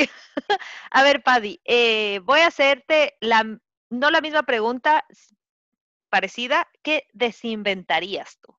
A 0.91 1.03
ver, 1.03 1.23
Paddy, 1.23 1.61
eh, 1.65 2.21
voy 2.25 2.41
a 2.41 2.49
hacerte 2.49 3.15
la, 3.21 3.59
no 3.99 4.11
la 4.11 4.21
misma 4.21 4.43
pregunta, 4.43 5.05
parecida. 6.11 6.69
¿Qué 6.83 7.05
desinventarías 7.13 8.39
tú? 8.41 8.55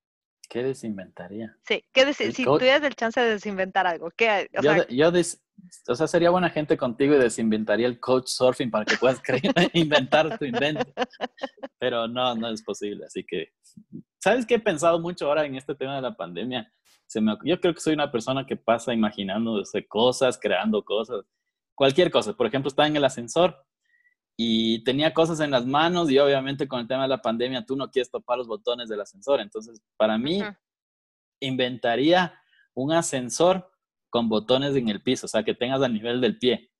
¿Qué 0.50 0.64
desinventaría? 0.64 1.58
Sí, 1.68 1.84
¿qué 1.92 2.02
El 2.02 2.14
si 2.14 2.44
tuvieras 2.44 2.84
el 2.84 2.96
chance 2.96 3.20
de 3.20 3.32
desinventar 3.32 3.88
algo, 3.88 4.12
¿qué, 4.16 4.48
o 4.58 4.62
yo, 4.62 4.72
sea, 4.74 4.86
de- 4.86 4.96
yo 4.96 5.12
des- 5.12 5.42
o 5.88 5.96
sea, 5.96 6.06
sería 6.08 6.30
buena 6.30 6.50
gente 6.50 6.78
contigo 6.78 7.16
y 7.16 7.18
desinventaría 7.18 7.88
el 7.88 8.00
coach 8.00 8.28
surfing 8.28 8.70
para 8.70 8.86
que 8.86 8.98
puedas 8.98 9.22
creer- 9.24 9.54
inventar 9.74 10.38
tu 10.38 10.46
invento. 10.46 10.86
Pero 11.80 12.08
no, 12.08 12.36
no 12.36 12.50
es 12.50 12.62
posible. 12.62 13.06
Así 13.06 13.24
que, 13.26 13.54
¿sabes 14.20 14.46
qué 14.46 14.56
he 14.56 14.60
pensado 14.60 15.00
mucho 15.00 15.28
ahora 15.28 15.46
en 15.46 15.56
este 15.56 15.74
tema 15.76 15.96
de 15.96 16.02
la 16.02 16.16
pandemia? 16.16 16.72
Se 17.08 17.22
me, 17.22 17.36
yo 17.44 17.60
creo 17.60 17.74
que 17.74 17.80
soy 17.80 17.94
una 17.94 18.12
persona 18.12 18.46
que 18.46 18.56
pasa 18.56 18.94
imaginándose 18.94 19.88
cosas, 19.88 20.38
creando 20.40 20.84
cosas, 20.84 21.26
cualquier 21.74 22.12
cosa. 22.12 22.34
Por 22.34 22.48
ejemplo, 22.48 22.68
estaba 22.70 22.88
en 22.88 22.96
el 22.98 23.04
ascensor 23.06 23.66
y 24.38 24.84
tenía 24.84 25.14
cosas 25.14 25.40
en 25.40 25.52
las 25.52 25.66
manos 25.66 26.12
y 26.12 26.20
obviamente 26.20 26.68
con 26.68 26.80
el 26.82 26.88
tema 26.88 27.04
de 27.04 27.10
la 27.10 27.22
pandemia 27.22 27.66
tú 27.66 27.76
no 27.76 27.90
quieres 27.90 28.12
topar 28.12 28.38
los 28.38 28.48
botones 28.48 28.90
del 28.90 29.00
ascensor. 29.02 29.40
Entonces, 29.40 29.82
para 29.98 30.18
mí, 30.18 30.42
inventaría 31.40 32.40
un 32.74 32.92
ascensor 32.92 33.72
con 34.10 34.30
botones 34.30 34.76
en 34.76 34.90
el 34.90 35.02
piso, 35.02 35.26
o 35.26 35.30
sea, 35.30 35.44
que 35.44 35.54
tengas 35.54 35.82
a 35.82 35.88
nivel 35.90 36.22
del 36.22 36.38
pie. 36.38 36.72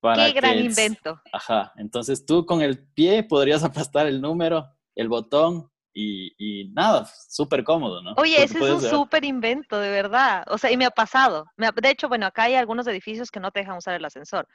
Para 0.00 0.26
qué 0.26 0.32
gran 0.32 0.58
invento? 0.58 1.20
Ajá, 1.32 1.72
entonces 1.76 2.26
tú 2.26 2.44
con 2.44 2.60
el 2.60 2.86
pie 2.92 3.22
podrías 3.22 3.64
aplastar 3.64 4.06
el 4.06 4.20
número, 4.20 4.66
el 4.94 5.08
botón 5.08 5.70
y, 5.94 6.34
y 6.38 6.70
nada, 6.72 7.06
súper 7.28 7.64
cómodo, 7.64 8.02
¿no? 8.02 8.14
Oye, 8.16 8.42
ese 8.42 8.58
es 8.58 8.64
un 8.64 8.80
súper 8.90 9.24
invento, 9.24 9.78
de 9.78 9.90
verdad. 9.90 10.44
O 10.48 10.58
sea, 10.58 10.70
y 10.72 10.76
me 10.76 10.84
ha 10.84 10.90
pasado. 10.90 11.46
Me 11.56 11.66
ha- 11.66 11.72
de 11.72 11.88
hecho, 11.90 12.08
bueno, 12.08 12.26
acá 12.26 12.44
hay 12.44 12.54
algunos 12.54 12.86
edificios 12.86 13.30
que 13.30 13.40
no 13.40 13.50
te 13.50 13.60
dejan 13.60 13.76
usar 13.78 13.94
el 13.94 14.04
ascensor, 14.04 14.46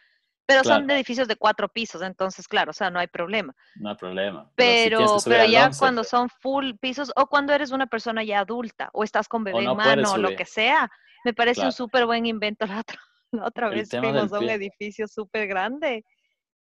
pero 0.50 0.64
son 0.64 0.86
Claro. 0.86 0.94
edificios 0.96 1.28
de 1.28 1.36
cuatro 1.36 1.70
pisos, 1.70 2.02
entonces, 2.02 2.48
claro, 2.48 2.72
o 2.72 2.74
sea, 2.74 2.90
no 2.90 2.98
hay 2.98 3.06
problema. 3.06 3.56
No 3.76 3.92
hay 3.92 3.96
problema. 3.96 4.50
Pero, 4.56 5.20
Pero, 5.24 5.46
ya 5.46 5.68
11, 5.68 5.78
cuando 5.78 6.04
son 6.04 6.28
full 6.28 6.72
pisos 6.82 7.12
o 7.16 7.28
cuando 7.28 7.54
eres 7.54 7.70
una 7.70 7.86
persona 7.86 8.24
ya 8.24 8.40
adulta 8.40 8.90
o 8.94 9.04
estás 9.04 9.28
con 9.28 9.44
bebé 9.44 9.64
no 9.64 9.74
en 9.74 9.78
mano 9.78 10.14
o 10.14 10.18
lo 10.18 10.36
que 10.36 10.46
sea, 10.46 10.90
me 11.24 11.36
parece 11.36 11.64
un 11.64 11.72
súper 11.72 12.08
buen 12.08 12.26
invento. 12.26 12.66
La 12.66 12.80
otra, 12.80 12.98
la 13.32 13.46
otra 13.46 13.70
vez 13.70 13.92
fuimos 13.92 14.34
a 14.34 14.40
un 14.40 14.50
edificio 14.50 15.08
súper 15.08 15.48
grande 15.48 16.04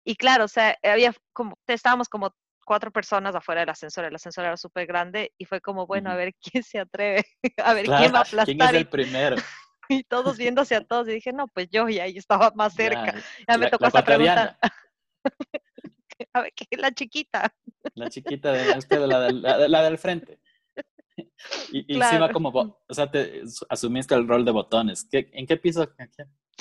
y 0.06 0.16
claro, 0.16 0.46
o 0.46 0.48
sea, 0.48 0.78
había 0.82 1.14
como, 1.34 1.58
estábamos 1.68 2.08
como 2.08 2.34
cuatro 2.66 2.90
personas 2.90 3.36
afuera 3.36 3.64
del 3.64 3.70
ascensor, 3.70 4.06
el 4.06 4.16
ascensor 4.16 4.46
era 4.46 4.56
súper 4.56 4.88
grande 4.88 5.34
y 5.38 5.44
fue 5.44 5.60
como, 5.60 5.86
bueno, 5.88 6.10
a 6.10 6.16
ver 6.16 6.34
quién 6.54 6.64
se 6.64 6.80
atreve, 6.80 7.26
a 7.58 7.74
ver 7.74 7.84
Claro, 7.84 8.02
quién 8.02 8.16
va 8.16 8.20
a 8.22 8.24
¿quién 8.24 8.40
es 8.40 8.44
aplastar 8.44 8.76
el 8.76 8.88
primero? 8.88 9.36
Y 9.90 10.04
todos 10.04 10.38
viéndose 10.38 10.76
a 10.76 10.84
todos 10.84 11.08
y 11.08 11.12
dije, 11.14 11.32
no, 11.34 11.48
pues 11.48 11.70
yo 11.70 11.88
y 11.90 12.00
ahí 12.00 12.18
estaba 12.18 12.52
más 12.56 12.74
cerca. 12.74 13.06
Ya, 13.14 13.24
Ya 13.50 13.58
me 13.58 13.66
la- 13.66 13.70
tocó 13.72 13.86
la 13.86 13.92
preguntar, 14.06 14.58
ecuatoriana, 14.60 14.60
a 16.34 16.42
ver, 16.42 16.54
¿qué 16.56 16.66
es 16.70 16.80
la 16.80 16.92
chiquita? 16.92 17.54
La 17.96 18.10
chiquita 18.10 18.52
de 18.54 18.78
usted, 18.78 19.00
la, 19.06 19.20
del- 19.22 19.42
la- 19.42 19.68
la 19.68 19.84
del 19.84 19.98
frente. 19.98 20.40
Y, 21.72 21.98
y 21.98 22.00
como, 22.32 22.50
o 22.88 22.94
sea, 22.94 23.10
te 23.10 23.44
asumiste 23.70 24.16
el 24.16 24.28
rol 24.28 24.44
de 24.46 24.52
botones. 24.52 25.08
¿Qué, 25.10 25.30
¿En 25.34 25.46
qué 25.46 25.58
piso? 25.58 25.88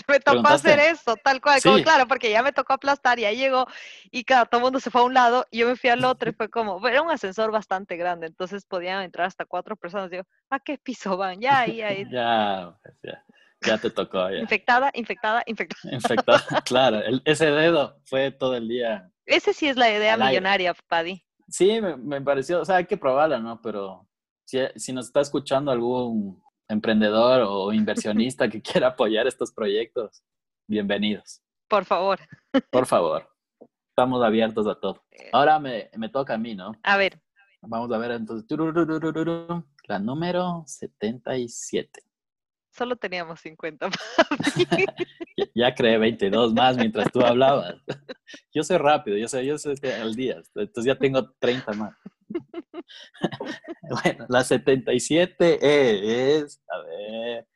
me 0.08 0.20
tocó 0.20 0.48
hacer 0.48 0.78
eso, 0.78 1.16
tal 1.16 1.40
cual, 1.40 1.60
como 1.62 1.82
claro, 1.82 2.06
porque 2.06 2.30
ya 2.30 2.42
me 2.42 2.52
tocó 2.52 2.72
aplastar 2.74 3.18
y 3.18 3.24
ahí 3.24 3.36
llegó 3.36 3.66
y 4.10 4.24
claro, 4.24 4.46
todo 4.46 4.58
el 4.60 4.64
mundo 4.64 4.80
se 4.80 4.90
fue 4.90 5.00
a 5.00 5.04
un 5.04 5.14
lado 5.14 5.46
y 5.50 5.58
yo 5.58 5.68
me 5.68 5.76
fui 5.76 5.90
al 5.90 6.04
otro 6.04 6.30
y 6.30 6.32
fue 6.32 6.48
como, 6.48 6.86
era 6.86 7.02
un 7.02 7.10
ascensor 7.10 7.50
bastante 7.50 7.96
grande, 7.96 8.26
entonces 8.26 8.64
podían 8.64 9.02
entrar 9.02 9.26
hasta 9.26 9.44
cuatro 9.44 9.76
personas. 9.76 10.10
Digo, 10.10 10.24
¿a 10.50 10.60
qué 10.60 10.78
piso 10.78 11.16
van? 11.16 11.40
Ya, 11.40 11.60
ahí, 11.60 11.80
ahí. 11.82 12.04
Ya, 12.12 12.76
pues, 12.82 12.94
ya, 13.02 13.24
ya 13.66 13.78
te 13.78 13.90
tocó, 13.90 14.28
ya. 14.30 14.38
Infectada, 14.38 14.90
infectada, 14.94 15.42
infectada. 15.46 15.94
Infectado, 15.94 16.38
claro. 16.64 16.98
el- 16.98 17.22
ese 17.24 17.46
dedo 17.50 18.00
fue 18.04 18.30
todo 18.30 18.56
el 18.56 18.68
día. 18.68 19.10
Ese 19.24 19.52
sí 19.52 19.68
es 19.68 19.76
la 19.76 19.90
idea 19.90 20.16
millonaria, 20.16 20.74
Paddy. 20.88 21.24
Sí, 21.48 21.80
me, 21.80 21.96
me 21.96 22.20
pareció, 22.20 22.60
o 22.60 22.64
sea, 22.64 22.76
hay 22.76 22.86
que 22.86 22.96
probarla, 22.96 23.38
¿no? 23.38 23.60
Pero 23.62 24.08
si, 24.44 24.58
si 24.76 24.92
nos 24.92 25.06
está 25.06 25.20
escuchando 25.20 25.70
algún 25.70 26.42
emprendedor 26.72 27.42
o 27.46 27.72
inversionista 27.72 28.48
que 28.48 28.60
quiera 28.62 28.88
apoyar 28.88 29.26
estos 29.26 29.52
proyectos, 29.52 30.22
bienvenidos. 30.66 31.42
Por 31.68 31.84
favor. 31.84 32.20
Por 32.70 32.86
favor. 32.86 33.28
Estamos 33.90 34.22
abiertos 34.24 34.66
a 34.66 34.74
todo. 34.74 35.04
Ahora 35.32 35.58
me, 35.58 35.90
me 35.96 36.08
toca 36.08 36.34
a 36.34 36.38
mí, 36.38 36.54
¿no? 36.54 36.72
A 36.82 36.96
ver, 36.96 37.20
Vamos 37.64 37.92
a 37.92 37.98
ver 37.98 38.10
entonces. 38.10 38.46
La 39.86 39.98
número 39.98 40.64
77. 40.66 42.02
solo 42.70 42.96
teníamos 42.96 43.40
50. 43.40 43.88
Ya, 45.34 45.46
ya 45.54 45.74
creé 45.74 45.96
22 45.96 46.52
más 46.52 46.76
mientras 46.76 47.10
tú 47.10 47.22
hablabas. 47.22 47.76
Yo 48.52 48.62
soy 48.62 48.76
rápido, 48.76 49.16
yo 49.16 49.28
sé, 49.28 49.46
yo 49.46 49.56
que 49.80 49.94
al 49.94 50.14
día. 50.14 50.42
Entonces 50.54 50.84
ya 50.84 50.98
tengo 50.98 51.30
30 51.38 51.72
más. 51.72 51.96
Bueno, 54.04 54.26
la 54.28 54.44
77 54.44 55.58
es, 56.38 56.62
a 56.68 56.78
ver, 56.86 57.48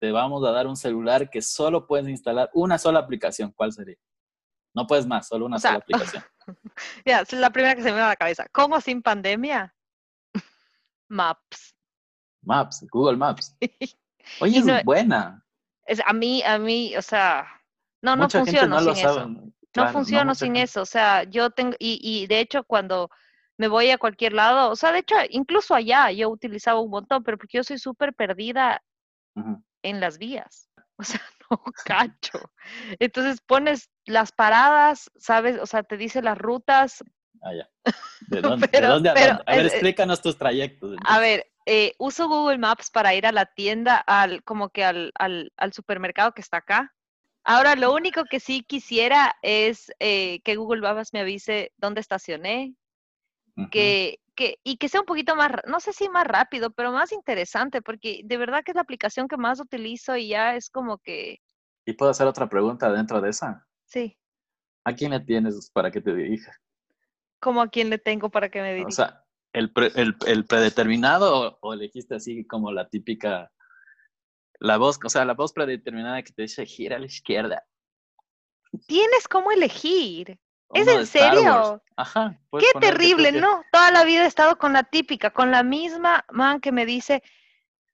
te 0.00 0.10
vamos 0.12 0.44
a 0.44 0.50
dar 0.52 0.66
un 0.66 0.76
celular 0.76 1.28
que 1.30 1.42
solo 1.42 1.86
puedes 1.86 2.08
instalar 2.08 2.50
una 2.54 2.78
sola 2.78 3.00
aplicación. 3.00 3.52
¿Cuál 3.52 3.72
sería? 3.72 3.96
No 4.74 4.86
puedes 4.86 5.06
más, 5.06 5.28
solo 5.28 5.46
una 5.46 5.56
O 5.56 5.58
sea, 5.58 5.70
sola 5.72 5.78
aplicación. 5.82 6.24
Ya, 7.04 7.20
es 7.22 7.32
la 7.32 7.50
primera 7.50 7.74
que 7.74 7.80
se 7.82 7.88
me 7.88 7.94
viene 7.94 8.04
a 8.06 8.10
la 8.10 8.16
cabeza. 8.16 8.46
¿Cómo 8.52 8.80
sin 8.80 9.02
pandemia? 9.02 9.74
Maps. 11.08 11.74
Maps, 12.42 12.86
Google 12.90 13.16
Maps. 13.16 13.56
Oye, 14.40 14.58
es 14.58 14.64
no- 14.64 14.80
buena. 14.84 15.44
Es, 15.86 16.00
a 16.06 16.12
mí, 16.12 16.42
a 16.42 16.58
mí, 16.58 16.96
o 16.96 17.02
sea, 17.02 17.46
no, 18.02 18.14
no 18.16 18.24
Mucha 18.24 18.38
gente 18.44 18.52
funciono 18.52 18.76
no 18.76 18.80
lo 18.82 18.94
sin 18.94 19.02
sabe. 19.04 19.20
eso. 19.20 19.28
No 19.28 19.52
Claro, 19.72 19.92
funciono 19.92 20.24
mucha 20.26 20.34
sin 20.36 20.46
gente- 20.54 20.62
eso, 20.62 20.82
o 20.82 20.86
sea, 20.86 21.24
yo 21.24 21.50
tengo, 21.50 21.74
y, 21.78 21.98
y 22.02 22.26
de 22.28 22.40
hecho 22.40 22.64
cuando 22.64 23.10
me 23.58 23.68
voy 23.68 23.90
a 23.90 23.98
cualquier 23.98 24.32
lado, 24.32 24.70
o 24.70 24.76
sea, 24.76 24.92
de 24.92 24.98
hecho, 25.00 25.14
incluso 25.30 25.74
allá 25.74 26.10
yo 26.10 26.28
utilizaba 26.28 26.80
un 26.80 26.90
montón, 26.90 27.22
pero 27.24 27.38
porque 27.38 27.56
yo 27.58 27.64
soy 27.64 27.78
súper 27.78 28.14
perdida 28.14 28.82
Ujú. 29.34 29.62
en 29.82 30.00
las 30.00 30.18
vías, 30.18 30.68
o 30.96 31.02
sea, 31.04 31.20
no 31.50 31.62
cacho. 31.84 32.38
Entonces 32.98 33.40
pones 33.40 33.90
las 34.04 34.32
paradas, 34.32 35.10
¿sabes? 35.16 35.58
O 35.60 35.66
sea, 35.66 35.82
te 35.82 35.96
dice 35.96 36.20
las 36.22 36.36
rutas. 36.38 37.02
Ah, 37.42 37.54
ya. 37.54 37.68
¿De 38.28 38.40
dónde, 38.40 38.66
de 38.66 38.72
Pero- 38.72 38.88
dónde 38.88 39.10
a 39.10 39.14
pero 39.14 39.26
dónde? 39.36 39.42
A 39.46 39.56
ver, 39.56 39.66
es- 39.66 39.72
explícanos 39.72 40.20
tus 40.22 40.36
trayectos. 40.38 40.96
A 41.06 41.18
ver, 41.18 41.46
eh, 41.66 41.94
uso 41.98 42.28
Google 42.28 42.58
Maps 42.58 42.90
para 42.90 43.14
ir 43.14 43.26
a 43.26 43.32
la 43.32 43.46
tienda, 43.46 43.96
al, 43.96 44.42
como 44.44 44.70
que 44.70 44.84
al, 44.84 45.12
al, 45.16 45.52
al 45.56 45.72
supermercado 45.72 46.32
que 46.32 46.40
está 46.40 46.58
acá. 46.58 46.92
Ahora, 47.44 47.76
lo 47.76 47.92
único 47.94 48.24
que 48.24 48.40
sí 48.40 48.62
quisiera 48.64 49.36
es 49.42 49.92
eh, 50.00 50.40
que 50.42 50.56
Google 50.56 50.80
Maps 50.80 51.12
me 51.12 51.20
avise 51.20 51.72
dónde 51.76 52.00
estacioné, 52.00 52.74
Que, 53.70 54.20
que, 54.34 54.58
y 54.64 54.76
que 54.76 54.88
sea 54.88 55.00
un 55.00 55.06
poquito 55.06 55.34
más, 55.34 55.50
no 55.66 55.80
sé 55.80 55.92
si 55.92 56.08
más 56.08 56.26
rápido, 56.26 56.70
pero 56.70 56.92
más 56.92 57.10
interesante, 57.12 57.80
porque 57.82 58.20
de 58.24 58.36
verdad 58.36 58.62
que 58.62 58.72
es 58.72 58.74
la 58.76 58.82
aplicación 58.82 59.28
que 59.28 59.36
más 59.38 59.60
utilizo 59.60 60.16
y 60.16 60.28
ya 60.28 60.56
es 60.56 60.68
como 60.70 60.98
que, 60.98 61.38
¿Y 61.86 61.92
puedo 61.94 62.10
hacer 62.10 62.26
otra 62.26 62.48
pregunta 62.48 62.92
dentro 62.92 63.20
de 63.20 63.30
esa? 63.30 63.66
sí, 63.86 64.18
¿A 64.84 64.92
quién 64.94 65.10
le 65.12 65.20
tienes 65.20 65.70
para 65.72 65.90
que 65.90 66.00
te 66.00 66.14
dirija? 66.14 66.52
como 67.40 67.62
a 67.62 67.68
quién 67.68 67.90
le 67.90 67.98
tengo 67.98 68.30
para 68.30 68.50
que 68.50 68.60
me 68.60 68.72
O 68.72 68.76
dirija. 68.76 68.90
sea, 68.90 69.24
¿el, 69.52 69.72
pre- 69.72 69.92
el, 69.94 70.16
el 70.26 70.46
predeterminado 70.46 71.58
o, 71.60 71.68
o 71.68 71.72
elegiste 71.74 72.14
así 72.16 72.46
como 72.46 72.72
la 72.72 72.88
típica, 72.88 73.52
la 74.58 74.76
voz, 74.78 74.98
o 75.04 75.08
sea, 75.08 75.24
la 75.24 75.34
voz 75.34 75.52
predeterminada 75.52 76.22
que 76.22 76.32
te 76.32 76.42
dice 76.42 76.66
gira 76.66 76.96
a 76.96 76.98
la 76.98 77.06
izquierda? 77.06 77.64
Tienes 78.86 79.28
cómo 79.28 79.52
elegir. 79.52 80.38
¿Es 80.74 80.88
en 80.88 81.06
serio? 81.06 81.82
Ajá. 81.96 82.38
Qué 82.58 82.66
que 82.72 82.80
terrible. 82.80 83.32
¿no? 83.32 83.62
Toda 83.72 83.90
la 83.90 84.04
vida 84.04 84.24
he 84.24 84.26
estado 84.26 84.58
con 84.58 84.72
la 84.72 84.82
típica, 84.82 85.30
con 85.30 85.50
la 85.50 85.62
misma 85.62 86.24
man 86.30 86.60
que 86.60 86.72
me 86.72 86.84
dice 86.86 87.22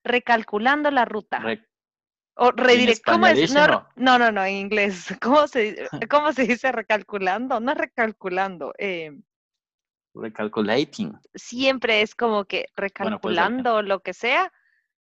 recalculando 0.04 0.90
la 0.90 1.04
ruta. 1.04 1.38
Re- 1.38 1.68
o 2.34 2.50
redirect, 2.50 3.04
¿cómo 3.04 3.26
es? 3.26 3.52
No, 3.52 3.66
no, 3.96 4.18
no, 4.18 4.32
no, 4.32 4.44
en 4.44 4.54
inglés. 4.56 5.14
¿Cómo 5.22 5.46
se, 5.46 5.60
dice- 5.60 5.88
cómo 6.10 6.32
se 6.32 6.46
dice 6.46 6.72
recalculando? 6.72 7.60
No 7.60 7.72
es 7.72 7.78
recalculando. 7.78 8.72
eh, 8.78 9.12
recalculating. 10.14 11.18
siempre 11.34 12.02
es 12.02 12.14
como 12.14 12.44
que 12.44 12.66
pues, 12.74 12.90
recalculando 12.92 13.82
lo 13.82 14.00
que 14.00 14.12
sea, 14.14 14.52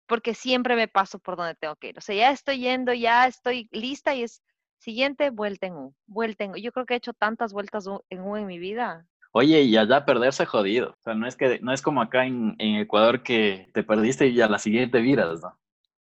porque 0.08 0.34
siempre 0.36 0.76
me 0.76 0.88
paso 0.88 1.20
por 1.20 1.36
donde 1.36 1.56
tengo 1.56 1.76
que 1.78 1.90
ir. 1.90 1.98
O 1.98 2.02
sea, 2.02 2.16
ya 2.16 2.32
estoy 2.32 2.60
yendo, 2.60 2.94
ya 2.94 3.26
estoy 3.28 3.70
lista 3.72 4.14
y 4.14 4.24
es 4.24 4.44
Siguiente, 4.88 5.30
vuelta 5.30 5.68
en 5.68 5.76
U. 5.78 5.96
Vuelta 6.08 6.44
en 6.44 6.52
U. 6.52 6.56
Yo 6.58 6.74
creo 6.74 6.86
que 6.86 6.94
he 6.94 6.98
hecho 6.98 7.14
tantas 7.14 7.54
vueltas 7.54 7.86
en 8.10 8.20
U 8.20 8.36
en 8.36 8.46
mi 8.46 8.60
vida. 8.60 9.08
Oye, 9.32 9.62
y 9.62 9.78
allá 9.78 10.04
perderse 10.04 10.46
jodido. 10.46 10.90
O 10.90 11.02
sea, 11.02 11.14
no 11.16 11.26
es 11.26 11.38
que 11.38 11.58
no 11.62 11.72
es 11.72 11.82
como 11.82 12.02
acá 12.02 12.26
en, 12.26 12.54
en 12.60 12.76
Ecuador 12.76 13.24
que 13.24 13.70
te 13.74 13.84
perdiste 13.84 14.28
y 14.28 14.42
a 14.42 14.50
la 14.50 14.60
siguiente 14.60 15.00
viras, 15.00 15.40
¿no? 15.42 15.58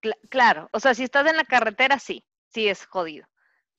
Cla- 0.03 0.19
claro, 0.29 0.69
o 0.73 0.81
sea, 0.81 0.93
si 0.93 1.05
estás 1.05 1.25
en 1.29 1.37
la 1.37 1.45
carretera, 1.45 2.01
sí, 2.01 2.25
sí 2.49 2.67
es 2.67 2.85
jodido. 2.87 3.29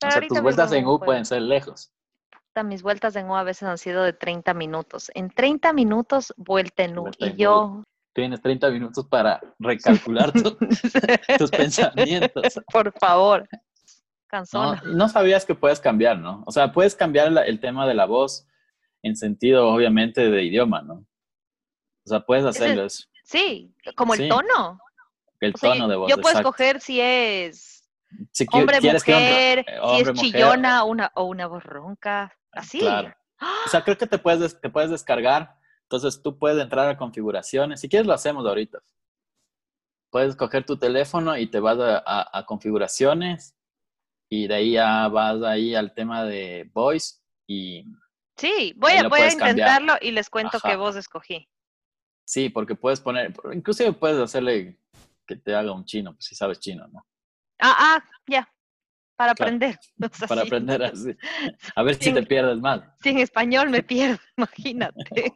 O 0.02 0.10
sea, 0.10 0.26
tus 0.26 0.40
vueltas 0.40 0.72
en 0.72 0.86
U 0.86 0.98
pueden 0.98 1.26
ser 1.26 1.42
lejos. 1.42 1.92
Puta, 2.30 2.62
Mis 2.62 2.82
vueltas 2.82 3.14
en 3.16 3.28
U 3.28 3.36
a 3.36 3.42
veces 3.42 3.64
han 3.64 3.76
sido 3.76 4.02
de 4.02 4.14
30 4.14 4.54
minutos. 4.54 5.10
En 5.14 5.28
30 5.28 5.74
minutos, 5.74 6.32
vuelta 6.38 6.84
en 6.84 6.98
U. 6.98 7.02
Vuelta 7.02 7.26
Y 7.26 7.28
en 7.28 7.34
U. 7.34 7.36
yo, 7.36 7.82
Tienes 8.14 8.40
30 8.40 8.70
minutos 8.70 9.06
para 9.06 9.40
recalcular 9.58 10.32
tu- 10.32 10.56
tus 11.38 11.50
pensamientos. 11.50 12.58
por 12.72 12.92
favor, 12.98 13.46
No, 14.84 15.08
sabías 15.08 15.44
que 15.44 15.54
puedes 15.54 15.80
cambiar, 15.80 16.18
¿no? 16.18 16.42
O 16.46 16.52
sea, 16.52 16.72
puedes 16.72 16.94
cambiar 16.94 17.30
la- 17.32 17.42
el 17.42 17.60
tema 17.60 17.86
de 17.86 17.94
la 17.94 18.06
voz 18.06 18.46
en 19.02 19.16
sentido, 19.16 19.68
obviamente, 19.68 20.30
de 20.30 20.42
idioma, 20.44 20.82
¿no? 20.82 20.94
O 20.94 22.08
sea, 22.08 22.20
puedes 22.20 22.44
hacerlo 22.44 22.84
eso. 22.84 23.04
Sí, 23.24 23.74
como 23.96 24.14
el 24.14 24.20
Sí, 24.20 24.28
tono. 24.28 24.78
El 25.40 25.52
O 25.54 25.58
sea, 25.58 25.72
tono 25.72 25.88
de 25.88 25.96
voz. 25.96 26.08
yo 26.10 26.16
puedo 26.16 26.28
exacto. 26.30 26.48
escoger 26.48 26.80
si 26.80 27.00
es 27.00 27.88
Si 28.32 28.46
hombre, 28.52 28.78
que 28.80 28.92
mujer, 28.92 29.64
hombre- 29.80 29.96
si 29.96 30.00
es 30.02 30.06
mujer, 30.08 30.14
chillona 30.14 30.84
una, 30.84 31.10
o 31.14 31.24
una 31.24 31.46
voz 31.46 31.64
ronca. 31.64 32.32
Así. 32.52 32.78
Claro. 32.80 33.14
O 33.66 33.68
sea, 33.68 33.82
creo 33.84 33.98
que 33.98 34.06
te 34.06 34.18
puedes, 34.18 34.40
des- 34.40 34.60
te 34.60 34.70
puedes 34.70 34.90
descargar. 34.90 35.56
Entonces 35.82 36.22
tú 36.22 36.38
puedes 36.38 36.60
entrar 36.62 36.88
a 36.88 36.96
configuraciones. 36.96 37.80
Si 37.80 37.88
quieres, 37.88 38.06
lo 38.06 38.12
hacemos 38.14 38.46
ahorita. 38.46 38.78
Puedes 40.10 40.36
coger 40.36 40.64
tu 40.64 40.78
teléfono 40.78 41.36
y 41.36 41.48
te 41.48 41.60
vas 41.60 41.78
a, 41.78 41.98
a- 41.98 42.38
a 42.38 42.46
configuraciones 42.46 43.55
y 44.28 44.46
de 44.48 44.54
ahí 44.54 44.72
ya 44.72 45.08
vas 45.08 45.42
ahí 45.42 45.74
al 45.74 45.94
tema 45.94 46.24
de 46.24 46.70
voice 46.72 47.16
y 47.46 47.84
Sí, 48.36 48.74
voy 48.76 48.92
a, 48.92 49.08
voy 49.08 49.20
a 49.20 49.28
cambiar. 49.28 49.50
intentarlo 49.50 49.94
y 50.00 50.10
les 50.10 50.28
cuento 50.28 50.58
qué 50.60 50.68
Ajá. 50.72 50.76
voz 50.76 50.96
escogí. 50.96 51.48
sí, 52.24 52.48
porque 52.50 52.74
puedes 52.74 53.00
poner, 53.00 53.32
inclusive 53.52 53.92
puedes 53.92 54.18
hacerle 54.18 54.78
que 55.26 55.36
te 55.36 55.54
haga 55.54 55.72
un 55.72 55.84
chino, 55.84 56.12
pues 56.14 56.26
si 56.26 56.34
sabes 56.34 56.60
chino, 56.60 56.86
¿no? 56.88 57.06
Ah, 57.60 57.74
ah, 57.78 58.04
ya. 58.26 58.48
Para 59.16 59.32
Claro, 59.34 59.48
aprender. 59.48 59.78
Para 60.28 60.42
aprender 60.42 60.82
así. 60.82 61.16
A 61.74 61.82
ver 61.82 61.94
si 61.94 62.12
te 62.12 62.22
pierdes 62.22 62.58
más. 62.58 62.82
si 63.02 63.08
en 63.08 63.18
español 63.18 63.70
me 63.70 63.82
pierdo, 63.82 64.18
imagínate. 64.36 65.32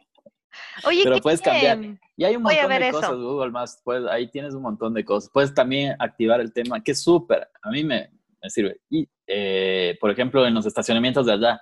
Oye, 0.83 1.01
Pero 1.03 1.15
qué 1.15 1.21
puedes 1.23 1.41
cambiar. 1.41 1.79
bien. 1.79 1.99
Y 2.15 2.23
hay 2.25 2.35
un 2.35 2.43
montón 2.43 2.69
de 2.69 2.87
eso. 2.87 2.91
cosas, 2.99 3.15
Google 3.15 3.49
más, 3.51 3.81
pues 3.83 4.05
ahí 4.05 4.29
tienes 4.29 4.53
un 4.53 4.61
montón 4.61 4.93
de 4.93 5.03
cosas. 5.03 5.31
Puedes 5.33 5.53
también 5.55 5.95
activar 5.97 6.39
el 6.41 6.53
tema, 6.53 6.83
que 6.83 6.91
es 6.91 7.01
súper, 7.01 7.49
a 7.63 7.69
mí 7.71 7.83
me, 7.83 8.11
me 8.41 8.49
sirve. 8.49 8.79
Y, 8.89 9.07
eh, 9.27 9.97
por 9.99 10.11
ejemplo, 10.11 10.45
en 10.45 10.53
los 10.53 10.65
estacionamientos 10.65 11.25
de 11.25 11.33
allá, 11.33 11.61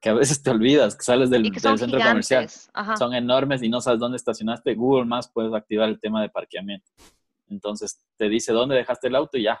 que 0.00 0.10
a 0.10 0.14
veces 0.14 0.42
te 0.42 0.50
olvidas, 0.50 0.96
que 0.96 1.02
sales 1.02 1.30
del, 1.30 1.44
que 1.44 1.60
del 1.60 1.78
centro 1.78 1.98
comercial, 1.98 2.42
gigantes. 2.42 2.70
Ajá. 2.74 2.96
son 2.96 3.14
enormes 3.14 3.62
y 3.62 3.68
no 3.68 3.80
sabes 3.80 4.00
dónde 4.00 4.16
estacionaste, 4.16 4.74
Google 4.74 5.06
más 5.06 5.30
puedes 5.32 5.52
activar 5.54 5.88
el 5.88 5.98
tema 5.98 6.20
de 6.20 6.28
parqueamiento. 6.28 6.90
Entonces 7.48 8.04
te 8.16 8.28
dice 8.28 8.52
dónde 8.52 8.74
dejaste 8.76 9.08
el 9.08 9.16
auto 9.16 9.38
y 9.38 9.44
ya. 9.44 9.60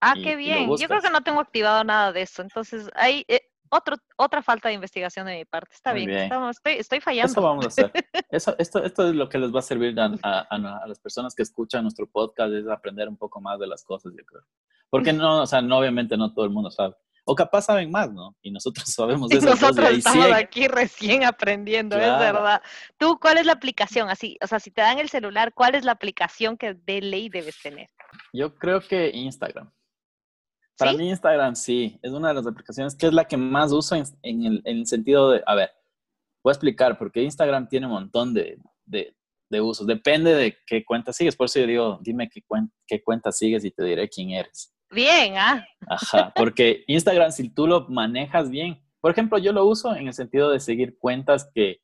Ah, 0.00 0.14
y- 0.16 0.22
qué 0.22 0.36
bien. 0.36 0.68
Yo 0.76 0.88
creo 0.88 1.00
que 1.00 1.10
no 1.10 1.20
tengo 1.22 1.40
activado 1.40 1.82
nada 1.84 2.12
de 2.12 2.22
eso. 2.22 2.42
Entonces, 2.42 2.88
hay 2.94 3.24
eh, 3.28 3.40
otro, 3.70 3.96
otra 4.16 4.42
falta 4.42 4.68
de 4.68 4.74
investigación 4.74 5.26
de 5.26 5.36
mi 5.38 5.44
parte. 5.44 5.74
Está 5.74 5.92
bien. 5.92 6.06
bien. 6.08 6.22
estamos- 6.22 6.56
estoy, 6.56 6.72
estoy 6.74 7.00
fallando. 7.00 7.30
Eso 7.32 7.42
vamos 7.42 7.64
a 7.64 7.68
hacer. 7.68 7.92
Eso, 8.30 8.54
esto, 8.58 8.82
esto 8.84 9.08
es 9.08 9.14
lo 9.14 9.28
que 9.28 9.38
les 9.38 9.54
va 9.54 9.60
a 9.60 9.62
servir 9.62 9.98
a, 9.98 10.10
a- 10.22 10.46
a- 10.50 10.86
las 10.86 10.98
personas 11.00 11.34
que 11.34 11.42
escuchan 11.42 11.82
nuestro 11.82 12.06
podcast, 12.06 12.52
es 12.52 12.66
aprender 12.68 13.08
un 13.08 13.16
poco 13.16 13.40
más 13.40 13.58
de 13.58 13.66
las 13.66 13.84
cosas, 13.84 14.12
yo 14.16 14.24
creo. 14.24 14.42
Porque 14.90 15.12
no, 15.12 15.42
o 15.42 15.46
sea, 15.46 15.60
no, 15.62 15.78
obviamente 15.78 16.16
no 16.16 16.32
todo 16.32 16.44
el 16.44 16.50
mundo 16.50 16.70
sabe. 16.70 16.94
O 17.30 17.34
capaz 17.34 17.62
saben 17.66 17.90
más, 17.90 18.10
¿no? 18.10 18.34
Y 18.40 18.50
nosotros 18.50 18.86
sabemos 18.94 19.28
de 19.28 19.36
esas 19.36 19.50
cosas 19.50 19.60
y 19.60 19.62
nosotros 19.64 19.88
ahí 19.88 19.98
estamos 19.98 20.32
aquí 20.32 20.66
recién 20.68 21.24
aprendiendo, 21.24 21.96
es 21.96 22.02
Claro. 22.04 22.20
verdad. 22.38 22.62
¿Tú 22.96 23.18
cuál 23.20 23.36
es 23.38 23.44
la 23.46 23.52
aplicación? 23.52 24.08
Así, 24.08 24.38
o 24.42 24.46
sea, 24.46 24.60
si 24.60 24.70
te 24.70 24.80
dan 24.80 24.98
el 24.98 25.10
celular, 25.10 25.52
¿cuál 25.52 25.74
es 25.74 25.84
la 25.84 25.92
aplicación 25.92 26.56
que 26.56 26.72
de 26.74 27.02
ley 27.02 27.28
debes 27.28 27.60
tener? 27.60 27.88
Yo 28.32 28.54
creo 28.54 28.80
que 28.80 29.10
Instagram. 29.12 29.70
Para 30.78 30.92
¿Sí? 30.92 30.96
mí 30.96 31.10
Instagram 31.10 31.56
sí, 31.56 31.98
es 32.02 32.12
una 32.12 32.28
de 32.28 32.34
las 32.34 32.46
aplicaciones 32.46 32.94
que 32.94 33.06
es 33.08 33.12
la 33.12 33.24
que 33.24 33.36
más 33.36 33.72
uso 33.72 33.96
en, 33.96 34.04
en 34.22 34.44
el, 34.44 34.62
en 34.64 34.78
el 34.78 34.86
sentido 34.86 35.30
de, 35.32 35.42
a 35.46 35.54
ver, 35.54 35.70
voy 36.42 36.52
a 36.52 36.54
explicar, 36.54 36.96
porque 36.96 37.22
Instagram 37.22 37.68
tiene 37.68 37.86
un 37.86 37.92
montón 37.92 38.32
de, 38.32 38.58
de, 38.86 39.14
de 39.50 39.60
usos. 39.60 39.86
Depende 39.86 40.34
de 40.34 40.56
qué 40.66 40.84
cuenta 40.84 41.12
sigues. 41.12 41.34
Por 41.36 41.46
eso 41.46 41.58
yo 41.60 41.66
digo, 41.66 41.98
dime 42.02 42.28
qué, 42.28 42.42
cuen- 42.46 42.70
qué 42.86 43.02
cuenta 43.02 43.32
sigues 43.32 43.64
y 43.64 43.70
te 43.70 43.82
diré 43.84 44.08
quién 44.08 44.30
eres. 44.30 44.72
Bien, 44.90 45.34
ah. 45.36 45.66
Ajá, 45.86 46.32
porque 46.34 46.84
Instagram, 46.86 47.32
si 47.32 47.50
tú 47.50 47.66
lo 47.66 47.88
manejas 47.88 48.48
bien, 48.48 48.80
por 49.00 49.10
ejemplo, 49.10 49.36
yo 49.38 49.52
lo 49.52 49.64
uso 49.66 49.94
en 49.94 50.06
el 50.06 50.14
sentido 50.14 50.50
de 50.50 50.60
seguir 50.60 50.96
cuentas 50.98 51.50
que 51.54 51.80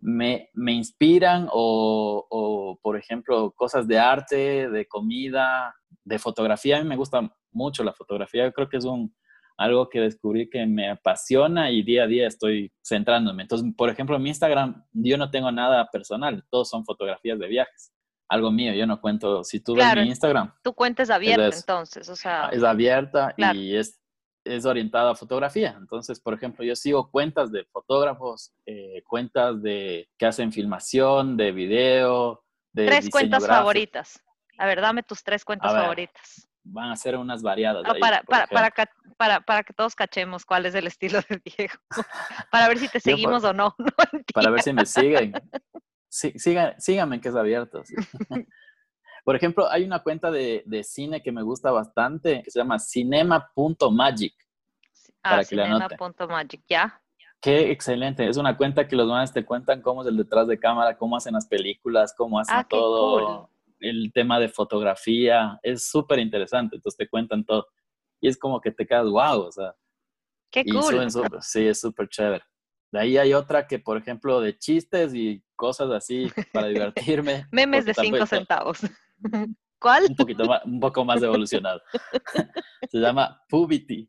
me, 0.00 0.50
me 0.52 0.72
inspiran 0.72 1.48
o, 1.50 2.26
o, 2.30 2.78
por 2.82 2.96
ejemplo, 2.96 3.52
cosas 3.52 3.86
de 3.88 3.98
arte, 3.98 4.68
de 4.70 4.86
comida, 4.86 5.74
de 6.04 6.18
fotografía. 6.18 6.78
A 6.78 6.82
mí 6.82 6.88
me 6.88 6.96
gusta 6.96 7.34
mucho 7.52 7.82
la 7.84 7.92
fotografía. 7.92 8.44
Yo 8.44 8.52
creo 8.52 8.68
que 8.68 8.76
es 8.76 8.84
un, 8.84 9.14
algo 9.56 9.88
que 9.88 10.00
descubrí 10.00 10.48
que 10.50 10.66
me 10.66 10.90
apasiona 10.90 11.70
y 11.70 11.82
día 11.82 12.04
a 12.04 12.06
día 12.06 12.26
estoy 12.26 12.72
centrándome. 12.84 13.42
Entonces, 13.42 13.72
por 13.76 13.88
ejemplo, 13.88 14.16
en 14.16 14.22
mi 14.22 14.28
Instagram 14.30 14.84
yo 14.92 15.16
no 15.16 15.30
tengo 15.30 15.50
nada 15.52 15.88
personal, 15.90 16.44
todos 16.50 16.68
son 16.68 16.84
fotografías 16.84 17.38
de 17.38 17.48
viajes. 17.48 17.92
Algo 18.28 18.50
mío, 18.50 18.72
yo 18.72 18.86
no 18.86 19.00
cuento. 19.00 19.44
Si 19.44 19.60
tú 19.60 19.74
Claro. 19.74 19.96
ves 20.00 20.04
mi 20.06 20.10
Instagram, 20.10 20.52
Tu 20.62 20.72
cuenta 20.72 21.02
es 21.02 21.10
abierta 21.10 21.56
entonces, 21.56 22.08
o 22.08 22.16
sea, 22.16 22.48
es 22.48 22.62
abierta 22.64 23.32
Claro. 23.36 23.58
y 23.58 23.76
es, 23.76 24.00
es 24.44 24.64
orientada 24.66 25.12
a 25.12 25.14
fotografía. 25.14 25.76
Entonces, 25.78 26.20
por 26.20 26.34
ejemplo, 26.34 26.64
yo 26.64 26.74
sigo 26.74 27.10
cuentas 27.10 27.52
de 27.52 27.64
fotógrafos, 27.66 28.52
eh, 28.66 29.02
cuentas 29.06 29.62
de 29.62 30.08
que 30.18 30.26
hacen 30.26 30.52
filmación, 30.52 31.36
de 31.36 31.52
video, 31.52 32.42
de 32.72 32.86
tres 32.86 33.08
cuentas 33.10 33.42
gráfico. 33.44 33.56
favoritas. 33.58 34.20
A 34.58 34.66
ver, 34.66 34.80
dame 34.80 35.02
tus 35.02 35.22
tres 35.22 35.44
cuentas 35.44 35.72
ver, 35.72 35.82
favoritas. 35.82 36.48
Van 36.64 36.90
a 36.90 36.96
ser 36.96 37.16
unas 37.16 37.42
variadas. 37.42 37.84
Ah, 37.86 37.92
ahí, 37.94 38.00
para, 38.00 38.22
para, 38.22 38.46
para, 38.46 38.70
para, 39.16 39.40
para 39.40 39.62
que 39.62 39.72
todos 39.72 39.94
cachemos 39.94 40.44
cuál 40.44 40.66
es 40.66 40.74
el 40.74 40.86
estilo 40.86 41.20
de 41.28 41.42
Diego. 41.44 41.74
para 42.50 42.68
ver 42.68 42.78
si 42.78 42.88
te 42.88 42.98
Yo 42.98 43.02
seguimos 43.02 43.44
o 43.44 43.52
no. 43.52 43.74
No, 43.78 44.22
para 44.34 44.50
ver 44.50 44.62
si 44.62 44.72
me 44.72 44.86
siguen. 44.86 45.32
Sí, 46.08 46.32
sigan, 46.36 46.80
síganme 46.80 47.20
que 47.20 47.28
es 47.28 47.36
abierto. 47.36 47.82
sí. 47.84 47.94
Por 49.24 49.36
ejemplo, 49.36 49.70
hay 49.70 49.84
una 49.84 50.02
cuenta 50.02 50.30
de, 50.30 50.62
de 50.66 50.84
cine 50.84 51.22
que 51.22 51.32
me 51.32 51.42
gusta 51.42 51.70
bastante 51.70 52.42
que 52.42 52.50
se 52.50 52.58
llama 52.58 52.78
cinema.magic. 52.78 54.34
Ah, 55.22 55.30
para 55.30 55.38
que 55.42 55.46
cinema.magic, 55.46 56.62
ya. 56.68 57.00
Qué 57.40 57.70
excelente. 57.70 58.28
Es 58.28 58.36
una 58.36 58.56
cuenta 58.56 58.86
que 58.86 58.96
los 58.96 59.08
manes 59.08 59.32
te 59.32 59.44
cuentan 59.44 59.80
cómo 59.80 60.02
es 60.02 60.08
el 60.08 60.16
detrás 60.18 60.46
de 60.46 60.58
cámara, 60.58 60.98
cómo 60.98 61.16
hacen 61.16 61.32
las 61.32 61.46
películas, 61.46 62.14
cómo 62.16 62.38
hacen 62.38 62.56
Ah, 62.56 62.64
qué 62.64 62.76
todo. 62.76 63.50
El 63.88 64.12
tema 64.12 64.38
de 64.40 64.48
fotografía 64.48 65.58
es 65.62 65.88
súper 65.88 66.18
interesante. 66.18 66.76
Entonces 66.76 66.96
te 66.96 67.08
cuentan 67.08 67.44
todo. 67.44 67.66
Y 68.20 68.28
es 68.28 68.38
como 68.38 68.60
que 68.60 68.70
te 68.70 68.86
quedas 68.86 69.06
wow. 69.06 69.40
O 69.42 69.52
sea, 69.52 69.74
Qué 70.50 70.62
y 70.64 70.70
cool. 70.70 70.82
suben 70.82 71.10
súper- 71.10 71.42
sí, 71.42 71.66
es 71.66 71.80
súper 71.80 72.08
chévere. 72.08 72.44
De 72.92 73.00
ahí 73.00 73.18
hay 73.18 73.34
otra 73.34 73.66
que, 73.66 73.78
por 73.80 73.96
ejemplo, 73.96 74.40
de 74.40 74.56
chistes 74.56 75.14
y 75.14 75.42
cosas 75.56 75.90
así 75.90 76.30
para 76.52 76.68
divertirme. 76.68 77.46
Memes 77.52 77.84
de 77.84 77.94
cinco 77.94 78.18
tampoco- 78.18 78.26
centavos. 78.26 78.78
¿Cuál? 79.80 80.04
Un 80.08 80.16
poquito 80.16 80.44
más, 80.46 80.64
un 80.64 80.80
poco 80.80 81.04
más 81.04 81.22
evolucionado. 81.22 81.82
Se 82.90 82.98
llama 82.98 83.42
Pubity. 83.50 84.08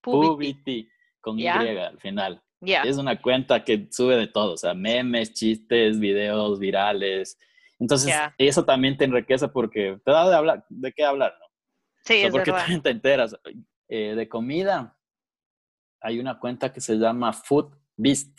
Pubity. 0.00 0.36
Pubity 0.54 0.88
con 1.20 1.38
Ya. 1.38 1.64
Y 1.64 1.76
al 1.76 1.98
final. 1.98 2.40
Ya. 2.60 2.82
Es 2.82 2.96
una 2.96 3.20
cuenta 3.20 3.64
que 3.64 3.88
sube 3.90 4.16
de 4.16 4.28
todo, 4.28 4.52
o 4.52 4.56
sea, 4.56 4.74
memes, 4.74 5.32
chistes, 5.34 5.98
videos 5.98 6.58
virales. 6.58 7.38
Entonces, 7.78 8.08
Ya. 8.08 8.34
eso 8.38 8.64
también 8.64 8.96
te 8.96 9.04
enriquece 9.04 9.48
porque 9.48 10.00
te 10.04 10.10
da 10.10 10.28
de, 10.28 10.36
hablar, 10.36 10.64
de 10.68 10.92
qué 10.92 11.04
hablar, 11.04 11.34
¿no? 11.38 11.46
Sí, 12.04 12.14
O 12.14 12.16
sea, 12.18 12.26
es 12.28 12.32
porque 12.32 12.50
verdad. 12.50 12.62
también 12.64 12.82
te 12.82 12.90
enteras. 12.90 13.36
Eh, 13.88 14.14
de 14.14 14.28
comida, 14.28 14.96
hay 16.00 16.18
una 16.18 16.38
cuenta 16.38 16.72
que 16.72 16.80
se 16.80 16.94
llama 16.96 17.32
Food 17.32 17.74
Beast, 17.96 18.38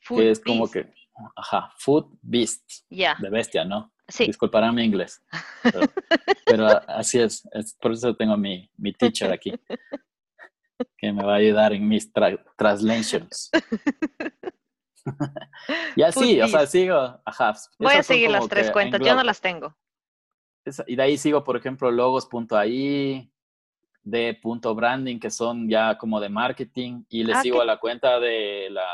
Food 0.00 0.18
que 0.18 0.30
es 0.30 0.40
como 0.40 0.66
Beast. 0.68 0.72
que, 0.74 0.94
ajá, 1.36 1.72
Food 1.78 2.18
Beast, 2.22 2.84
Ya. 2.90 3.16
de 3.20 3.30
bestia, 3.30 3.64
¿no? 3.64 3.92
Sí. 4.08 4.26
Disculparán 4.26 4.74
mi 4.74 4.84
inglés. 4.84 5.22
Pero, 5.62 5.92
pero 6.44 6.66
así 6.88 7.18
es, 7.20 7.46
es, 7.52 7.74
por 7.74 7.92
eso 7.92 8.14
tengo 8.16 8.36
mi, 8.36 8.70
mi 8.76 8.92
teacher 8.92 9.32
aquí, 9.32 9.52
que 10.98 11.12
me 11.12 11.24
va 11.24 11.34
a 11.34 11.36
ayudar 11.38 11.72
en 11.72 11.88
mis 11.88 12.12
tra- 12.12 12.42
translations. 12.56 13.50
y 15.96 16.02
así, 16.02 16.40
o 16.40 16.48
sea, 16.48 16.66
sigo, 16.66 17.20
ajá. 17.24 17.54
Voy 17.78 17.88
a 17.88 17.92
esas 17.94 18.06
seguir 18.06 18.30
las 18.30 18.48
tres 18.48 18.70
cuentas. 18.70 19.00
Yo 19.00 19.14
no 19.14 19.22
las 19.22 19.40
tengo. 19.40 19.76
Y 20.86 20.96
de 20.96 21.02
ahí 21.02 21.16
sigo, 21.16 21.44
por 21.44 21.56
ejemplo, 21.56 21.90
logos.ai, 21.90 23.30
de 24.02 24.38
punto 24.42 24.74
branding, 24.74 25.18
que 25.18 25.30
son 25.30 25.68
ya 25.68 25.96
como 25.96 26.20
de 26.20 26.28
marketing, 26.28 27.04
y 27.08 27.24
le 27.24 27.34
Ah, 27.34 27.42
sigo 27.42 27.56
qué- 27.58 27.62
a 27.62 27.64
la 27.66 27.78
cuenta 27.78 28.18
de 28.20 28.68
la 28.70 28.86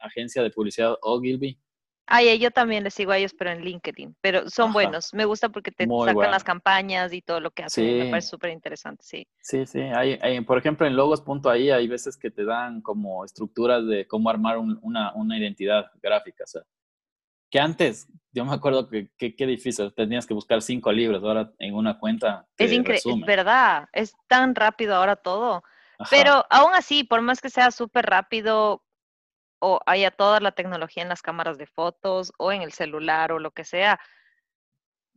agencia 0.00 0.42
de 0.42 0.50
publicidad 0.50 0.96
Ogilvy, 1.02 1.58
Ay, 2.06 2.38
yo 2.38 2.50
también 2.50 2.84
les 2.84 2.94
sigo 2.94 3.12
a 3.12 3.18
ellos, 3.18 3.34
pero 3.36 3.50
en 3.50 3.62
LinkedIn. 3.62 4.16
Pero 4.20 4.48
son 4.50 4.72
buenos. 4.72 5.14
Me 5.14 5.24
gusta 5.24 5.48
porque 5.48 5.70
te 5.70 5.86
sacan 5.86 6.30
las 6.30 6.44
campañas 6.44 7.12
y 7.12 7.22
todo 7.22 7.40
lo 7.40 7.50
que 7.50 7.64
hacen. 7.64 7.98
Me 7.98 8.10
parece 8.10 8.28
súper 8.28 8.50
interesante, 8.50 9.02
sí. 9.02 9.26
Sí, 9.40 9.64
sí. 9.66 9.80
Hay, 9.80 10.40
por 10.42 10.58
ejemplo, 10.58 10.86
en 10.86 10.96
logos.ai 10.96 11.70
hay 11.70 11.88
veces 11.88 12.16
que 12.16 12.30
te 12.30 12.44
dan 12.44 12.82
como 12.82 13.24
estructuras 13.24 13.86
de 13.86 14.06
cómo 14.06 14.28
armar 14.28 14.58
una, 14.58 15.14
una, 15.14 15.38
identidad 15.38 15.90
gráfica. 16.02 16.44
O 16.44 16.46
sea, 16.46 16.62
que 17.50 17.58
antes, 17.58 18.08
yo 18.32 18.44
me 18.44 18.52
acuerdo 18.52 18.88
que 18.88 19.08
qué 19.16 19.46
difícil, 19.46 19.94
tenías 19.94 20.26
que 20.26 20.34
buscar 20.34 20.60
cinco 20.60 20.92
libros, 20.92 21.22
ahora 21.22 21.52
en 21.58 21.74
una 21.74 21.98
cuenta. 21.98 22.46
Es 22.58 22.72
increíble, 22.72 23.22
es 23.22 23.26
verdad, 23.26 23.88
es 23.92 24.14
tan 24.28 24.54
rápido 24.54 24.94
ahora 24.94 25.16
todo. 25.16 25.62
Pero 26.10 26.44
aún 26.50 26.74
así, 26.74 27.04
por 27.04 27.22
más 27.22 27.40
que 27.40 27.48
sea 27.48 27.70
súper 27.70 28.04
rápido, 28.04 28.82
o 29.64 29.80
haya 29.86 30.10
toda 30.10 30.40
la 30.40 30.52
tecnología 30.52 31.02
en 31.02 31.08
las 31.08 31.22
cámaras 31.22 31.56
de 31.56 31.66
fotos 31.66 32.32
o 32.36 32.52
en 32.52 32.60
el 32.60 32.72
celular 32.72 33.32
o 33.32 33.38
lo 33.38 33.50
que 33.50 33.64
sea, 33.64 33.98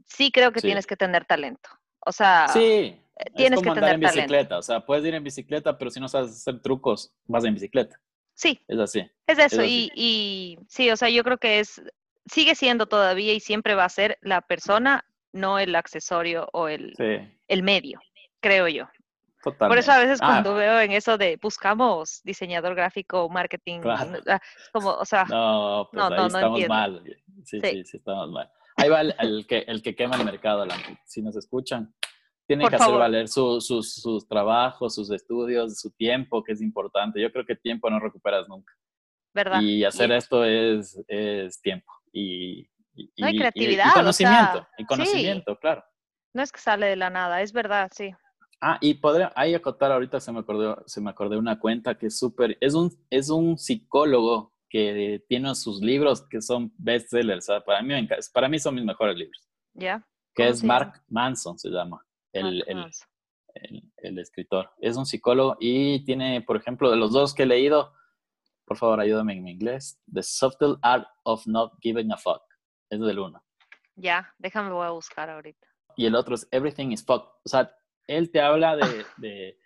sí 0.06 0.32
creo 0.32 0.54
que 0.54 0.62
tienes 0.62 0.88
que 0.88 0.95
tener 0.95 1.26
talento. 1.26 1.70
O 2.06 2.14
sea, 2.14 2.48
sí, 2.48 2.98
tienes 3.36 3.62
que 3.62 3.72
tener 3.72 3.95
en 3.95 4.00
bicicleta. 4.00 4.58
O 4.58 4.62
sea, 4.62 4.86
puedes 4.86 5.04
ir 5.04 5.14
en 5.16 5.24
bicicleta, 5.24 5.78
pero 5.78 5.91
si 5.91 6.00
no 6.00 6.08
sabes 6.08 6.32
hacer 6.32 6.62
trucos, 6.62 7.14
vas 7.26 7.43
en 7.43 7.56
bicicleta. 7.56 8.00
Sí. 8.36 8.64
Es 8.70 8.80
así. 8.80 9.12
Es 9.28 9.38
eso. 9.38 9.64
Y, 9.66 9.91
y 9.95 10.60
sí, 10.70 10.89
o 10.91 10.95
sea, 10.95 11.10
yo 11.10 11.26
creo 11.26 11.38
que 11.38 11.60
es, 11.60 11.82
sigue 12.26 12.56
siendo 12.56 12.86
todavía 12.86 13.34
y 13.34 13.41
siempre 13.41 13.76
va 13.76 13.84
a 13.84 13.89
ser 13.89 14.18
la 14.22 14.39
persona, 14.39 15.06
no 15.34 15.60
el 15.60 15.76
accesorio 15.76 16.48
o 16.54 16.70
el, 16.70 16.93
el 17.50 17.64
medio, 17.64 18.00
creo 18.39 18.70
yo. 18.70 18.88
Por 19.44 19.78
eso 19.78 19.92
a 19.92 20.00
veces 20.00 20.20
ah. 20.22 20.28
cuando 20.28 20.56
veo 20.56 20.80
en 20.80 20.92
eso 20.92 21.18
de 21.18 21.38
buscamos 21.42 22.22
diseñador 22.24 22.76
gráfico, 22.76 23.30
marketing, 23.30 23.82
ah, 23.86 24.40
como, 24.74 24.92
o 24.92 25.06
sea, 25.06 25.26
no, 25.26 25.88
pues 25.92 26.04
no, 26.04 26.10
no, 26.10 26.26
estamos 26.28 26.68
mal. 26.68 27.04
Sí, 27.44 27.60
sí, 27.62 27.86
sí, 27.86 27.98
estamos 27.98 28.32
mal. 28.32 28.50
Ahí 28.76 28.90
va 28.90 29.02
el, 29.02 29.46
que, 29.48 29.60
el 29.68 29.82
que 29.82 29.96
quema 29.96 30.18
el 30.18 30.26
mercado. 30.26 30.66
Si 31.06 31.22
nos 31.22 31.36
escuchan, 31.36 31.94
tienen 32.46 32.68
que 32.68 32.76
hacer 32.76 32.94
valer 32.94 33.28
sus, 33.28 33.66
sus 33.66 34.28
trabajos, 34.28 34.96
sus 34.96 35.12
estudios, 35.12 35.80
su 35.80 35.92
tiempo, 35.92 36.44
que 36.44 36.54
es 36.54 36.62
importante. 36.62 37.22
Yo 37.22 37.32
creo 37.32 37.46
que 37.46 37.56
tiempo 37.56 37.90
no 37.90 38.00
recuperas 38.00 38.48
nunca. 38.48 38.74
¿Verdad? 39.34 39.62
Y 39.62 39.84
hacer 39.84 40.12
esto 40.12 40.44
es, 40.46 41.00
es 41.08 41.62
tiempo. 41.62 41.92
Y, 42.12 42.70
y, 42.94 43.12
no 43.18 43.28
hay 43.28 43.38
creatividad. 43.38 43.88
Y, 43.92 43.94
conocimiento, 43.94 44.68
y 44.78 44.86
conocimiento, 44.86 45.60
claro. 45.60 45.84
No 46.34 46.42
es 46.42 46.52
que 46.52 46.60
sale 46.60 46.88
de 46.88 46.96
la 46.96 47.10
nada, 47.10 47.42
es 47.42 47.52
verdad, 47.52 47.92
sí. 47.94 48.12
Ah, 48.60 48.80
y 48.82 48.95
podría, 48.95 49.32
ahí 49.36 49.53
acotar 49.53 49.91
ahorita 49.91 50.20
se 50.20 50.32
me 50.32 50.39
acordó, 50.39 50.84
se 50.88 50.99
me 50.99 51.12
acordó 51.12 51.38
una 51.38 51.60
cuenta 51.60 51.95
que 51.95 52.08
es 52.08 52.18
súper, 52.18 52.58
es 52.60 52.74
un, 52.74 52.91
es 53.10 53.30
un 53.30 53.58
psicólogo 53.58 54.53
que 54.70 55.24
tiene 55.28 55.53
sus 55.55 55.80
libros 55.80 56.28
que 56.28 56.41
son 56.41 56.74
bestsellers. 56.78 57.47
para 57.66 57.82
mí, 57.82 57.93
para 58.34 58.49
mí 58.49 58.60
son 58.60 58.76
mis 58.76 58.84
mejores 58.84 59.16
libros. 59.16 59.47
¿Ya? 59.74 60.05
Que 60.34 60.47
es 60.47 60.64
Mark 60.64 61.03
Manson, 61.08 61.58
se 61.58 61.70
llama, 61.70 62.03
el, 62.34 62.64
el, 62.68 63.84
el, 63.97 64.20
escritor. 64.20 64.72
Es 64.80 64.97
un 64.97 65.05
psicólogo 65.05 65.58
y 65.60 66.03
tiene, 66.03 66.41
por 66.41 66.58
ejemplo, 66.58 66.89
de 66.89 66.97
los 66.97 67.12
dos 67.12 67.34
que 67.34 67.43
he 67.43 67.47
leído, 67.47 67.93
por 68.66 68.78
favor, 68.78 68.99
ayúdame 68.99 69.34
en 69.34 69.43
mi 69.43 69.51
inglés, 69.51 70.01
The 70.12 70.24
Subtle 70.24 70.76
Art 70.82 71.08
of 71.24 71.45
Not 71.47 71.74
Giving 71.82 72.12
a 72.12 72.18
Fuck. 72.18 72.41
Es 72.89 72.99
del 72.99 73.20
uno. 73.20 73.43
Ya, 73.95 74.34
déjame, 74.38 74.72
voy 74.72 74.86
a 74.86 74.91
buscar 74.91 75.30
ahorita. 75.30 75.68
Y 75.95 76.05
el 76.05 76.16
otro 76.16 76.36
es 76.36 76.47
Everything 76.51 76.91
is 76.91 77.03
Fuck. 77.03 77.24
O 77.43 77.49
sea, 77.49 77.72
él 78.08 78.32
te 78.32 78.41
habla 78.41 78.76
de, 78.76 79.58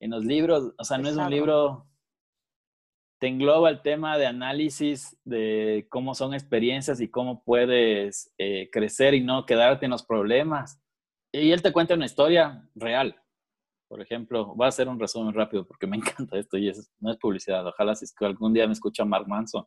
en 0.00 0.10
los 0.10 0.24
libros, 0.24 0.72
o 0.78 0.84
sea, 0.84 0.98
no 0.98 1.08
es 1.08 1.16
un 1.16 1.30
libro, 1.30 1.86
te 3.20 3.28
engloba 3.28 3.68
el 3.68 3.82
tema 3.82 4.16
de 4.18 4.26
análisis 4.26 5.16
de 5.24 5.86
cómo 5.90 6.14
son 6.14 6.34
experiencias 6.34 7.00
y 7.00 7.08
cómo 7.08 7.44
puedes 7.44 8.32
eh, 8.38 8.70
crecer 8.72 9.14
y 9.14 9.22
no 9.22 9.44
quedarte 9.44 9.84
en 9.84 9.90
los 9.90 10.04
problemas. 10.04 10.82
Y 11.32 11.52
él 11.52 11.62
te 11.62 11.72
cuenta 11.72 11.94
una 11.94 12.06
historia 12.06 12.66
real. 12.74 13.14
Por 13.88 14.00
ejemplo, 14.00 14.54
voy 14.54 14.66
a 14.66 14.68
hacer 14.68 14.88
un 14.88 14.98
resumen 14.98 15.34
rápido 15.34 15.66
porque 15.66 15.86
me 15.86 15.96
encanta 15.98 16.38
esto 16.38 16.56
y 16.56 16.72
no 16.98 17.10
es 17.10 17.18
publicidad. 17.18 17.66
Ojalá 17.66 17.94
si 17.94 18.06
algún 18.24 18.54
día 18.54 18.66
me 18.66 18.72
escucha 18.72 19.04
Mark 19.04 19.28
Manson. 19.28 19.66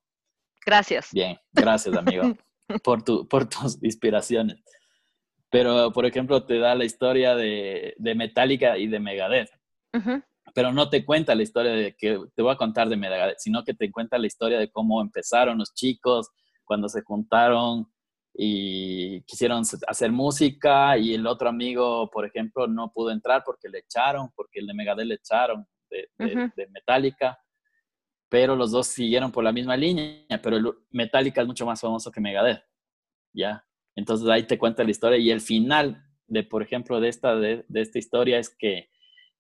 Gracias. 0.65 1.09
Bien, 1.11 1.37
gracias, 1.51 1.95
amigo, 1.95 2.33
por, 2.83 3.03
tu, 3.03 3.27
por 3.27 3.47
tus 3.47 3.81
inspiraciones. 3.83 4.63
Pero, 5.53 5.91
por 5.93 6.07
ejemplo, 6.07 6.43
te 6.43 6.57
da 6.57 6.73
la 6.73 6.83
historia 6.83 7.35
de, 7.35 7.93
de 7.99 8.15
Metallica 8.15 8.75
y 8.75 8.87
de 8.87 8.99
Megadeth. 8.99 9.51
Pero 10.55 10.71
no 10.71 10.89
te 10.89 11.05
cuenta 11.05 11.35
la 11.35 11.43
historia 11.43 11.73
de 11.73 11.95
que 11.95 12.19
te 12.33 12.41
voy 12.41 12.51
a 12.51 12.57
contar 12.57 12.89
de 12.89 12.97
Megadeth, 12.97 13.37
sino 13.37 13.63
que 13.63 13.75
te 13.75 13.91
cuenta 13.91 14.17
la 14.17 14.25
historia 14.25 14.57
de 14.57 14.71
cómo 14.71 14.99
empezaron 14.99 15.59
los 15.59 15.71
chicos 15.75 16.31
cuando 16.63 16.89
se 16.89 17.03
juntaron 17.03 17.87
y 18.33 19.21
quisieron 19.25 19.61
hacer 19.85 20.11
música 20.11 20.97
y 20.97 21.13
el 21.13 21.27
otro 21.27 21.49
amigo, 21.49 22.09
por 22.09 22.25
ejemplo, 22.25 22.65
no 22.65 22.91
pudo 22.91 23.11
entrar 23.11 23.43
porque 23.45 23.69
le 23.69 23.77
echaron, 23.77 24.31
porque 24.35 24.59
el 24.59 24.65
de 24.65 24.73
Megadeth 24.73 25.05
le 25.05 25.15
echaron 25.15 25.67
de, 25.91 26.09
de, 26.17 26.67
Metallica, 26.69 27.37
pero 28.27 28.55
los 28.55 28.71
dos 28.71 28.87
siguieron 28.87 29.31
por 29.31 29.43
la 29.43 29.51
misma 29.51 29.77
línea, 29.77 30.41
pero 30.41 30.77
Metallica 30.89 31.41
es 31.41 31.47
mucho 31.47 31.63
más 31.63 31.79
famoso 31.79 32.11
que 32.11 32.19
Megadeth, 32.19 32.63
¿ya? 33.33 33.63
Entonces 33.95 34.27
ahí 34.29 34.43
te 34.43 34.57
cuenta 34.57 34.83
la 34.83 34.91
historia 34.91 35.17
y 35.17 35.31
el 35.31 35.41
final 35.41 36.03
de, 36.27 36.43
por 36.43 36.63
ejemplo, 36.63 36.99
de 36.99 37.09
esta, 37.09 37.35
de, 37.35 37.65
esta 37.73 37.99
historia 37.99 38.39
es 38.39 38.49
que 38.49 38.89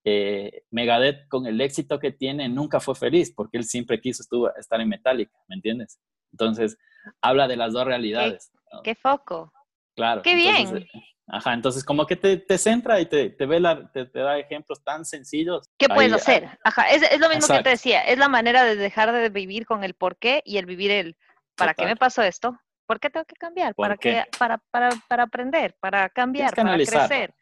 eh, 0.05 0.63
Megadeth 0.69 1.27
con 1.27 1.45
el 1.45 1.59
éxito 1.61 1.97
que 1.99 2.11
tiene 2.11 2.49
nunca 2.49 2.79
fue 2.79 2.93
feliz 2.95 3.33
porque 3.33 3.57
él 3.57 3.63
siempre 3.63 4.01
quiso 4.01 4.21
estuvo, 4.21 4.53
estar 4.55 4.79
en 4.81 4.89
Metallica, 4.89 5.37
¿me 5.47 5.55
entiendes? 5.55 5.99
Entonces 6.31 6.77
habla 7.21 7.47
de 7.47 7.55
las 7.55 7.73
dos 7.73 7.85
realidades. 7.85 8.51
Qué, 8.83 8.95
foco. 8.95 9.51
Claro. 9.95 10.21
Qué 10.21 10.35
bien. 10.35 10.77
Eh, 10.77 10.87
ajá, 11.27 11.53
entonces 11.53 11.83
como 11.83 12.05
que 12.05 12.15
te, 12.15 12.37
te 12.37 12.57
centra 12.57 12.99
y 12.99 13.05
te, 13.05 13.29
te 13.29 13.45
ve 13.45 13.59
la, 13.59 13.91
te, 13.91 14.05
da 14.05 14.37
ejemplos 14.37 14.83
tan 14.83 15.05
sencillos. 15.05 15.69
¿Qué 15.77 15.87
puedes 15.87 16.13
hacer? 16.13 16.59
Ajá, 16.63 16.89
es, 16.89 17.03
es 17.03 17.19
lo 17.19 17.29
mismo 17.29 17.47
que 17.55 17.63
te 17.63 17.69
decía, 17.69 18.01
es 18.01 18.17
la 18.17 18.29
manera 18.29 18.63
de 18.63 18.75
dejar 18.75 19.11
de 19.11 19.29
vivir 19.29 19.65
con 19.65 19.83
el 19.83 19.93
por 19.93 20.17
qué 20.17 20.41
y 20.45 20.57
el 20.57 20.65
vivir 20.65 20.91
el 20.91 21.15
¿para 21.55 21.73
qué 21.73 21.85
me 21.85 21.95
pasó 21.95 22.21
esto? 22.23 22.57
¿Por 22.85 22.99
qué 22.99 23.09
tengo 23.09 23.25
que 23.25 23.35
cambiar? 23.35 23.75
¿Para, 23.75 23.97
qué? 23.97 24.25
Para, 24.37 24.57
para, 24.71 24.89
para, 25.07 25.23
aprender, 25.23 25.75
para 25.79 26.09
cambiar, 26.09 26.53
para 26.53 26.75
crecer. 26.75 27.33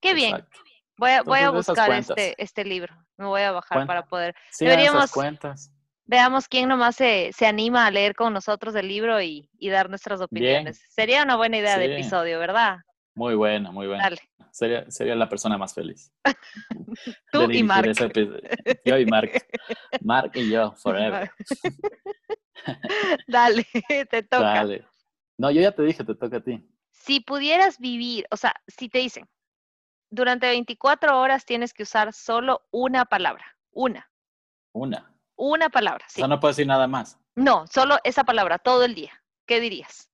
Qué 0.00 0.14
bien. 0.14 0.44
Voy 0.96 1.10
a, 1.12 1.22
voy 1.22 1.38
a 1.38 1.50
buscar 1.50 1.90
este, 1.92 2.34
este 2.36 2.64
libro. 2.64 2.94
Me 3.16 3.26
voy 3.26 3.42
a 3.42 3.52
bajar 3.52 3.86
para 3.86 4.04
poder. 4.04 4.34
Sí, 4.50 4.64
Deberíamos. 4.64 5.10
Cuentas. 5.10 5.72
Veamos 6.04 6.48
quién 6.48 6.68
nomás 6.68 6.96
se, 6.96 7.30
se, 7.32 7.46
anima 7.46 7.86
a 7.86 7.90
leer 7.90 8.16
con 8.16 8.32
nosotros 8.32 8.74
el 8.74 8.88
libro 8.88 9.22
y, 9.22 9.48
y 9.58 9.68
dar 9.70 9.88
nuestras 9.88 10.20
opiniones. 10.20 10.82
Sería 10.88 11.22
una 11.22 11.36
buena 11.36 11.58
idea 11.58 11.78
de 11.78 11.94
episodio, 11.94 12.40
¿verdad? 12.40 12.78
Muy 13.14 13.34
buena, 13.34 13.70
muy 13.70 13.86
buena. 13.86 14.02
Dale. 14.02 14.18
Sería, 14.50 14.90
sería 14.90 15.14
la 15.14 15.28
persona 15.28 15.56
más 15.56 15.74
feliz. 15.74 16.12
Tú 17.32 17.50
y 17.50 17.62
Mark. 17.62 17.92
Yo 18.84 18.98
y 18.98 19.06
Mark. 19.06 19.30
Mark 20.02 20.32
y 20.34 20.50
yo, 20.50 20.72
forever. 20.72 21.30
Dale, 23.28 23.66
te 24.10 24.22
toca. 24.22 24.42
Dale. 24.42 24.84
No, 25.40 25.50
yo 25.50 25.62
ya 25.62 25.72
te 25.72 25.82
dije, 25.82 26.04
te 26.04 26.14
toca 26.14 26.36
a 26.36 26.42
ti. 26.42 26.62
Si 26.90 27.20
pudieras 27.20 27.78
vivir, 27.78 28.26
o 28.30 28.36
sea, 28.36 28.54
si 28.68 28.90
te 28.90 28.98
dicen, 28.98 29.26
durante 30.10 30.46
24 30.46 31.18
horas 31.18 31.46
tienes 31.46 31.72
que 31.72 31.84
usar 31.84 32.12
solo 32.12 32.60
una 32.70 33.06
palabra, 33.06 33.56
una. 33.70 34.12
Una. 34.74 35.16
Una 35.36 35.70
palabra, 35.70 36.04
sí. 36.10 36.20
O 36.20 36.26
sea, 36.26 36.28
no 36.28 36.40
puedo 36.40 36.50
decir 36.50 36.66
nada 36.66 36.86
más. 36.86 37.18
No, 37.36 37.66
solo 37.68 37.96
esa 38.04 38.24
palabra, 38.24 38.58
todo 38.58 38.84
el 38.84 38.94
día. 38.94 39.12
¿Qué 39.46 39.60
dirías? 39.60 40.10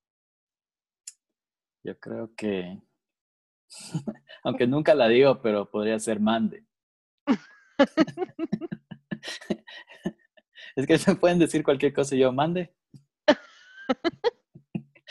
Yo 1.83 1.99
creo 1.99 2.33
que, 2.37 2.81
aunque 4.45 4.69
nunca 4.69 4.95
la 4.95 5.09
digo, 5.09 5.43
pero 5.43 5.69
podría 5.69 5.99
ser 5.99 6.21
mande. 6.21 6.65
Es 10.77 10.87
que 10.87 10.99
se 10.99 11.17
pueden 11.17 11.41
decir 11.41 11.65
cualquier 11.65 11.93
cosa 11.93 12.15
y 12.15 12.21
yo 12.21 12.31
mande. 12.31 12.73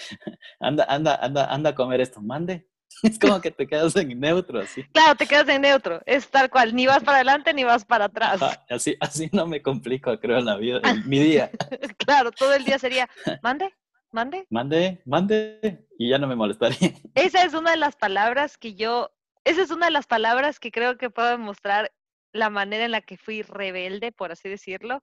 anda, 0.60 0.86
anda, 0.88 1.16
anda, 1.16 1.46
anda 1.46 1.70
a 1.72 1.76
comer 1.76 2.02
esto, 2.02 2.22
mande. 2.22 2.68
Es 3.04 3.20
como 3.20 3.42
que 3.42 3.52
te 3.52 3.68
quedas 3.68 3.96
en 3.96 4.20
neutro, 4.20 4.62
así. 4.62 4.84
Claro, 4.94 5.16
te 5.16 5.28
quedas 5.28 5.48
en 5.50 5.62
neutro. 5.62 6.02
Es 6.06 6.30
tal 6.30 6.50
cual, 6.50 6.76
ni 6.76 6.86
vas 6.86 7.04
para 7.04 7.18
adelante 7.18 7.54
ni 7.54 7.64
vas 7.64 7.86
para 7.86 8.06
atrás. 8.06 8.42
así, 8.70 8.96
así 9.00 9.30
no 9.32 9.48
me 9.48 9.62
complico, 9.62 10.18
creo, 10.20 10.40
la 10.42 10.58
vida, 10.58 10.82
mi 11.06 11.20
día. 11.20 11.52
claro, 11.98 12.32
todo 12.32 12.54
el 12.54 12.64
día 12.64 12.80
sería, 12.80 13.10
mande, 13.42 13.74
mande. 14.12 14.46
Mande, 14.50 15.02
mande, 15.06 15.88
y 15.98 16.10
ya 16.10 16.18
no 16.18 16.28
me 16.28 16.36
molestaría. 16.36 16.94
Esa 17.16 17.44
es 17.44 17.54
una 17.54 17.72
de 17.72 17.78
las 17.78 17.96
palabras 17.96 18.58
que 18.58 18.76
yo, 18.76 19.12
esa 19.44 19.62
es 19.62 19.72
una 19.72 19.88
de 19.88 19.92
las 19.92 20.08
palabras 20.08 20.60
que 20.60 20.72
creo 20.72 20.98
que 20.98 21.10
puedo 21.10 21.38
mostrar 21.38 21.92
la 22.32 22.50
manera 22.50 22.86
en 22.86 22.92
la 22.92 23.02
que 23.02 23.18
fui 23.18 23.42
rebelde, 23.42 24.12
por 24.12 24.32
así 24.32 24.50
decirlo, 24.50 25.02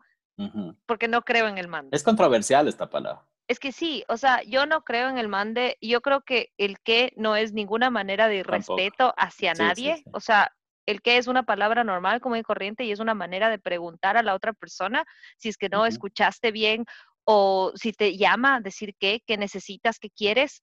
porque 0.86 1.08
no 1.08 1.22
creo 1.22 1.48
en 1.48 1.58
el 1.58 1.68
mande. 1.68 1.96
Es 1.96 2.02
controversial 2.02 2.68
esta 2.68 2.88
palabra. 2.88 3.26
Es 3.48 3.58
que 3.58 3.72
sí, 3.72 4.04
o 4.08 4.16
sea, 4.16 4.42
yo 4.42 4.66
no 4.66 4.82
creo 4.82 5.08
en 5.08 5.18
el 5.18 5.28
mande, 5.28 5.76
yo 5.80 6.00
creo 6.00 6.22
que 6.22 6.52
el 6.58 6.78
que 6.80 7.12
no 7.16 7.36
es 7.36 7.52
ninguna 7.52 7.90
manera 7.90 8.28
de 8.28 8.42
respeto 8.42 9.12
hacia 9.16 9.52
nadie, 9.54 10.04
o 10.12 10.20
sea, 10.20 10.52
el 10.86 11.02
que 11.02 11.16
es 11.16 11.26
una 11.26 11.42
palabra 11.42 11.84
normal, 11.84 12.20
como 12.20 12.36
y 12.36 12.42
corriente, 12.42 12.84
y 12.84 12.92
es 12.92 13.00
una 13.00 13.14
manera 13.14 13.50
de 13.50 13.58
preguntar 13.58 14.16
a 14.16 14.22
la 14.22 14.34
otra 14.34 14.52
persona 14.52 15.04
si 15.38 15.48
es 15.48 15.56
que 15.56 15.68
no 15.68 15.86
escuchaste 15.86 16.50
bien 16.50 16.84
o 17.24 17.72
si 17.74 17.92
te 17.92 18.16
llama, 18.16 18.60
decir 18.60 18.94
qué, 18.98 19.22
qué 19.26 19.36
necesitas, 19.36 19.98
qué 19.98 20.10
quieres, 20.10 20.62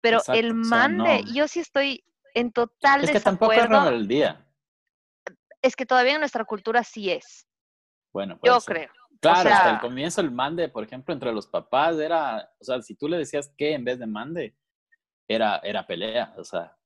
pero 0.00 0.18
Exacto, 0.18 0.38
el 0.38 0.52
o 0.52 0.64
sea, 0.64 0.88
mande, 0.88 1.22
no. 1.22 1.34
yo 1.34 1.48
sí 1.48 1.60
estoy 1.60 2.04
en 2.34 2.52
total 2.52 3.04
Es 3.04 3.10
que 3.10 3.20
tampoco 3.20 3.52
es 3.52 3.68
rebeldía. 3.68 4.46
Es 5.60 5.74
que 5.74 5.86
todavía 5.86 6.14
en 6.14 6.20
nuestra 6.20 6.44
cultura 6.44 6.84
sí 6.84 7.10
es, 7.10 7.48
Bueno, 8.12 8.38
yo 8.42 8.60
ser. 8.60 8.76
creo. 8.76 8.97
Claro, 9.20 9.50
hasta 9.50 9.70
el 9.70 9.80
comienzo 9.80 10.20
el 10.20 10.30
mande, 10.30 10.68
por 10.68 10.84
ejemplo, 10.84 11.12
entre 11.12 11.32
los 11.32 11.46
papás 11.46 11.98
era, 11.98 12.50
o 12.60 12.64
sea, 12.64 12.80
si 12.82 12.94
tú 12.94 13.08
le 13.08 13.18
decías 13.18 13.52
que 13.56 13.74
en 13.74 13.84
vez 13.84 13.98
de 13.98 14.06
mande, 14.06 14.54
era, 15.28 15.56
era 15.58 15.86
pelea, 15.86 16.34
o 16.36 16.44
sea, 16.44 16.76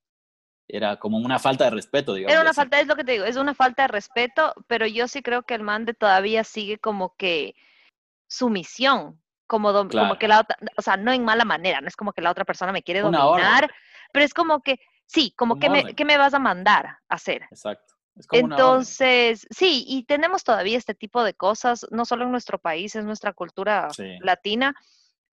era 0.68 0.98
como 0.98 1.18
una 1.18 1.38
falta 1.38 1.64
de 1.64 1.70
respeto, 1.70 2.14
digamos. 2.14 2.32
Era 2.32 2.40
una 2.40 2.50
así. 2.50 2.56
falta, 2.60 2.80
es 2.80 2.86
lo 2.86 2.96
que 2.96 3.04
te 3.04 3.12
digo, 3.12 3.24
es 3.24 3.36
una 3.36 3.54
falta 3.54 3.82
de 3.82 3.88
respeto, 3.88 4.54
pero 4.66 4.86
yo 4.86 5.08
sí 5.08 5.22
creo 5.22 5.42
que 5.42 5.54
el 5.54 5.62
mande 5.62 5.94
todavía 5.94 6.44
sigue 6.44 6.78
como 6.78 7.14
que 7.16 7.54
sumisión, 8.26 9.20
como, 9.46 9.72
dom- 9.72 9.90
como 9.90 10.16
que 10.16 10.28
la 10.28 10.40
otra, 10.40 10.56
o 10.76 10.82
sea, 10.82 10.96
no 10.96 11.12
en 11.12 11.24
mala 11.24 11.44
manera, 11.44 11.80
no 11.80 11.88
es 11.88 11.96
como 11.96 12.12
que 12.12 12.22
la 12.22 12.30
otra 12.30 12.44
persona 12.44 12.72
me 12.72 12.82
quiere 12.82 13.00
dominar, 13.00 13.70
pero 14.12 14.24
es 14.24 14.32
como 14.34 14.62
que, 14.62 14.78
sí, 15.06 15.34
como 15.36 15.58
que 15.58 15.68
me. 15.68 15.94
¿qué 15.94 16.04
me 16.04 16.16
vas 16.16 16.34
a 16.34 16.38
mandar 16.38 16.86
a 16.86 16.98
hacer? 17.08 17.42
Exacto. 17.50 17.91
Es 18.16 18.26
como 18.26 18.44
una. 18.44 18.56
Entonces, 18.56 19.46
sí, 19.50 19.84
y 19.86 20.04
tenemos 20.04 20.44
todavía 20.44 20.76
este 20.78 20.94
tipo 20.94 21.24
de 21.24 21.34
cosas, 21.34 21.86
no 21.90 22.04
solo 22.04 22.24
en 22.24 22.30
nuestro 22.30 22.58
país, 22.58 22.94
es 22.94 23.04
nuestra 23.04 23.32
cultura 23.32 23.88
Sí. 23.90 24.16
latina, 24.20 24.74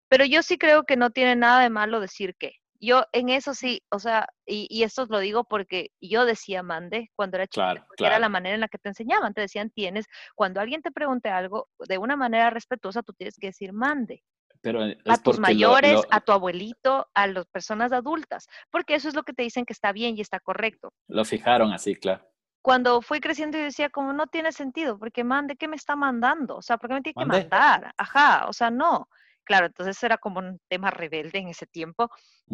pero 0.09 0.25
yo 0.25 0.43
sí 0.43 0.57
creo 0.57 0.83
que 0.83 0.95
no 0.95 1.09
tiene 1.11 1.35
nada 1.35 1.61
de 1.61 1.69
malo 1.69 1.99
decir 1.99 2.35
que. 2.37 2.53
Yo 2.79 3.05
en 3.11 3.29
eso 3.29 3.55
sí, 3.55 3.81
o 3.89 3.97
sea, 3.97 4.27
y, 4.45 4.67
y 4.69 4.83
esto 4.83 5.07
lo 5.09 5.17
digo 5.17 5.45
porque 5.45 5.89
yo 5.99 6.25
decía 6.25 6.61
mande 6.61 7.09
cuando 7.15 7.37
era 7.37 7.47
chiquita, 7.47 7.63
Claro, 7.65 7.85
porque 7.87 8.03
era 8.03 8.09
claro. 8.11 8.21
la 8.21 8.29
manera 8.29 8.53
en 8.53 8.61
la 8.61 8.67
que 8.67 8.77
te 8.77 8.89
enseñaban, 8.89 9.33
te 9.33 9.41
decían 9.41 9.71
tienes, 9.71 10.05
cuando 10.35 10.61
alguien 10.61 10.83
te 10.83 10.91
pregunte 10.91 11.29
algo 11.29 11.69
de 11.79 11.97
una 11.97 12.15
manera 12.15 12.51
respetuosa, 12.51 13.01
tú 13.01 13.13
tienes 13.13 13.35
que 13.39 13.47
decir 13.47 13.73
mande 13.73 14.23
Pero 14.61 14.85
es 14.85 14.95
a 15.07 15.17
tus 15.17 15.37
porque 15.37 15.37
lo- 15.37 15.41
mayores, 15.41 15.93
lo- 15.93 16.03
a 16.11 16.21
tu 16.21 16.31
abuelito, 16.33 17.07
a 17.15 17.25
las 17.25 17.47
personas 17.47 17.91
adultas, 17.91 18.45
porque 18.69 18.93
eso 18.93 19.09
es 19.09 19.15
lo 19.15 19.23
que 19.23 19.33
te 19.33 19.41
dicen 19.41 19.65
que 19.65 19.73
está 19.73 19.91
bien 19.91 20.15
y 20.15 20.21
está 20.21 20.39
correcto 20.39 20.93
lo 21.07 21.25
fijaron 21.25 21.73
así, 21.73 21.95
claro. 21.95 22.23
Cuando 22.67 23.01
fui 23.01 23.21
creciendo 23.21 23.57
yo 23.57 23.63
decía 23.63 23.89
como 23.89 24.11
no 24.11 24.27
tiene 24.27 24.51
sentido, 24.51 24.99
porque 24.99 25.23
mande, 25.23 25.55
¿qué 25.55 25.69
me 25.69 25.77
está 25.77 25.95
mandando? 25.95 26.57
O 26.57 26.61
sea, 26.61 26.77
¿por 26.77 26.89
qué 26.89 26.95
me 26.95 27.01
tiene 27.01 27.13
Mande. 27.25 27.43
que 27.45 27.49
mandar? 27.49 27.93
Ajá, 27.95 28.45
o 28.49 28.51
sea, 28.51 28.69
no. 28.69 29.07
Claro, 29.45 29.67
entonces 29.67 30.03
era 30.03 30.17
como 30.17 30.39
un 30.39 30.59
tema 30.67 30.91
rebelde 30.91 31.39
en 31.39 31.47
ese 31.47 31.65
tiempo. 31.65 32.09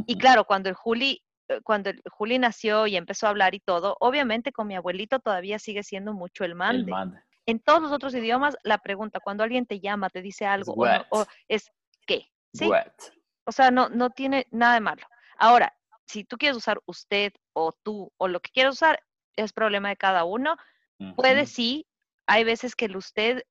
Y 0.06 0.16
claro, 0.20 0.46
cuando 0.46 0.70
el 0.70 0.76
Juli, 0.76 1.24
eh, 1.48 1.62
cuando 1.64 1.90
el 1.90 2.00
Juli 2.12 2.38
nació 2.38 2.86
y 2.86 2.96
empezó 2.96 3.26
a 3.26 3.32
hablar 3.32 3.56
y 3.56 3.60
todo, 3.60 3.98
obviamente 4.02 4.52
con 4.52 4.68
mi 4.68 4.76
abuelito 4.76 5.18
todavía 5.20 5.58
sigue 5.58 5.82
siendo 5.82 6.14
mucho 6.14 6.44
el 6.44 6.52
El 6.52 6.58
mande. 6.58 6.92
mande. 6.92 7.20
En 7.48 7.60
todos 7.60 7.82
los 7.82 7.92
otros 7.92 8.14
idiomas, 8.14 8.56
la 8.62 8.78
pregunta, 8.78 9.20
cuando 9.20 9.44
alguien 9.44 9.66
te 9.66 9.80
llama, 9.80 10.12
te 10.12 10.22
dice 10.22 10.46
algo, 10.46 10.74
o, 10.74 10.86
no- 10.86 11.06
o 11.10 11.26
es 11.48 11.72
¿qué? 12.06 12.28
¿Sí? 12.54 12.68
What. 12.68 12.86
O 13.46 13.52
sea, 13.52 13.72
no, 13.72 13.90
no 13.90 14.12
tiene 14.12 14.46
nada 14.52 14.76
de 14.76 14.80
malo. 14.82 15.08
Ahora, 15.40 15.74
si 16.06 16.24
tú 16.24 16.38
quieres 16.38 16.56
usar 16.56 16.80
usted 16.86 17.34
o 17.54 17.72
tú 17.82 18.12
o 18.18 18.28
lo 18.28 18.40
que 18.42 18.52
quieras 18.52 18.76
usar, 18.76 19.02
es 19.36 19.54
problema 19.54 19.90
de 19.90 19.98
cada 19.98 20.24
uno. 20.24 20.58
Puede 21.16 21.46
sí, 21.46 21.86
hay 22.28 22.44
veces 22.44 22.76
que 22.76 22.86
el 22.86 22.96
usted, 22.96 23.44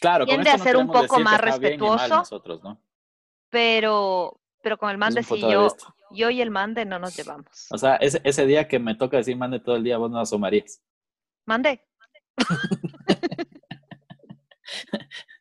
Claro, 0.00 0.24
tiende 0.26 0.50
a 0.50 0.56
no 0.56 0.64
ser 0.64 0.76
un 0.76 0.88
poco 0.90 1.20
más 1.20 1.40
respetuoso. 1.40 2.08
nosotros, 2.08 2.62
¿no? 2.64 2.82
pero, 3.50 4.40
pero 4.62 4.78
con 4.78 4.90
el 4.90 4.98
mande 4.98 5.22
sí, 5.22 5.40
yo, 5.40 5.68
yo 6.10 6.30
y 6.30 6.40
el 6.40 6.50
mande 6.50 6.84
no 6.84 6.98
nos 6.98 7.14
llevamos. 7.16 7.66
O 7.70 7.78
sea, 7.78 7.96
ese, 7.96 8.20
ese 8.24 8.46
día 8.46 8.66
que 8.66 8.78
me 8.78 8.94
toca 8.96 9.18
decir 9.18 9.36
mande 9.36 9.60
todo 9.60 9.76
el 9.76 9.84
día, 9.84 9.98
vos 9.98 10.10
no 10.10 10.18
asomarías. 10.18 10.82
Mande, 11.44 11.84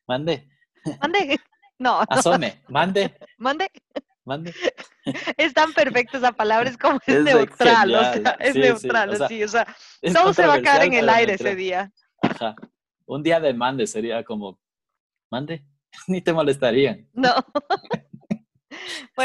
Mande, 0.07 0.47
mande. 0.99 1.39
No, 1.79 1.99
no, 2.01 2.05
asome, 2.09 2.61
mande, 2.67 3.17
mande. 3.37 3.71
Mande. 4.25 4.53
Es 5.35 5.55
tan 5.55 5.73
perfecta 5.73 6.19
esa 6.19 6.31
palabra, 6.31 6.69
es 6.69 6.77
como 6.77 6.99
es, 7.07 7.15
Es 7.15 7.23
neutral, 7.23 7.95
o 7.95 7.99
sea, 8.01 8.37
es 8.39 8.53
sí, 8.53 8.53
sí, 8.53 8.59
neutral, 8.59 9.09
o 9.09 9.15
sea, 9.15 9.27
sí, 9.27 9.43
o 9.43 9.47
sea, 9.47 9.75
todo 10.13 10.31
se 10.31 10.45
va 10.45 10.53
a 10.55 10.61
quedar 10.61 10.83
en 10.83 10.93
el 10.93 11.09
aire 11.09 11.33
ese 11.33 11.55
día. 11.55 11.91
Ajá. 12.21 12.55
Un 13.07 13.23
día 13.23 13.39
de 13.39 13.51
mande 13.53 13.87
sería 13.87 14.23
como, 14.23 14.59
mande, 15.31 15.65
ni 16.07 16.21
te 16.21 16.33
molestarían. 16.33 17.09
No. 17.13 17.33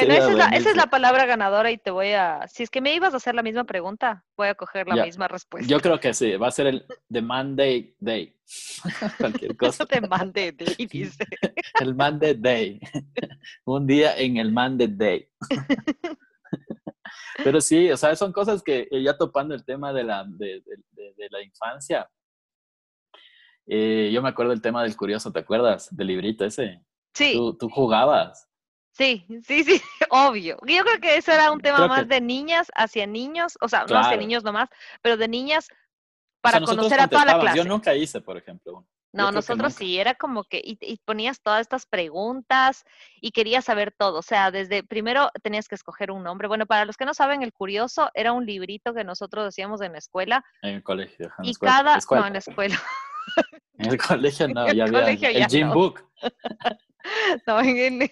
Bueno, 0.00 0.14
esa 0.14 0.30
es, 0.30 0.36
la, 0.36 0.44
esa 0.44 0.44
es 0.44 0.50
buenísimo. 0.64 0.76
la 0.76 0.86
palabra 0.90 1.26
ganadora 1.26 1.70
y 1.70 1.78
te 1.78 1.90
voy 1.90 2.12
a, 2.12 2.46
si 2.48 2.62
es 2.62 2.70
que 2.70 2.80
me 2.80 2.94
ibas 2.94 3.14
a 3.14 3.18
hacer 3.18 3.34
la 3.34 3.42
misma 3.42 3.64
pregunta, 3.64 4.24
voy 4.36 4.48
a 4.48 4.54
coger 4.54 4.86
la 4.88 5.04
misma 5.04 5.28
respuesta. 5.28 5.68
Yo 5.68 5.80
creo 5.80 5.98
que 6.00 6.12
sí, 6.14 6.36
va 6.36 6.48
a 6.48 6.50
ser 6.50 6.66
el 6.66 6.86
The 7.10 7.22
Monday 7.22 7.94
Day. 8.00 8.36
Cualquier 9.18 9.56
cosa. 9.56 9.86
te 9.86 10.00
mande, 10.00 10.52
Day, 10.52 10.86
dice. 10.90 11.24
El 11.80 11.94
Monday 11.94 12.34
Day. 12.34 12.80
Un 13.64 13.86
día 13.86 14.16
en 14.16 14.36
el 14.36 14.52
Monday 14.52 14.88
Day. 14.88 15.28
Pero 17.44 17.60
sí, 17.60 17.90
o 17.90 17.96
sea, 17.96 18.16
son 18.16 18.32
cosas 18.32 18.62
que 18.62 18.88
eh, 18.90 19.02
ya 19.02 19.16
topando 19.16 19.54
el 19.54 19.64
tema 19.64 19.92
de 19.92 20.04
la, 20.04 20.24
de, 20.26 20.62
de- 20.62 20.82
de- 20.92 21.14
de 21.16 21.28
la 21.30 21.42
infancia. 21.42 22.08
eh, 23.66 24.10
yo 24.12 24.22
me 24.22 24.28
acuerdo 24.28 24.50
del 24.52 24.62
tema 24.62 24.82
del 24.82 24.96
curioso, 24.96 25.32
¿te 25.32 25.40
acuerdas? 25.40 25.94
Del 25.94 26.06
librito 26.08 26.44
ese. 26.44 26.82
Sí, 27.14 27.32
Tú, 27.34 27.56
tú 27.56 27.68
jugabas. 27.68 28.48
Sí, 28.96 29.26
sí, 29.46 29.64
sí, 29.64 29.82
obvio. 30.10 30.56
Yo 30.66 30.84
creo 30.84 31.00
que 31.00 31.16
ese 31.16 31.34
era 31.34 31.50
un 31.52 31.60
tema 31.60 31.76
Creo 31.78 31.88
más 31.88 32.00
que- 32.00 32.06
de 32.14 32.20
niñas 32.20 32.70
hacia 32.74 33.06
niños, 33.06 33.56
o 33.60 33.68
sea, 33.68 33.84
no 33.88 33.98
hacia 33.98 34.16
niños 34.16 34.44
nomás, 34.44 34.68
pero 35.02 35.16
de 35.16 35.28
niñas 35.28 35.68
O 35.70 35.74
para 36.40 36.58
sea, 36.58 36.66
conocer 36.66 37.00
a 37.00 37.08
toda 37.08 37.24
la 37.24 37.38
clase. 37.40 37.58
Yo 37.58 37.64
nunca 37.64 37.94
hice, 37.94 38.20
por 38.20 38.36
ejemplo. 38.36 38.86
No, 39.12 39.32
nosotros 39.32 39.72
sí, 39.72 39.98
era 39.98 40.14
como 40.14 40.44
que, 40.44 40.58
y, 40.62 40.76
y 40.82 40.98
ponías 41.06 41.40
todas 41.40 41.62
estas 41.62 41.86
preguntas 41.86 42.84
y 43.18 43.30
querías 43.30 43.64
saber 43.64 43.94
todo. 43.96 44.18
O 44.18 44.22
sea, 44.22 44.50
desde 44.50 44.82
primero 44.82 45.30
tenías 45.42 45.68
que 45.68 45.74
escoger 45.74 46.10
un 46.10 46.22
nombre. 46.22 46.48
Bueno, 46.48 46.66
para 46.66 46.84
los 46.84 46.98
que 46.98 47.06
no 47.06 47.14
saben, 47.14 47.42
El 47.42 47.54
Curioso 47.54 48.10
era 48.12 48.32
un 48.32 48.44
librito 48.44 48.92
que 48.92 49.04
nosotros 49.04 49.46
hacíamos 49.46 49.80
en 49.80 49.92
la 49.92 49.98
escuela 49.98 50.44
En 50.60 50.74
el 50.74 50.82
colegio. 50.82 51.32
en 51.38 51.44
y 51.46 51.50
escuela, 51.52 51.76
cada, 51.76 51.96
escuela. 51.96 52.20
no, 52.22 52.26
en 52.26 52.32
la 52.34 52.38
escuela, 52.40 52.82
En 53.78 53.90
el 53.90 53.96
colegio 53.98 54.48
no, 54.48 54.64
En 54.66 54.70
el 54.70 54.76
ya 54.76 54.84
había. 54.84 55.30
el 55.30 55.38
ya 55.38 55.46
gym 55.48 55.68
no. 55.68 55.74
book. 55.74 56.04
no, 57.46 57.60
en 57.60 58.02
el 58.02 58.10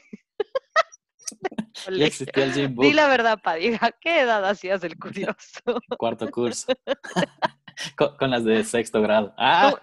Ya 1.91 2.07
existía 2.07 2.45
el 2.45 2.53
gym 2.55 2.75
book. 2.75 2.85
Di 2.85 2.93
la 2.93 3.09
verdad, 3.09 3.39
Paddy, 3.43 3.77
¿a 3.81 3.91
qué 3.93 4.21
edad 4.21 4.45
hacías 4.45 4.83
El 4.85 4.99
Curioso? 4.99 5.61
Cuarto 5.99 6.31
curso. 6.31 6.73
con, 7.97 8.17
con 8.17 8.31
las 8.31 8.45
de 8.45 8.65
sexto 8.65 9.03
grado. 9.03 9.35
Ah, 9.37 9.75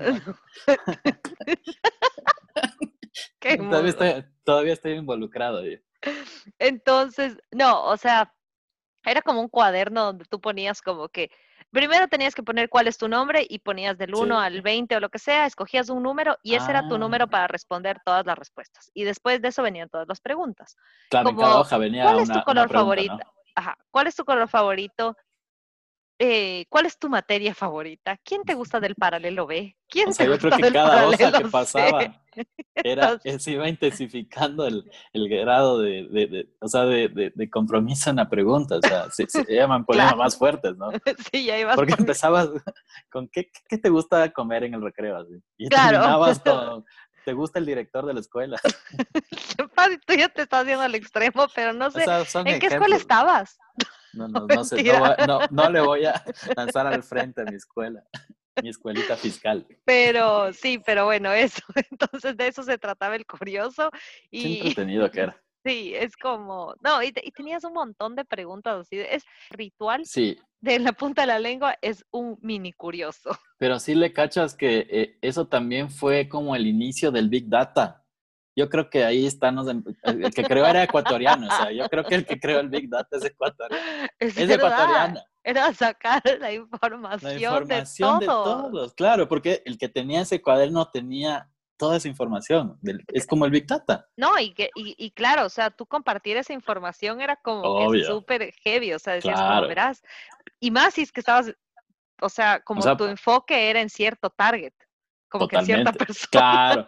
Qué 3.40 3.58
todavía 3.58 3.90
estoy, 3.90 4.26
todavía 4.44 4.74
estoy 4.74 4.94
involucrado. 4.94 5.66
yo. 5.66 5.78
Entonces, 6.60 7.38
no, 7.52 7.84
o 7.86 7.98
sea, 7.98 8.34
era 9.04 9.22
como 9.22 9.42
un 9.42 9.50
cuaderno 9.50 10.06
donde 10.06 10.26
tú 10.26 10.40
ponías 10.40 10.82
como 10.82 11.10
que, 11.10 11.30
primero 11.72 12.08
tenías 12.08 12.36
que 12.36 12.44
poner 12.44 12.70
cuál 12.70 12.88
es 12.88 12.98
tu 12.98 13.08
nombre 13.08 13.46
y 13.50 13.60
ponías 13.60 13.98
del 13.98 14.14
1 14.14 14.40
Sí. 14.40 14.46
al 14.46 14.62
20 14.62 14.96
o 14.96 15.00
lo 15.00 15.10
que 15.10 15.20
sea, 15.20 15.46
escogías 15.46 15.90
un 15.90 16.04
número 16.04 16.38
y 16.44 16.56
ese 16.56 16.70
era 16.72 16.88
tu 16.88 16.98
número 16.98 17.26
Ah. 17.26 17.30
para 17.30 17.48
responder 17.48 18.00
todas 18.06 18.26
las 18.26 18.38
respuestas. 18.38 18.92
Y 18.94 19.04
después 19.04 19.42
de 19.42 19.48
eso 19.50 19.64
venían 19.64 19.90
todas 19.90 20.08
las 20.08 20.20
preguntas. 20.22 20.76
Claro, 21.10 21.30
en 21.30 21.36
Como, 21.36 21.48
cada 21.48 21.60
hoja 21.62 21.78
venía 21.78 22.04
¿Cuál 22.04 22.16
una, 22.16 22.24
es 22.24 22.30
tu 22.30 22.42
color 22.44 22.68
pregunta, 22.68 22.80
favorito? 22.80 23.14
¿no? 23.16 23.34
Ajá, 23.56 23.78
¿cuál 23.90 24.08
es 24.08 24.16
tu 24.16 24.24
color 24.26 24.48
favorito? 24.48 25.18
Eh, 26.24 26.68
¿Cuál 26.70 26.86
es 26.86 27.00
tu 27.00 27.10
materia 27.10 27.56
favorita? 27.56 28.16
¿Quién 28.24 28.44
te 28.44 28.54
gusta 28.54 28.80
del 28.80 28.94
paralelo 28.94 29.48
B? 29.48 29.76
¿Quién 29.90 30.10
O 30.10 30.14
sea, 30.14 30.28
te 30.28 30.32
yo 30.32 30.38
creo 30.38 30.56
que 30.56 30.62
del 30.66 30.74
cada 30.74 30.90
paralelo 31.08 31.38
que 31.40 31.46
pasaba 31.50 32.22
era, 32.76 33.20
se 33.40 33.52
iba 33.52 33.68
intensificando 33.68 34.68
el, 34.68 34.88
el 35.14 35.28
grado 35.28 35.80
de, 35.80 36.08
de- 36.12 36.28
de- 36.28 36.50
o 36.60 36.68
sea, 36.68 36.86
de, 36.86 37.50
compromiso 37.50 38.12
en 38.12 38.18
la 38.18 38.30
pregunta. 38.30 38.76
O 38.76 38.82
sea, 38.84 39.10
se, 39.10 39.28
se 39.28 39.44
llaman 39.56 39.84
problemas 39.84 40.12
Claro. 40.14 40.24
más 40.24 40.38
fuertes, 40.38 40.78
¿no? 40.78 40.92
sí, 41.32 41.44
ya 41.46 41.58
ibas 41.58 41.76
Porque 41.76 41.96
empezabas 41.98 42.50
con 43.10 43.28
¿qué, 43.28 43.50
qué 43.68 43.80
te 43.80 43.90
gusta 43.90 44.32
comer 44.32 44.64
en 44.66 44.76
el 44.76 44.82
recreo? 44.84 45.18
Así? 45.18 45.34
Y 45.58 45.70
Claro. 45.70 45.98
terminabas 46.02 46.40
con 46.40 46.86
¿te 47.26 47.34
gusta 47.34 47.58
el 47.58 47.66
director 47.66 48.06
de 48.06 48.14
la 48.14 48.20
escuela? 48.20 48.60
Tú 50.06 50.14
ya 50.14 50.30
te 50.30 50.44
estás 50.44 50.68
yendo 50.68 50.82
al 50.84 50.94
extremo, 50.94 51.48
pero 51.56 51.74
no 51.74 51.88
O 51.88 51.92
sé, 51.92 52.04
sea, 52.04 52.24
¿en 52.46 52.60
qué 52.60 52.68
escuela 52.68 52.96
estabas? 52.96 53.58
No, 54.14 54.28
no, 54.28 54.48
no, 54.48 54.64
sé, 54.64 54.82
no, 55.28 55.40
no, 55.50 55.70
le 55.70 55.82
voy 55.82 56.06
a 56.06 56.24
lanzar 56.58 56.88
al 56.88 57.04
frente 57.04 57.42
a 57.42 57.46
mi 57.46 57.56
escuela, 57.56 58.04
mi 58.62 58.70
escuelita 58.70 59.16
fiscal. 59.16 59.66
Pero 59.86 60.52
sí, 60.54 60.80
pero 60.86 61.06
bueno, 61.06 61.32
eso. 61.32 61.62
Entonces 61.92 62.36
de 62.38 62.48
eso 62.48 62.64
se 62.64 62.78
trataba 62.78 63.16
el 63.16 63.26
curioso. 63.26 63.90
Qué 64.32 64.54
entretenido 64.58 65.10
que 65.12 65.22
era. 65.22 65.42
sí, 65.66 65.94
es 65.96 66.16
como, 66.18 66.76
no, 66.84 67.02
y 67.04 67.12
tenías 67.12 67.64
un 67.64 67.74
montón 67.74 68.16
de 68.16 68.26
preguntas 68.26 68.82
así. 68.82 68.98
Es 69.00 69.24
ritual 69.50 70.06
Sí, 70.06 70.38
de 70.60 70.80
la 70.80 70.92
punta 70.94 71.22
de 71.22 71.28
la 71.28 71.40
lengua, 71.40 71.76
es 71.82 72.06
un 72.12 72.38
mini 72.42 72.74
curioso. 72.74 73.32
pero 73.58 73.80
sí 73.80 73.96
le 73.96 74.12
cachas 74.14 74.56
que 74.56 74.88
eh, 74.90 75.18
eso 75.22 75.48
también 75.48 75.90
fue 75.90 76.28
como 76.28 76.56
el 76.56 76.68
inicio 76.68 77.12
del 77.12 77.30
Big 77.30 77.48
Data. 77.48 78.01
Yo 78.62 78.70
creo 78.70 78.90
que 78.92 79.04
ahí 79.04 79.26
están 79.26 79.56
los... 79.56 79.68
El 79.68 80.34
que 80.34 80.44
creó 80.44 80.68
era 80.68 80.84
ecuatoriano, 80.84 81.48
o 81.48 81.52
sea, 81.52 81.72
yo 81.72 81.90
creo 81.90 82.04
que 82.04 82.14
el 82.14 82.26
que 82.28 82.40
creó 82.40 82.60
el 82.60 82.70
Big 82.70 82.88
Data 82.90 83.18
es 83.18 83.26
ecuatoriano. 83.26 83.84
Es, 84.20 84.38
ecuatoriano. 84.38 85.20
Era 85.44 85.74
sacar 85.74 86.22
la 86.40 86.54
información, 86.54 87.32
La 87.32 87.40
información 87.40 88.20
de 88.20 88.26
de 88.26 88.28
todo. 88.28 88.70
todos, 88.70 88.94
claro, 88.94 89.28
porque 89.28 89.64
el 89.66 89.80
que 89.80 89.90
tenía 89.90 90.22
ese 90.22 90.44
cuaderno 90.44 90.88
tenía 90.92 91.50
toda 91.78 91.98
esa 91.98 92.08
información. 92.08 92.78
Es 93.08 93.26
como 93.26 93.46
el 93.46 93.52
Big 93.52 93.66
Data. 93.66 94.08
No, 94.16 94.38
y, 94.38 94.54
que, 94.54 94.70
y, 94.76 95.10
claro, 95.12 95.48
o 95.48 95.50
sea, 95.50 95.72
tú 95.72 95.88
compartir 95.88 96.38
esa 96.38 96.54
información 96.54 97.22
era 97.22 97.38
como 97.38 97.92
súper 98.04 98.54
heavy, 98.64 98.94
o 98.94 99.00
sea, 99.00 99.14
decías, 99.14 99.42
como 99.42 99.68
verás. 99.68 100.04
Y 100.60 100.70
más 100.70 100.94
si 100.94 101.02
es 101.02 101.12
que 101.12 101.22
estabas, 101.22 101.52
o 102.22 102.30
sea, 102.30 102.60
como 102.60 102.96
tu 102.96 103.06
enfoque 103.06 103.72
era 103.72 103.82
en 103.82 103.90
cierto 103.90 104.30
target, 104.30 104.74
como 105.28 105.48
que 105.48 105.56
en 105.56 105.66
cierta 105.66 105.92
persona. 105.92 106.28
Claro. 106.30 106.88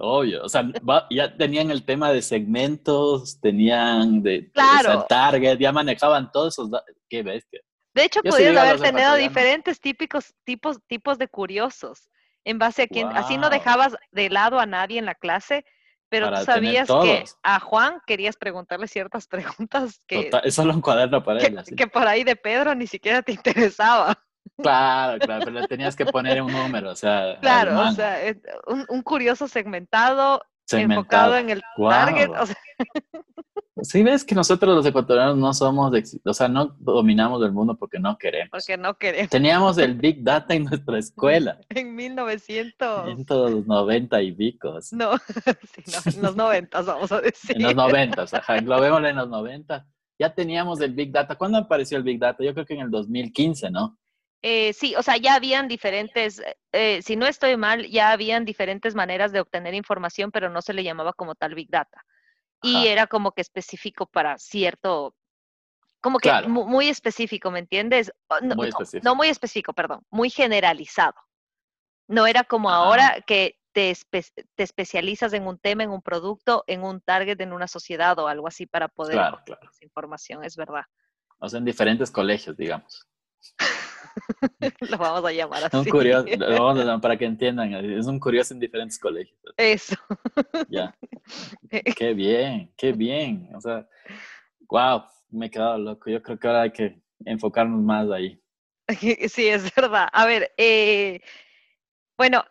Obvio, 0.00 0.44
o 0.44 0.48
sea, 0.48 0.64
ya 1.10 1.36
tenían 1.36 1.72
el 1.72 1.84
tema 1.84 2.12
de 2.12 2.22
segmentos, 2.22 3.40
tenían 3.40 4.22
de, 4.22 4.48
claro. 4.52 5.04
target, 5.08 5.58
ya 5.58 5.72
manejaban 5.72 6.30
todos 6.30 6.54
esos, 6.54 6.70
qué 7.08 7.24
bestia. 7.24 7.60
De 7.94 8.04
hecho, 8.04 8.22
podías 8.22 8.56
haber 8.56 8.80
tenido 8.80 9.16
diferentes 9.16 9.80
típicos 9.80 10.32
tipos, 10.44 10.78
tipos 10.86 11.18
de 11.18 11.26
curiosos 11.26 12.08
en 12.44 12.60
base 12.60 12.82
a 12.82 12.86
quién, 12.86 13.08
así 13.08 13.36
no 13.38 13.50
dejabas 13.50 13.96
de 14.12 14.30
lado 14.30 14.60
a 14.60 14.66
nadie 14.66 15.00
en 15.00 15.04
la 15.04 15.16
clase, 15.16 15.64
pero 16.08 16.32
tú 16.32 16.44
sabías 16.44 16.88
que 16.88 17.24
a 17.42 17.58
Juan 17.58 18.00
querías 18.06 18.36
preguntarle 18.36 18.86
ciertas 18.86 19.26
preguntas 19.66 20.00
que, 20.06 20.30
eso 20.44 20.64
lo 20.64 20.74
encuaderno 20.74 21.24
para 21.24 21.40
él. 21.40 21.60
Que 21.76 21.88
por 21.88 22.06
ahí 22.06 22.22
de 22.22 22.36
Pedro 22.36 22.74
ni 22.76 22.86
siquiera 22.86 23.22
te 23.22 23.32
interesaba. 23.32 24.24
Claro, 24.60 25.18
claro, 25.18 25.44
pero 25.44 25.60
le 25.60 25.68
tenías 25.68 25.94
que 25.94 26.04
poner 26.04 26.42
un 26.42 26.52
número, 26.52 26.90
o 26.90 26.96
sea. 26.96 27.38
Claro, 27.40 27.80
o 27.80 27.92
sea, 27.92 28.18
un, 28.88 29.02
curioso 29.02 29.46
segmentado, 29.46 30.42
enfocado 30.70 31.36
en 31.36 31.50
el 31.50 31.62
target. 31.76 32.30
O 32.30 32.46
sea. 32.46 32.56
Sí, 33.82 34.02
ves 34.02 34.24
que 34.24 34.34
nosotros 34.34 34.74
los 34.74 34.84
ecuatorianos 34.86 35.36
no 35.36 35.54
somos, 35.54 35.92
o 36.24 36.34
sea, 36.34 36.48
no 36.48 36.76
dominamos 36.80 37.42
el 37.44 37.52
mundo 37.52 37.76
porque 37.76 37.98
no 37.98 38.18
queremos. 38.18 38.50
Porque 38.50 38.76
no 38.76 38.94
queremos. 38.94 39.30
Teníamos 39.30 39.78
el 39.78 39.94
Big 39.94 40.24
Data 40.24 40.54
en 40.54 40.64
nuestra 40.64 40.98
escuela. 40.98 41.60
en 41.68 41.94
1900. 41.94 43.08
En 43.08 43.24
todos 43.24 43.50
los 43.50 43.66
90 43.66 44.22
y 44.22 44.32
picos. 44.32 44.92
No, 44.92 45.12
sí, 45.74 45.82
no, 45.86 46.12
en 46.12 46.22
los 46.22 46.36
90 46.36 46.82
vamos 46.82 47.12
a 47.12 47.20
decir. 47.20 47.56
En 47.56 47.62
los 47.62 47.74
90, 47.76 48.22
ajá, 48.22 48.56
englobémoslo 48.56 49.08
en 49.08 49.16
los 49.16 49.28
90. 49.28 49.86
Ya 50.18 50.34
teníamos 50.34 50.80
el 50.80 50.94
Big 50.94 51.12
Data. 51.12 51.36
¿Cuándo 51.36 51.58
apareció 51.58 51.98
el 51.98 52.04
Big 52.04 52.18
Data? 52.18 52.42
Yo 52.42 52.52
creo 52.52 52.66
que 52.66 52.74
en 52.74 52.80
el 52.80 52.90
2015, 52.90 53.70
¿no? 53.70 53.96
Eh, 54.42 54.72
sí, 54.72 54.94
o 54.96 55.02
sea, 55.02 55.16
ya 55.16 55.34
habían 55.34 55.66
diferentes, 55.66 56.40
eh, 56.72 57.02
si 57.02 57.16
no 57.16 57.26
estoy 57.26 57.56
mal, 57.56 57.88
ya 57.88 58.12
habían 58.12 58.44
diferentes 58.44 58.94
maneras 58.94 59.32
de 59.32 59.40
obtener 59.40 59.74
información, 59.74 60.30
pero 60.30 60.48
no 60.48 60.62
se 60.62 60.72
le 60.72 60.84
llamaba 60.84 61.12
como 61.12 61.34
tal 61.34 61.54
Big 61.54 61.70
Data. 61.70 62.04
Y 62.60 62.88
era 62.88 63.06
como 63.06 63.32
que 63.32 63.40
específico 63.40 64.06
para 64.06 64.36
cierto, 64.36 65.14
como 66.00 66.18
que 66.18 66.32
muy 66.48 66.88
específico, 66.88 67.52
¿me 67.52 67.60
entiendes? 67.60 68.12
No 68.42 68.56
muy, 68.56 68.68
específico. 68.68 69.04
No, 69.04 69.14
muy 69.14 69.28
específico, 69.28 69.72
perdón, 69.72 70.04
muy 70.10 70.28
generalizado. 70.28 71.14
No 72.08 72.26
era 72.26 72.42
como 72.42 72.70
ahora 72.70 73.22
que 73.26 73.58
te, 73.72 73.96
te, 74.10 74.62
especializas 74.62 75.32
en 75.34 75.46
un 75.46 75.58
tema, 75.58 75.84
en 75.84 75.90
un 75.90 76.02
producto, 76.02 76.64
en 76.66 76.82
un 76.82 77.00
target, 77.00 77.40
en 77.40 77.52
una 77.52 77.68
sociedad 77.68 78.18
o 78.18 78.26
algo 78.26 78.48
así 78.48 78.66
para 78.66 78.88
poder 78.88 79.14
claro, 79.14 79.40
claro. 79.44 79.70
esa 79.70 79.84
información, 79.84 80.42
es 80.42 80.56
verdad. 80.56 80.82
O 81.38 81.48
sea, 81.48 81.58
en 81.58 81.64
diferentes 81.64 82.10
colegios, 82.10 82.56
digamos. 82.56 83.06
lo 84.90 84.98
vamos 84.98 85.24
a 85.24 85.32
llamar 85.32 85.64
así. 85.64 85.76
Un 85.76 85.84
curioso, 85.84 86.26
lo 86.36 86.64
vamos 86.64 86.78
a 86.80 86.84
llamar 86.84 87.00
para 87.00 87.16
que 87.16 87.24
entiendan, 87.24 87.72
es 87.74 88.06
un 88.06 88.18
curioso 88.18 88.54
en 88.54 88.60
diferentes 88.60 88.98
colegios. 88.98 89.38
Eso. 89.56 89.96
Ya. 90.68 90.94
Qué 91.96 92.14
bien, 92.14 92.72
qué 92.76 92.92
bien. 92.92 93.50
O 93.54 93.60
sea, 93.60 93.86
wow, 94.68 95.04
me 95.30 95.46
he 95.46 95.50
quedado 95.50 95.78
loco. 95.78 96.10
Yo 96.10 96.22
creo 96.22 96.38
que 96.38 96.46
ahora 96.46 96.62
hay 96.62 96.70
que 96.70 97.00
enfocarnos 97.24 97.80
más 97.80 98.10
ahí. 98.10 98.40
Sí, 99.28 99.48
es 99.48 99.74
verdad. 99.74 100.08
A 100.12 100.24
ver, 100.24 100.52
eh, 100.56 101.20
bueno, 102.16 102.42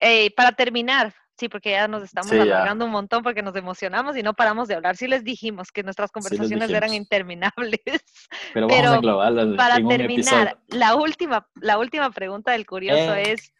eh, 0.00 0.32
para 0.34 0.52
terminar, 0.52 1.12
Sí, 1.36 1.48
porque 1.48 1.72
ya 1.72 1.88
nos 1.88 2.04
estamos 2.04 2.30
alargando 2.30 2.84
un 2.84 2.92
montón 2.92 3.24
porque 3.24 3.42
nos 3.42 3.56
emocionamos 3.56 4.16
y 4.16 4.22
no 4.22 4.34
paramos 4.34 4.68
de 4.68 4.76
hablar. 4.76 4.96
Sí 4.96 5.08
les 5.08 5.24
dijimos 5.24 5.72
que 5.72 5.82
nuestras 5.82 6.12
conversaciones 6.12 6.70
eran 6.70 6.94
interminables. 6.94 7.80
Pero 8.54 8.68
vamos 8.68 9.54
a 9.54 9.56
Para 9.56 9.76
terminar, 9.76 10.58
la 10.68 10.94
última, 10.94 11.48
la 11.56 11.78
última 11.78 12.10
pregunta 12.10 12.52
del 12.52 12.66
curioso 12.66 13.14
eh. 13.14 13.32
es 13.32 13.52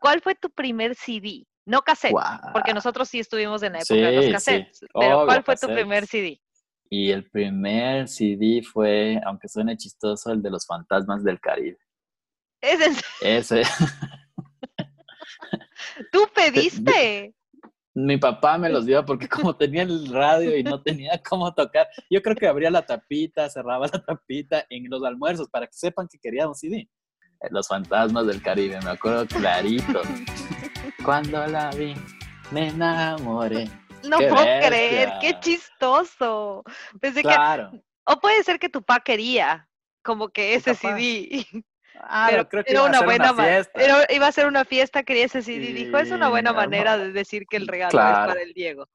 ¿Cuál 0.00 0.20
fue 0.22 0.34
tu 0.34 0.50
primer 0.50 0.94
CD? 0.94 1.46
No 1.66 1.82
cassette, 1.82 2.14
porque 2.52 2.72
nosotros 2.72 3.08
sí 3.08 3.20
estuvimos 3.20 3.62
en 3.62 3.74
la 3.74 3.80
época 3.80 3.94
de 3.94 4.16
los 4.16 4.32
cassettes. 4.32 4.80
Pero 4.98 5.26
¿cuál 5.26 5.44
fue 5.44 5.56
tu 5.56 5.66
primer 5.68 6.06
CD? 6.06 6.40
Y 6.88 7.12
el 7.12 7.30
primer 7.30 8.08
CD 8.08 8.62
fue, 8.62 9.20
aunque 9.24 9.48
suene 9.48 9.76
chistoso, 9.76 10.32
el 10.32 10.42
de 10.42 10.50
los 10.50 10.66
fantasmas 10.66 11.22
del 11.22 11.38
Caribe. 11.38 11.78
¿Es 12.60 13.04
Ese. 13.20 13.62
¿Tú 16.12 16.26
pediste? 16.34 17.34
Mi 17.94 18.16
papá 18.16 18.56
me 18.56 18.68
los 18.68 18.86
dio 18.86 19.04
porque 19.04 19.28
como 19.28 19.56
tenía 19.56 19.82
el 19.82 20.06
radio 20.12 20.56
y 20.56 20.62
no 20.62 20.80
tenía 20.82 21.20
cómo 21.28 21.52
tocar, 21.52 21.88
yo 22.08 22.22
creo 22.22 22.36
que 22.36 22.46
abría 22.46 22.70
la 22.70 22.86
tapita, 22.86 23.50
cerraba 23.50 23.86
la 23.92 24.02
tapita 24.04 24.64
en 24.70 24.88
los 24.88 25.02
almuerzos 25.02 25.48
para 25.48 25.66
que 25.66 25.72
sepan 25.72 26.06
que 26.08 26.18
quería 26.18 26.46
un 26.48 26.54
CD. 26.54 26.88
Los 27.50 27.68
fantasmas 27.68 28.26
del 28.26 28.42
Caribe, 28.42 28.78
me 28.82 28.90
acuerdo 28.90 29.26
clarito. 29.26 30.02
Cuando 31.04 31.46
la 31.46 31.70
vi, 31.70 31.94
me 32.50 32.68
enamoré. 32.68 33.68
No 34.04 34.18
puedo 34.18 34.44
creer, 34.66 35.12
qué 35.20 35.38
chistoso. 35.40 36.62
Pensé 37.00 37.22
claro. 37.22 37.70
que. 37.70 37.82
O 38.04 38.20
puede 38.20 38.42
ser 38.44 38.58
que 38.58 38.68
tu 38.68 38.82
papá 38.82 39.02
quería, 39.02 39.68
como 40.02 40.28
que 40.28 40.54
ese 40.54 40.74
CD. 40.74 41.46
Ah, 42.02 42.28
pero 42.30 42.48
creo 42.48 42.64
que 42.64 42.72
era 42.72 42.84
una 42.84 43.02
buena 43.02 43.34
fiesta. 43.34 43.80
iba 44.12 44.26
a 44.26 44.32
ser 44.32 44.46
una 44.46 44.64
fiesta, 44.64 45.02
quería 45.02 45.26
ese 45.26 45.42
CD. 45.42 45.72
dijo, 45.72 45.98
es 45.98 46.10
una 46.10 46.28
buena 46.28 46.52
manera 46.52 46.96
de 46.98 47.12
decir 47.12 47.44
que 47.48 47.56
el 47.56 47.66
regalo 47.68 47.90
es 47.90 47.94
para 47.94 48.42
el 48.42 48.52
Diego. 48.52 48.88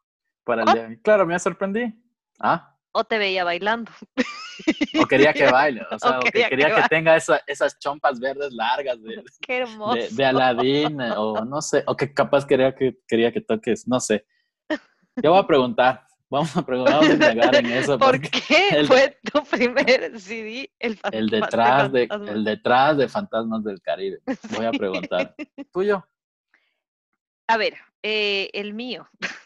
Para 0.44 0.64
el 0.64 0.74
Diego. 0.74 1.02
Claro, 1.04 1.26
me 1.26 1.38
sorprendí. 1.40 1.94
Ah. 2.40 2.76
O 2.92 3.04
te 3.04 3.18
veía 3.18 3.44
bailando. 3.44 3.92
O 5.00 5.06
quería 5.06 5.34
que 5.34 5.52
baile, 5.52 5.82
o 5.92 6.00
sea, 6.00 6.18
o, 6.18 6.22
quería, 6.22 6.50
que, 6.50 6.88
tenga 6.90 7.18
esas 7.18 7.78
chompas 7.80 8.20
verdes 8.20 8.54
largas 8.54 9.02
de, 9.04 9.22
Qué 9.42 9.66
de, 9.66 10.08
de 10.12 10.26
Aladín, 10.26 11.02
o 11.02 11.44
no 11.44 11.62
sé, 11.62 11.84
o 11.88 11.96
que 11.96 12.14
capaz 12.14 12.46
quería 12.46 12.74
que, 12.74 12.98
quería 13.08 13.32
que 13.34 13.42
toques, 13.42 13.88
no 13.88 14.00
sé. 14.00 14.26
Yo 15.22 15.32
voy 15.32 15.40
a 15.40 15.48
preguntar, 15.48 16.05
Vamos 16.30 16.58
a 16.58 16.66
preguntar, 16.66 16.96
vamos 16.96 17.56
a 17.56 17.60
en 17.60 17.66
eso. 17.68 18.00
¿Por 18.00 18.20
qué 18.20 18.84
fue 18.88 19.20
tu 19.32 19.44
primer 19.44 20.20
CD? 20.20 20.72
El, 20.80 21.00
el 21.12 21.28
detrás 21.30 21.92
de, 21.92 22.08
el 22.12 22.44
detrás 22.44 22.98
de 22.98 23.08
Fantasmas 23.08 23.64
del 23.64 23.82
Caribe. 23.82 24.20
Voy 24.58 24.66
a 24.66 24.72
preguntar. 24.72 25.36
¿Tuyo? 25.72 26.08
A 27.48 27.58
ver, 27.58 27.76
eh, 28.02 28.50
el 28.54 28.74
mío. 28.74 29.08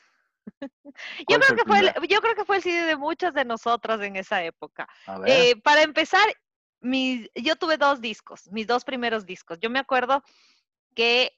Yo 1.30 1.40
creo, 1.40 1.56
que 1.56 1.64
fue 1.66 1.80
el, 1.80 1.94
yo 2.10 2.20
creo 2.20 2.36
que 2.36 2.44
fue 2.44 2.58
el 2.58 2.64
CD 2.64 2.84
de 2.86 2.98
muchas 2.98 3.34
de 3.34 3.46
nosotras 3.46 4.02
en 4.02 4.18
esa 4.18 4.44
época. 4.44 4.90
Eh, 5.26 5.56
para 5.62 5.84
empezar, 5.84 6.28
mis, 6.82 7.30
yo 7.36 7.56
tuve 7.56 7.78
dos 7.78 8.02
discos, 8.02 8.50
mis 8.52 8.68
dos 8.68 8.84
primeros 8.84 9.26
discos. 9.26 9.60
Yo 9.62 9.70
me 9.70 9.80
acuerdo 9.80 10.22
que 10.96 11.32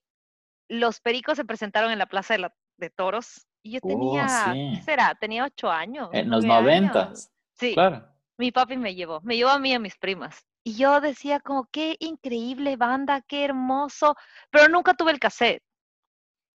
los 0.70 1.02
pericos 1.02 1.36
se 1.36 1.46
presentaron 1.46 1.92
en 1.92 2.00
la 2.00 2.08
Plaza 2.08 2.36
de, 2.36 2.50
de 2.78 2.90
Toros 2.90 3.48
y 3.64 3.72
yo 3.72 3.80
oh, 3.84 3.88
tenía, 3.88 4.54
¿qué 4.54 4.82
será? 4.84 5.16
Tenía 5.16 5.46
ocho 5.46 5.70
años. 5.70 6.10
En 6.14 6.30
los 6.30 6.44
noventas. 6.44 7.32
Sí. 7.54 7.74
Claro. 7.74 8.08
Mi 8.38 8.52
papi 8.52 8.78
me 8.78 8.96
llevó, 8.96 9.22
me 9.22 9.36
llevó 9.36 9.52
a 9.52 9.60
mí 9.60 9.70
y 9.70 9.74
a 9.74 9.80
mis 9.80 9.96
primas. 9.98 10.46
Y 10.64 10.76
yo 10.76 11.02
decía 11.02 11.40
como, 11.40 11.68
qué 11.72 11.96
increíble 12.00 12.76
banda, 12.76 13.22
qué 13.22 13.46
hermoso, 13.46 14.16
pero 14.50 14.68
nunca 14.68 14.94
tuve 14.94 15.12
el 15.12 15.20
cassette. 15.20 15.64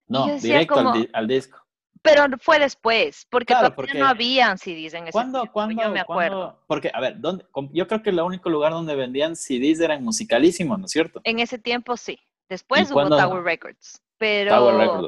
No, 0.07 0.27
directo 0.37 0.93
al, 1.13 1.27
disco. 1.27 1.61
Pero 2.01 2.25
fue 2.39 2.59
después, 2.59 3.25
porque 3.29 3.53
todavía 3.53 3.93
no 3.95 4.07
habían 4.07 4.57
CDs 4.57 4.93
en 4.93 5.03
ese 5.03 5.11
¿Cuándo, 5.11 5.45
¿cuándo, 5.51 5.81
yo 5.81 5.89
me 5.89 5.99
acuerdo. 5.99 6.63
Porque, 6.67 6.89
a 6.93 7.01
ver, 7.01 7.19
¿dónde, 7.19 7.45
yo 7.73 7.87
creo 7.87 8.01
que 8.01 8.11
el 8.11 8.19
único 8.21 8.49
lugar 8.49 8.71
donde 8.71 8.95
vendían 8.95 9.35
CDs 9.35 9.81
era 9.81 9.95
en 9.95 10.03
Musicalísimo, 10.03 10.77
¿no 10.77 10.85
es 10.85 10.91
cierto? 10.91 11.19
En 11.25 11.39
ese 11.39 11.57
tiempo 11.57 11.97
sí. 11.97 12.17
Después 12.49 12.91
hubo 12.91 13.09
Tower 13.09 13.43
Records. 13.43 14.01
Pero, 14.17 15.07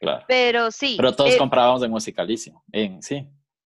claro. 0.00 0.24
Pero 0.28 0.70
sí. 0.70 0.94
Pero 0.96 1.14
todos 1.14 1.34
eh, 1.34 1.38
comprábamos 1.38 1.80
de 1.80 1.88
musicalísimo, 1.88 2.62
en, 2.72 3.02
sí. 3.02 3.26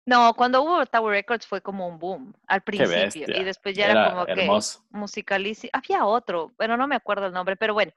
No, 0.05 0.33
cuando 0.33 0.63
hubo 0.63 0.85
Tower 0.87 1.11
Records 1.11 1.45
fue 1.45 1.61
como 1.61 1.87
un 1.87 1.99
boom 1.99 2.33
al 2.47 2.61
principio 2.61 3.39
y 3.39 3.43
después 3.43 3.75
ya 3.75 3.91
era, 3.91 4.09
como 4.09 4.27
hermoso. 4.27 4.79
que 4.91 4.97
musicalísimo. 4.97 5.69
Había 5.73 6.05
otro, 6.05 6.51
pero 6.57 6.75
no 6.75 6.87
me 6.87 6.95
acuerdo 6.95 7.27
el 7.27 7.33
nombre, 7.33 7.55
pero 7.55 7.75
bueno, 7.75 7.91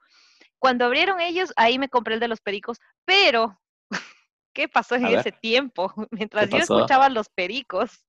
cuando 0.59 0.85
abrieron 0.85 1.19
ellos, 1.19 1.51
ahí 1.55 1.79
me 1.79 1.89
compré 1.89 2.13
el 2.13 2.19
de 2.19 2.27
los 2.27 2.41
pericos, 2.41 2.79
pero 3.05 3.59
¿qué 4.53 4.67
pasó 4.67 4.95
en 4.95 5.07
ese 5.07 5.31
tiempo? 5.31 5.91
Mientras 6.11 6.49
yo 6.49 6.57
escuchaba 6.57 7.09
los 7.09 7.29
pericos, 7.29 8.05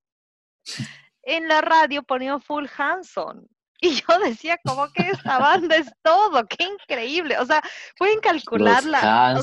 en 1.22 1.48
la 1.48 1.62
radio 1.62 2.02
ponía 2.02 2.38
Full 2.38 2.66
Hanson. 2.76 3.48
Y 3.80 3.90
yo 3.96 4.18
decía, 4.24 4.58
como 4.64 4.88
que 4.92 5.10
esta 5.10 5.38
banda 5.38 5.76
es 5.76 5.92
todo, 6.02 6.46
qué 6.46 6.64
increíble. 6.64 7.38
O 7.38 7.44
sea, 7.44 7.62
pueden 7.98 8.20
calcular 8.20 8.84
la, 8.84 9.34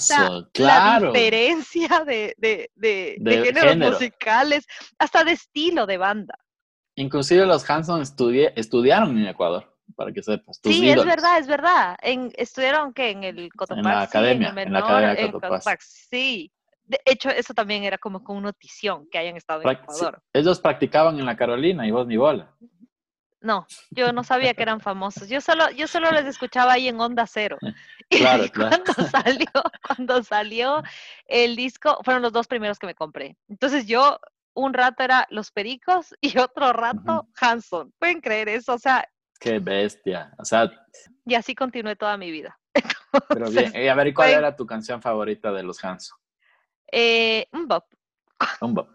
la 0.58 1.00
diferencia 1.12 2.04
de, 2.06 2.34
de, 2.38 2.72
de, 2.76 3.18
géneros 3.44 3.78
musicales, 3.94 4.66
hasta 4.98 5.24
de 5.24 5.34
estilo 5.34 5.86
de 5.86 5.98
banda. 5.98 6.38
Inclusive 6.96 7.46
los 7.46 7.68
Hanson 7.70 8.02
estudiaron 8.02 9.18
en 9.18 9.28
Ecuador. 9.28 9.72
para 9.96 10.12
que 10.12 10.24
sepas. 10.24 10.60
Tus 10.62 10.72
Sí, 10.74 10.80
es 10.90 10.96
ídolos. 10.96 11.06
verdad, 11.06 11.38
es 11.40 11.48
verdad. 11.48 11.98
En, 12.02 12.32
estuvieron 12.36 12.94
que 12.94 13.10
en 13.12 13.24
el 13.24 13.52
Cotopaxi, 13.54 13.84
la 13.90 14.02
academia, 14.02 14.50
en 14.50 14.58
el 14.58 14.68
en 14.68 14.74
la 14.74 14.80
menor, 14.80 14.90
academia 14.92 15.16
de 15.16 15.22
en 15.22 15.32
Cotopaxi. 15.32 15.58
Cotopaxi, 15.64 16.08
Sí. 16.10 16.52
De 16.86 17.00
hecho, 17.06 17.30
eso 17.30 17.54
también 17.54 17.86
era 17.86 17.98
como 17.98 18.22
con 18.26 18.42
notición 18.44 19.08
que 19.10 19.18
hayan 19.18 19.38
estado 19.38 19.62
en 19.62 19.68
Prac- 19.70 19.86
sí, 19.88 20.00
Ecuador. 20.00 20.22
Ellos 20.34 20.60
practicaban 20.60 21.18
en 21.18 21.26
la 21.26 21.38
Carolina 21.38 21.88
y 21.88 21.92
vos 21.92 22.06
ni 22.06 22.18
bola. 22.18 22.52
No, 23.44 23.68
yo 23.92 24.14
no 24.14 24.24
sabía 24.24 24.54
que 24.54 24.64
eran 24.64 24.80
famosos. 24.80 25.28
Yo 25.28 25.42
solo, 25.42 25.70
yo 25.72 25.86
solo 25.88 26.10
les 26.12 26.26
escuchaba 26.26 26.74
ahí 26.74 26.88
en 26.88 27.00
Onda 27.00 27.28
Cero. 27.28 27.58
Y 28.10 28.18
Claro, 28.20 28.44
claro. 28.50 28.84
cuando 28.86 29.10
salió, 29.10 29.48
cuando 29.86 30.24
salió 30.24 30.84
el 31.26 31.56
disco, 31.56 32.00
fueron 32.04 32.22
los 32.22 32.32
dos 32.32 32.48
primeros 32.48 32.78
que 32.80 32.88
me 32.88 32.96
compré. 32.96 33.38
Entonces 33.50 33.86
yo 33.86 34.20
un 34.56 34.74
rato 34.74 35.04
era 35.04 35.26
Los 35.30 35.52
Pericos 35.52 36.14
y 36.22 36.38
otro 36.38 36.74
rato 36.74 37.28
Hanson. 37.40 37.92
¿Pueden 38.00 38.22
creer 38.22 38.50
eso? 38.50 38.74
O 38.74 38.80
sea, 38.80 39.08
Qué 39.40 39.60
bestia. 39.60 40.32
O 40.38 40.46
sea, 40.46 40.72
y 41.26 41.36
así 41.36 41.54
continué 41.56 41.96
toda 41.98 42.16
mi 42.18 42.30
vida. 42.32 42.58
pero 43.30 43.50
bien. 43.50 43.74
Y 43.76 43.88
a 43.88 43.96
ver, 43.96 44.08
¿y 44.08 44.14
cuál 44.14 44.30
fue- 44.30 44.38
era 44.38 44.56
tu 44.56 44.66
canción 44.66 45.02
favorita 45.02 45.52
de 45.52 45.64
los 45.64 45.84
Hanson? 45.84 46.18
Eh, 46.92 47.48
un 47.52 47.68
bop. 47.68 47.86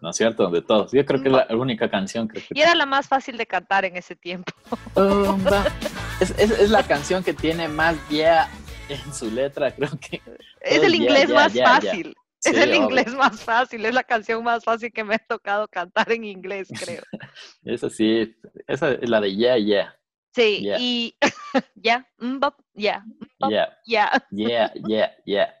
¿No 0.01 0.09
es 0.09 0.15
cierto? 0.15 0.49
De 0.49 0.61
todos. 0.61 0.91
Yo 0.91 1.05
creo 1.05 1.21
que 1.21 1.29
es 1.29 1.33
la 1.33 1.47
única 1.51 1.89
canción 1.89 2.27
creo 2.27 2.43
que 2.47 2.57
Y 2.57 2.61
era 2.61 2.75
la 2.75 2.85
más 2.85 3.07
fácil 3.07 3.37
de 3.37 3.45
cantar 3.45 3.85
en 3.85 3.97
ese 3.97 4.15
tiempo. 4.15 4.53
Es, 6.19 6.31
es, 6.31 6.51
es 6.51 6.69
la 6.69 6.83
canción 6.83 7.23
que 7.23 7.33
tiene 7.33 7.69
más 7.69 7.95
yeah 8.09 8.49
en 8.89 9.13
su 9.13 9.31
letra, 9.31 9.71
creo 9.73 9.91
que. 10.01 10.21
Es 10.61 10.83
el 10.83 10.95
inglés 10.95 11.29
más 11.29 11.53
fácil. 11.53 12.09
Es 12.43 12.53
Sí, 12.53 12.61
el 12.61 12.69
obvio. 12.71 12.83
inglés 12.83 13.13
más 13.15 13.41
fácil, 13.41 13.85
es 13.85 13.93
la 13.93 14.03
canción 14.03 14.41
más 14.43 14.63
fácil 14.63 14.91
que 14.93 15.03
me 15.03 15.15
ha 15.15 15.19
tocado 15.19 15.67
cantar 15.67 16.09
en 16.11 16.23
inglés, 16.23 16.69
creo. 16.77 17.03
Esa 17.63 17.89
sí, 17.89 18.33
esa 18.65 18.91
es 18.91 19.09
la 19.09 19.19
de 19.19 19.35
yeah, 19.35 19.57
yeah, 19.57 19.95
Sí, 20.33 20.61
Ya. 20.63 20.77
y 20.79 21.17
ya, 21.75 22.07
un 22.19 22.39
bop, 22.39 22.55
ya, 22.73 23.03
Bop. 23.39 23.49
yeah, 23.51 23.77
ya, 23.85 24.23
yeah, 24.31 24.73
yeah, 24.87 25.11
yeah. 25.25 25.53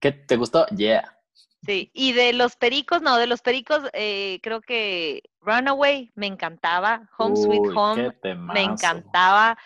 ¿Qué 0.00 0.12
te 0.12 0.36
gustó? 0.36 0.66
Yeah. 0.68 1.16
Sí. 1.64 1.90
Y 1.94 2.12
de 2.12 2.32
los 2.32 2.56
pericos, 2.56 3.02
no, 3.02 3.16
de 3.16 3.26
los 3.26 3.42
pericos, 3.42 3.82
eh, 3.92 4.40
creo 4.42 4.60
que 4.60 5.22
Runaway 5.40 6.10
me 6.14 6.26
encantaba, 6.26 7.08
Home 7.18 7.36
Sweet 7.36 7.62
Home 7.74 8.12
me 8.52 8.62
encantaba, 8.62 9.56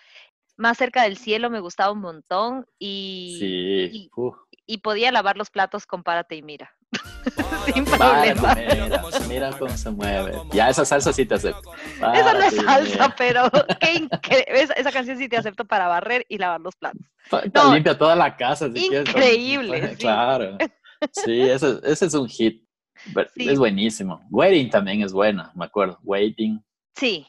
Más 0.57 0.78
cerca 0.78 1.03
del 1.03 1.16
cielo 1.16 1.51
me 1.51 1.59
gustaba 1.59 1.90
un 1.90 2.01
montón 2.01 2.64
y, 2.78 3.36
Sí. 3.40 4.11
y- 4.66 4.78
podía 4.78 5.11
lavar 5.11 5.36
los 5.36 5.51
platos 5.51 5.84
con 5.84 6.03
Párate 6.05 6.36
y 6.36 6.42
mira. 6.42 6.70
Sin 7.74 7.84
problema. 7.84 8.55
mira, 8.55 9.03
mira 9.28 9.51
cómo 9.59 9.76
se 9.76 9.90
mueve. 9.90 10.32
Ya 10.53 10.68
esa 10.68 10.84
salsa 10.84 11.12
sí 11.12 11.26
te 11.26 11.34
acepto. 11.34 11.72
Esa 11.97 12.32
no 12.34 12.40
es 12.40 12.55
salsa, 12.55 12.92
mira. 12.92 13.14
pero 13.18 13.42
qué 13.80 13.95
incre- 13.95 14.45
esa, 14.47 14.74
esa 14.74 14.92
canción 14.92 15.18
sí 15.18 15.28
te 15.28 15.36
acepto 15.36 15.64
para 15.64 15.88
barrer 15.88 16.24
y 16.28 16.38
lavar 16.38 16.61
los 16.61 16.76
platos. 16.76 17.01
No. 17.53 17.74
limpia 17.74 17.99
toda 17.99 18.14
la 18.14 18.36
casa. 18.36 18.66
Si 18.72 18.88
quieres, 18.88 19.09
Increíble, 19.09 19.88
sí. 19.90 19.97
Claro. 19.97 20.57
Sí, 21.12 21.40
ese, 21.42 21.80
ese 21.84 22.07
es 22.07 22.14
un 22.14 22.28
hit. 22.28 22.64
Sí. 23.34 23.48
Es 23.48 23.59
buenísimo. 23.59 24.26
Waiting 24.30 24.70
también 24.70 25.02
es 25.02 25.12
buena, 25.12 25.52
me 25.55 25.64
acuerdo. 25.66 25.98
Waiting. 26.02 26.64
Sí. 26.96 27.26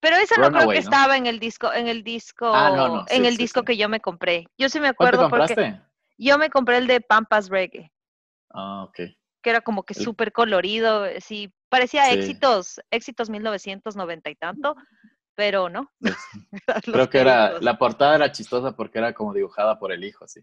Pero 0.00 0.16
esa 0.16 0.36
no 0.36 0.50
creo 0.50 0.68
que 0.68 0.74
¿no? 0.74 0.80
estaba 0.80 1.16
en 1.16 1.26
el 1.26 1.38
disco, 1.38 1.72
en 1.72 1.86
el 1.86 2.02
disco, 2.02 2.50
Ah, 2.52 2.70
no, 2.74 2.88
no, 2.88 3.00
en 3.08 3.22
sí, 3.22 3.26
el 3.28 3.36
sí, 3.36 3.42
disco 3.44 3.60
sí. 3.60 3.66
que 3.66 3.76
yo 3.76 3.88
me 3.88 4.00
compré. 4.00 4.48
Yo 4.58 4.68
sí 4.68 4.80
me 4.80 4.92
¿Cuál 4.94 5.10
te 5.10 5.16
acuerdo 5.16 5.30
porque 5.30 5.80
yo 6.18 6.38
me 6.38 6.50
compré 6.50 6.78
el 6.78 6.88
de 6.88 7.00
Pampas 7.00 7.48
Reggae, 7.48 7.92
Ah, 8.52 8.84
ok. 8.88 8.96
que 9.42 9.50
era 9.50 9.60
como 9.60 9.84
que 9.84 9.94
El- 9.94 10.02
súper 10.02 10.32
colorido, 10.32 11.04
sí, 11.20 11.52
parecía 11.68 12.06
Sí. 12.06 12.14
éxitos, 12.14 12.80
éxitos 12.90 13.30
1990 13.30 14.28
y 14.30 14.34
tanto, 14.34 14.74
pero 15.36 15.68
no. 15.68 15.88
Creo 16.84 17.08
que 17.08 17.18
era, 17.18 17.60
la 17.60 17.78
portada 17.78 18.16
era 18.16 18.32
chistosa 18.32 18.74
porque 18.74 18.98
era 18.98 19.14
como 19.14 19.32
dibujada 19.32 19.78
por 19.78 19.92
el 19.92 20.02
hijo, 20.02 20.24
así. 20.24 20.40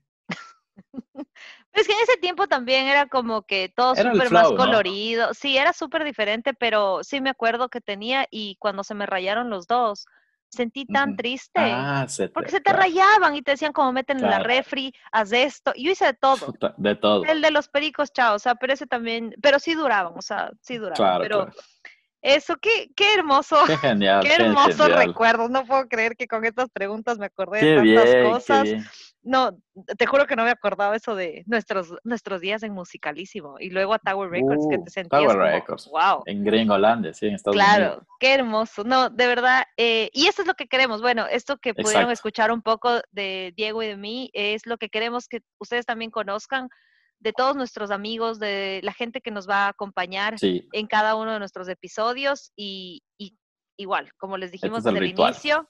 Es 1.73 1.87
que 1.87 1.93
en 1.93 1.99
ese 2.03 2.17
tiempo 2.17 2.47
también 2.47 2.87
era 2.87 3.07
como 3.07 3.43
que 3.43 3.71
todo 3.75 3.95
súper 3.95 4.31
más 4.31 4.49
colorido. 4.49 5.33
Sí, 5.33 5.57
era 5.57 5.71
súper 5.71 6.03
diferente, 6.03 6.53
pero 6.53 7.03
sí 7.03 7.21
me 7.21 7.29
acuerdo 7.29 7.69
que 7.69 7.79
tenía 7.79 8.27
y 8.31 8.55
cuando 8.59 8.83
se 8.83 8.95
me 8.95 9.05
rayaron 9.05 9.49
los 9.49 9.67
dos, 9.67 10.05
sentí 10.49 10.85
tan 10.85 11.15
triste. 11.15 11.59
Ah, 11.61 12.05
se 12.07 12.27
te, 12.27 12.33
Porque 12.33 12.51
se 12.51 12.57
te 12.57 12.71
claro, 12.71 12.79
rayaban 12.79 13.35
y 13.35 13.41
te 13.41 13.51
decían 13.51 13.71
como 13.71 13.93
meten 13.93 14.17
en 14.17 14.29
la 14.29 14.39
refri, 14.39 14.93
haz 15.11 15.31
esto. 15.31 15.73
Yo 15.75 15.91
hice 15.91 16.05
de 16.05 16.13
todo. 16.13 16.53
De 16.77 16.95
todo. 16.95 17.23
El 17.25 17.41
de 17.41 17.51
los 17.51 17.69
pericos, 17.69 18.11
chao, 18.11 18.35
o 18.35 18.39
sea, 18.39 18.55
pero 18.55 18.73
ese 18.73 18.87
también, 18.87 19.35
pero 19.41 19.59
sí 19.59 19.75
duraban, 19.75 20.13
o 20.17 20.21
sea, 20.21 20.51
sí 20.61 20.77
duraban. 20.77 20.95
Claro, 20.97 21.23
pero 21.23 21.47
eso, 22.21 22.57
qué, 22.57 22.91
qué 22.95 23.13
hermoso, 23.13 23.57
Qué 23.65 23.77
genial. 23.77 24.21
qué 24.25 24.33
hermosos 24.33 24.75
genial. 24.75 25.07
recuerdos. 25.07 25.49
No 25.49 25.65
puedo 25.65 25.87
creer 25.87 26.15
que 26.15 26.27
con 26.27 26.43
estas 26.45 26.69
preguntas 26.69 27.17
me 27.17 27.27
acordé 27.27 27.59
Qué 27.59 27.65
de 27.65 27.75
tantas 27.75 28.05
bien, 28.05 28.17
qué 28.17 28.29
cosas. 28.29 28.63
bien. 28.63 28.85
No, 29.21 29.51
te 29.97 30.05
juro 30.05 30.25
que 30.25 30.35
no 30.37 30.45
me 30.45 30.49
acordaba 30.51 30.95
eso 30.95 31.13
de 31.13 31.43
nuestros, 31.45 31.93
nuestros 32.05 32.39
días 32.39 32.63
en 32.63 32.71
musicalísimo. 32.73 33.59
Y 33.59 33.69
luego 33.69 33.93
a 33.93 33.99
Tower 33.99 34.29
Records, 34.29 34.65
que 34.69 34.77
Uh, 34.77 34.83
te 34.85 34.89
sentías 34.91 35.21
Tower 35.23 35.35
como, 35.37 35.43
Records. 35.49 35.89
wow. 35.91 36.23
En 36.25 36.43
Gringolandia, 36.45 37.13
sí, 37.13 37.27
en 37.27 37.35
Estados 37.35 37.55
Claro, 37.55 37.85
Unidos. 37.87 38.07
qué 38.21 38.33
hermoso. 38.33 38.83
No, 38.85 39.09
de 39.09 39.27
verdad. 39.27 39.65
eh, 39.75 40.09
y 40.13 40.27
esto 40.27 40.43
es 40.43 40.47
lo 40.47 40.53
que 40.53 40.67
queremos. 40.67 41.01
Bueno, 41.01 41.25
esto 41.27 41.57
que 41.57 41.73
pudieron 41.73 42.09
escuchar 42.11 42.49
un 42.51 42.61
poco 42.61 43.01
de 43.11 43.53
Diego 43.57 43.83
y 43.83 43.87
de 43.87 43.97
mí 43.97 44.29
es 44.33 44.65
lo 44.65 44.77
que 44.77 44.89
queremos 44.89 45.27
que 45.27 45.41
ustedes 45.59 45.85
también 45.85 46.11
conozcan 46.11 46.69
de 47.19 47.33
todos 47.33 47.57
nuestros 47.57 47.91
amigos, 47.91 48.39
de 48.39 48.79
la 48.83 48.93
gente 48.93 49.19
que 49.19 49.31
nos 49.31 49.49
va 49.49 49.65
a 49.65 49.69
acompañar 49.69 50.39
Sí, 50.39 50.65
en 50.71 50.87
cada 50.87 51.15
uno 51.15 51.33
de 51.33 51.39
nuestros 51.39 51.67
episodios. 51.67 52.53
Y, 52.55 53.03
y 53.17 53.37
igual, 53.77 54.11
como 54.17 54.37
les 54.37 54.51
dijimos 54.53 54.79
es 54.79 54.85
el 54.85 54.93
desde 54.93 55.05
el 55.05 55.11
ritual. 55.11 55.33
inicio, 55.33 55.69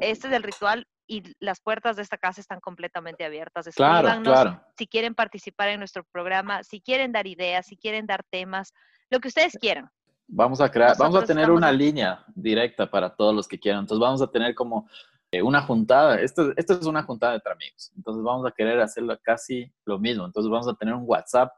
este 0.00 0.28
es 0.28 0.32
el 0.32 0.42
ritual 0.44 0.86
y 1.06 1.22
las 1.40 1.60
puertas 1.60 1.96
de 1.96 2.02
esta 2.02 2.18
casa 2.18 2.40
están 2.40 2.60
completamente 2.60 3.24
abiertas. 3.24 3.68
claro, 3.74 4.08
Escríbanos 4.08 4.42
claro. 4.42 4.62
si 4.76 4.86
quieren 4.86 5.14
participar 5.14 5.68
en 5.68 5.78
nuestro 5.78 6.04
programa, 6.12 6.62
si 6.62 6.80
quieren 6.80 7.12
dar 7.12 7.26
ideas, 7.26 7.66
si 7.66 7.76
quieren 7.76 8.06
dar 8.06 8.22
temas, 8.30 8.72
lo 9.10 9.20
que 9.20 9.28
ustedes 9.28 9.56
quieran. 9.60 9.88
Vamos 10.26 10.60
a 10.60 10.70
crear, 10.70 10.96
vamos 10.98 11.22
a 11.22 11.26
tener 11.26 11.50
una 11.50 11.70
línea 11.70 12.24
directa 12.34 12.90
para 12.90 13.14
todos 13.14 13.34
los 13.34 13.46
que 13.46 13.58
quieran. 13.58 13.80
Entonces 13.80 14.00
vamos 14.00 14.22
a 14.22 14.26
tener 14.26 14.54
como 14.54 14.88
eh, 15.30 15.42
una 15.42 15.60
juntada. 15.62 16.20
Esto, 16.20 16.52
esto 16.56 16.74
es 16.74 16.86
una 16.86 17.02
juntada 17.02 17.34
entre 17.34 17.52
amigos. 17.52 17.92
Entonces 17.96 18.22
vamos 18.22 18.46
a 18.46 18.50
querer 18.50 18.80
hacerlo 18.80 19.18
casi 19.22 19.70
lo 19.84 19.98
mismo. 19.98 20.24
Entonces 20.24 20.50
vamos 20.50 20.68
a 20.68 20.74
tener 20.74 20.94
un 20.94 21.04
WhatsApp. 21.06 21.52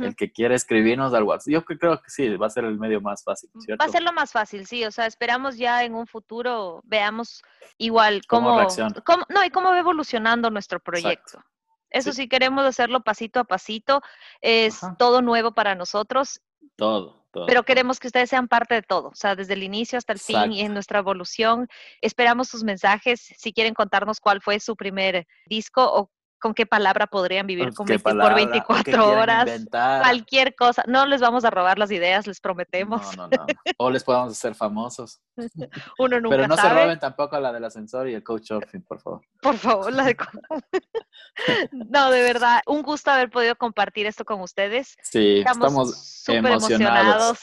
El 0.00 0.14
que 0.16 0.30
quiera 0.30 0.54
escribirnos 0.54 1.12
al 1.14 1.22
WhatsApp. 1.24 1.52
Yo 1.52 1.64
cre- 1.64 1.78
creo 1.78 2.00
que 2.02 2.10
sí, 2.10 2.28
va 2.36 2.46
a 2.46 2.50
ser 2.50 2.64
el 2.64 2.78
medio 2.78 3.00
más 3.00 3.24
fácil, 3.24 3.50
¿cierto? 3.58 3.82
Va 3.82 3.88
a 3.88 3.92
ser 3.92 4.02
lo 4.02 4.12
más 4.12 4.32
fácil, 4.32 4.66
sí. 4.66 4.84
O 4.84 4.90
sea, 4.90 5.06
esperamos 5.06 5.56
ya 5.56 5.84
en 5.84 5.94
un 5.94 6.06
futuro 6.06 6.80
veamos 6.84 7.42
igual 7.78 8.22
Cómo 8.28 8.50
cómo, 8.66 8.94
cómo- 9.04 9.24
no, 9.28 9.44
y 9.44 9.50
cómo 9.50 9.70
va 9.70 9.78
evolucionando 9.78 10.50
nuestro 10.50 10.80
proyecto. 10.80 11.42
Eso 11.90 12.12
Sí. 12.12 12.22
sí, 12.22 12.28
queremos 12.28 12.64
hacerlo 12.64 13.00
pasito 13.02 13.40
a 13.40 13.44
pasito. 13.44 14.00
Es 14.40 14.82
Ajá. 14.84 14.94
todo 14.98 15.22
nuevo 15.22 15.52
para 15.52 15.74
nosotros, 15.74 16.40
Todo, 16.76 17.26
todo. 17.32 17.46
pero 17.46 17.64
queremos 17.64 17.98
que 17.98 18.06
ustedes 18.06 18.30
sean 18.30 18.46
parte 18.46 18.74
de 18.76 18.82
todo. 18.82 19.08
O 19.08 19.14
sea, 19.14 19.34
desde 19.34 19.54
el 19.54 19.62
inicio 19.64 19.98
hasta 19.98 20.12
el 20.12 20.20
fin 20.20 20.52
y 20.52 20.60
en 20.60 20.72
nuestra 20.72 21.00
evolución. 21.00 21.68
Esperamos 22.00 22.46
sus 22.48 22.62
mensajes. 22.62 23.20
Si 23.36 23.52
quieren 23.52 23.74
contarnos 23.74 24.20
cuál 24.20 24.40
fue 24.40 24.60
su 24.60 24.76
primer 24.76 25.26
disco 25.46 25.82
o 25.84 26.10
con 26.40 26.54
qué 26.54 26.66
palabra 26.66 27.06
podrían 27.06 27.46
vivir 27.46 27.72
con 27.74 27.86
¿qué 27.86 27.92
20 27.92 28.02
palabra? 28.02 28.24
por 28.24 28.32
¿O 28.32 28.36
qué 28.36 28.50
24 28.50 28.84
quieren 28.84 29.18
horas. 29.18 29.46
inventar? 29.46 30.02
Cualquier 30.02 30.54
cosa. 30.56 30.82
No 30.88 31.06
les 31.06 31.20
vamos 31.20 31.44
a 31.44 31.50
robar 31.50 31.78
las 31.78 31.90
ideas, 31.90 32.26
les 32.26 32.40
prometemos. 32.40 33.16
No, 33.16 33.28
no, 33.28 33.36
no. 33.36 33.46
O 33.78 33.90
les 33.90 34.02
podemos 34.02 34.32
hacer 34.32 34.54
famosos. 34.54 35.20
Uno 35.98 36.20
nunca 36.20 36.36
Pero 36.36 36.48
no 36.48 36.56
se 36.56 36.68
roben 36.68 36.98
tampoco 36.98 37.38
la 37.38 37.52
del 37.52 37.64
ascensor 37.64 38.08
y 38.08 38.14
el 38.14 38.24
coach 38.24 38.46
surfing, 38.46 38.82
por 38.82 39.00
favor. 39.00 39.20
Por 39.40 39.56
favor, 39.56 39.92
la 39.92 40.04
de... 40.04 40.16
No, 41.72 42.10
de 42.10 42.22
verdad, 42.22 42.60
un 42.66 42.82
gusto 42.82 43.10
haber 43.10 43.30
podido 43.30 43.54
compartir 43.56 44.06
esto 44.06 44.24
con 44.24 44.40
ustedes. 44.40 44.96
Sí, 45.02 45.38
Estamos 45.38 45.66
estamos 45.68 46.04
súper 46.04 46.36
emocionados. 46.38 46.70
emocionados 46.70 47.40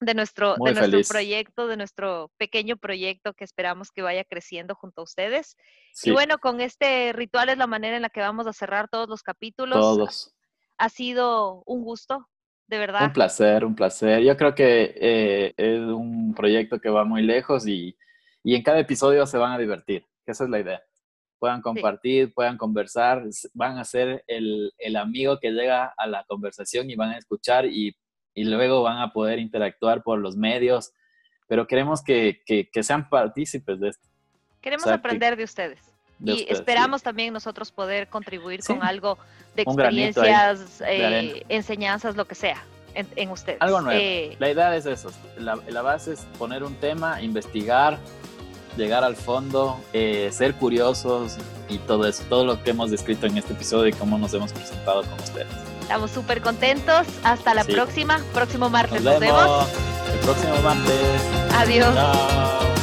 de 0.00 0.14
nuestro, 0.14 0.56
Muy 0.56 0.72
de 0.72 0.88
nuestro 0.88 1.14
proyecto, 1.14 1.66
de 1.66 1.76
nuestro 1.76 2.30
pequeño 2.38 2.76
proyecto 2.76 3.34
que 3.34 3.44
esperamos 3.44 3.90
que 3.90 4.02
vaya 4.02 4.24
creciendo 4.24 4.74
junto 4.74 5.02
a 5.02 5.04
ustedes. 5.04 5.56
sí, 5.92 6.10
Y 6.10 6.12
bueno, 6.12 6.38
con 6.38 6.60
este 6.60 7.12
ritual 7.12 7.50
es 7.50 7.58
la 7.58 7.66
manera 7.66 7.96
en 7.96 8.02
la 8.02 8.10
que 8.10 8.20
vamos 8.20 8.46
a 8.46 8.52
cerrar 8.52 8.88
todos 8.88 9.08
los 9.08 9.22
capítulos. 9.22 9.78
todos. 9.78 10.34
Ha 10.78 10.88
sido 10.88 11.62
un 11.66 11.84
gusto, 11.84 12.26
de 12.66 12.78
verdad. 12.78 13.04
Un 13.04 13.12
placer, 13.12 13.64
un 13.64 13.74
placer. 13.74 14.22
Yo 14.22 14.36
creo 14.36 14.54
que 14.54 14.94
eh, 14.96 15.54
es 15.56 15.80
un 15.80 16.34
proyecto 16.34 16.80
que 16.80 16.88
va 16.88 17.04
muy 17.04 17.22
lejos 17.22 17.66
y, 17.66 17.94
y 18.42 18.54
en 18.54 18.62
cada 18.62 18.78
episodio 18.78 19.26
se 19.26 19.36
van 19.36 19.52
a 19.52 19.58
divertir, 19.58 20.06
que 20.24 20.32
esa 20.32 20.44
es 20.44 20.50
la 20.50 20.60
idea. 20.60 20.82
Puedan 21.38 21.60
compartir, 21.60 22.32
puedan 22.32 22.56
conversar, 22.56 23.24
van 23.52 23.78
a 23.78 23.84
ser 23.84 24.24
el, 24.26 24.72
el 24.78 24.96
amigo 24.96 25.38
que 25.38 25.50
llega 25.50 25.92
a 25.96 26.06
la 26.06 26.24
conversación 26.24 26.90
y 26.90 26.96
van 26.96 27.10
a 27.10 27.18
escuchar 27.18 27.66
y, 27.66 27.94
y 28.40 28.44
luego 28.44 28.82
van 28.82 28.98
a 28.98 29.12
poder 29.12 29.38
interactuar 29.38 30.02
por 30.02 30.18
los 30.18 30.36
medios, 30.36 30.92
pero 31.48 31.66
queremos 31.66 32.02
que, 32.02 32.42
que- 32.46 32.68
que 32.70 32.82
sean 32.82 33.08
partícipes 33.08 33.80
de 33.80 33.88
esto. 33.90 34.08
Queremos 34.60 34.84
sea, 34.84 34.92
que- 34.92 34.98
aprender 34.98 35.36
de 35.36 35.44
ustedes. 35.44 35.80
de 36.18 36.32
y 36.32 36.34
ustedes, 36.34 36.48
sí. 36.48 36.54
esperamos 36.60 37.02
también 37.02 37.32
nosotros 37.32 37.72
poder 37.72 38.08
contribuir 38.08 38.62
Sí. 38.62 38.74
con 38.74 38.82
algo 38.82 39.16
de 39.56 39.62
ahí, 39.62 39.64
experiencias, 39.66 40.78
de 40.78 41.06
arena. 41.06 41.32
eh, 41.38 41.44
enseñanzas, 41.48 42.14
lo 42.16 42.26
que 42.26 42.34
sea, 42.34 42.62
en, 42.94 43.06
en 43.16 43.30
ustedes. 43.30 43.60
Algo 43.62 43.80
nuevo. 43.80 43.98
Eh, 44.00 44.36
La 44.38 44.50
idea 44.50 44.76
es 44.76 44.84
eso. 44.86 45.10
La, 45.38 45.56
la 45.68 45.80
base 45.82 46.12
es 46.12 46.20
poner 46.38 46.62
un 46.62 46.74
tema, 46.76 47.22
investigar 47.22 47.98
llegar 48.76 49.02
al 49.02 49.16
fondo, 49.16 49.80
eh, 49.92 50.28
ser 50.30 50.54
curiosos 50.54 51.36
y 51.68 51.78
todo 51.78 52.06
eso, 52.06 52.22
todo 52.28 52.44
lo 52.44 52.62
que 52.62 52.70
hemos 52.70 52.90
descrito 52.90 53.26
en 53.26 53.36
este 53.36 53.52
episodio 53.54 53.88
y 53.88 53.92
cómo 53.94 54.16
nos 54.16 54.32
hemos 54.34 54.52
presentado 54.52 55.02
con 55.02 55.14
ustedes. 55.14 55.48
Estamos 55.90 56.12
súper 56.12 56.40
contentos. 56.40 57.04
Hasta 57.24 57.52
la 57.52 57.64
próxima. 57.64 58.20
Próximo 58.32 58.70
martes. 58.70 59.02
Nos 59.02 59.18
vemos. 59.18 59.66
El 60.12 60.18
próximo 60.20 60.54
martes. 60.62 61.20
Adiós. 61.58 62.79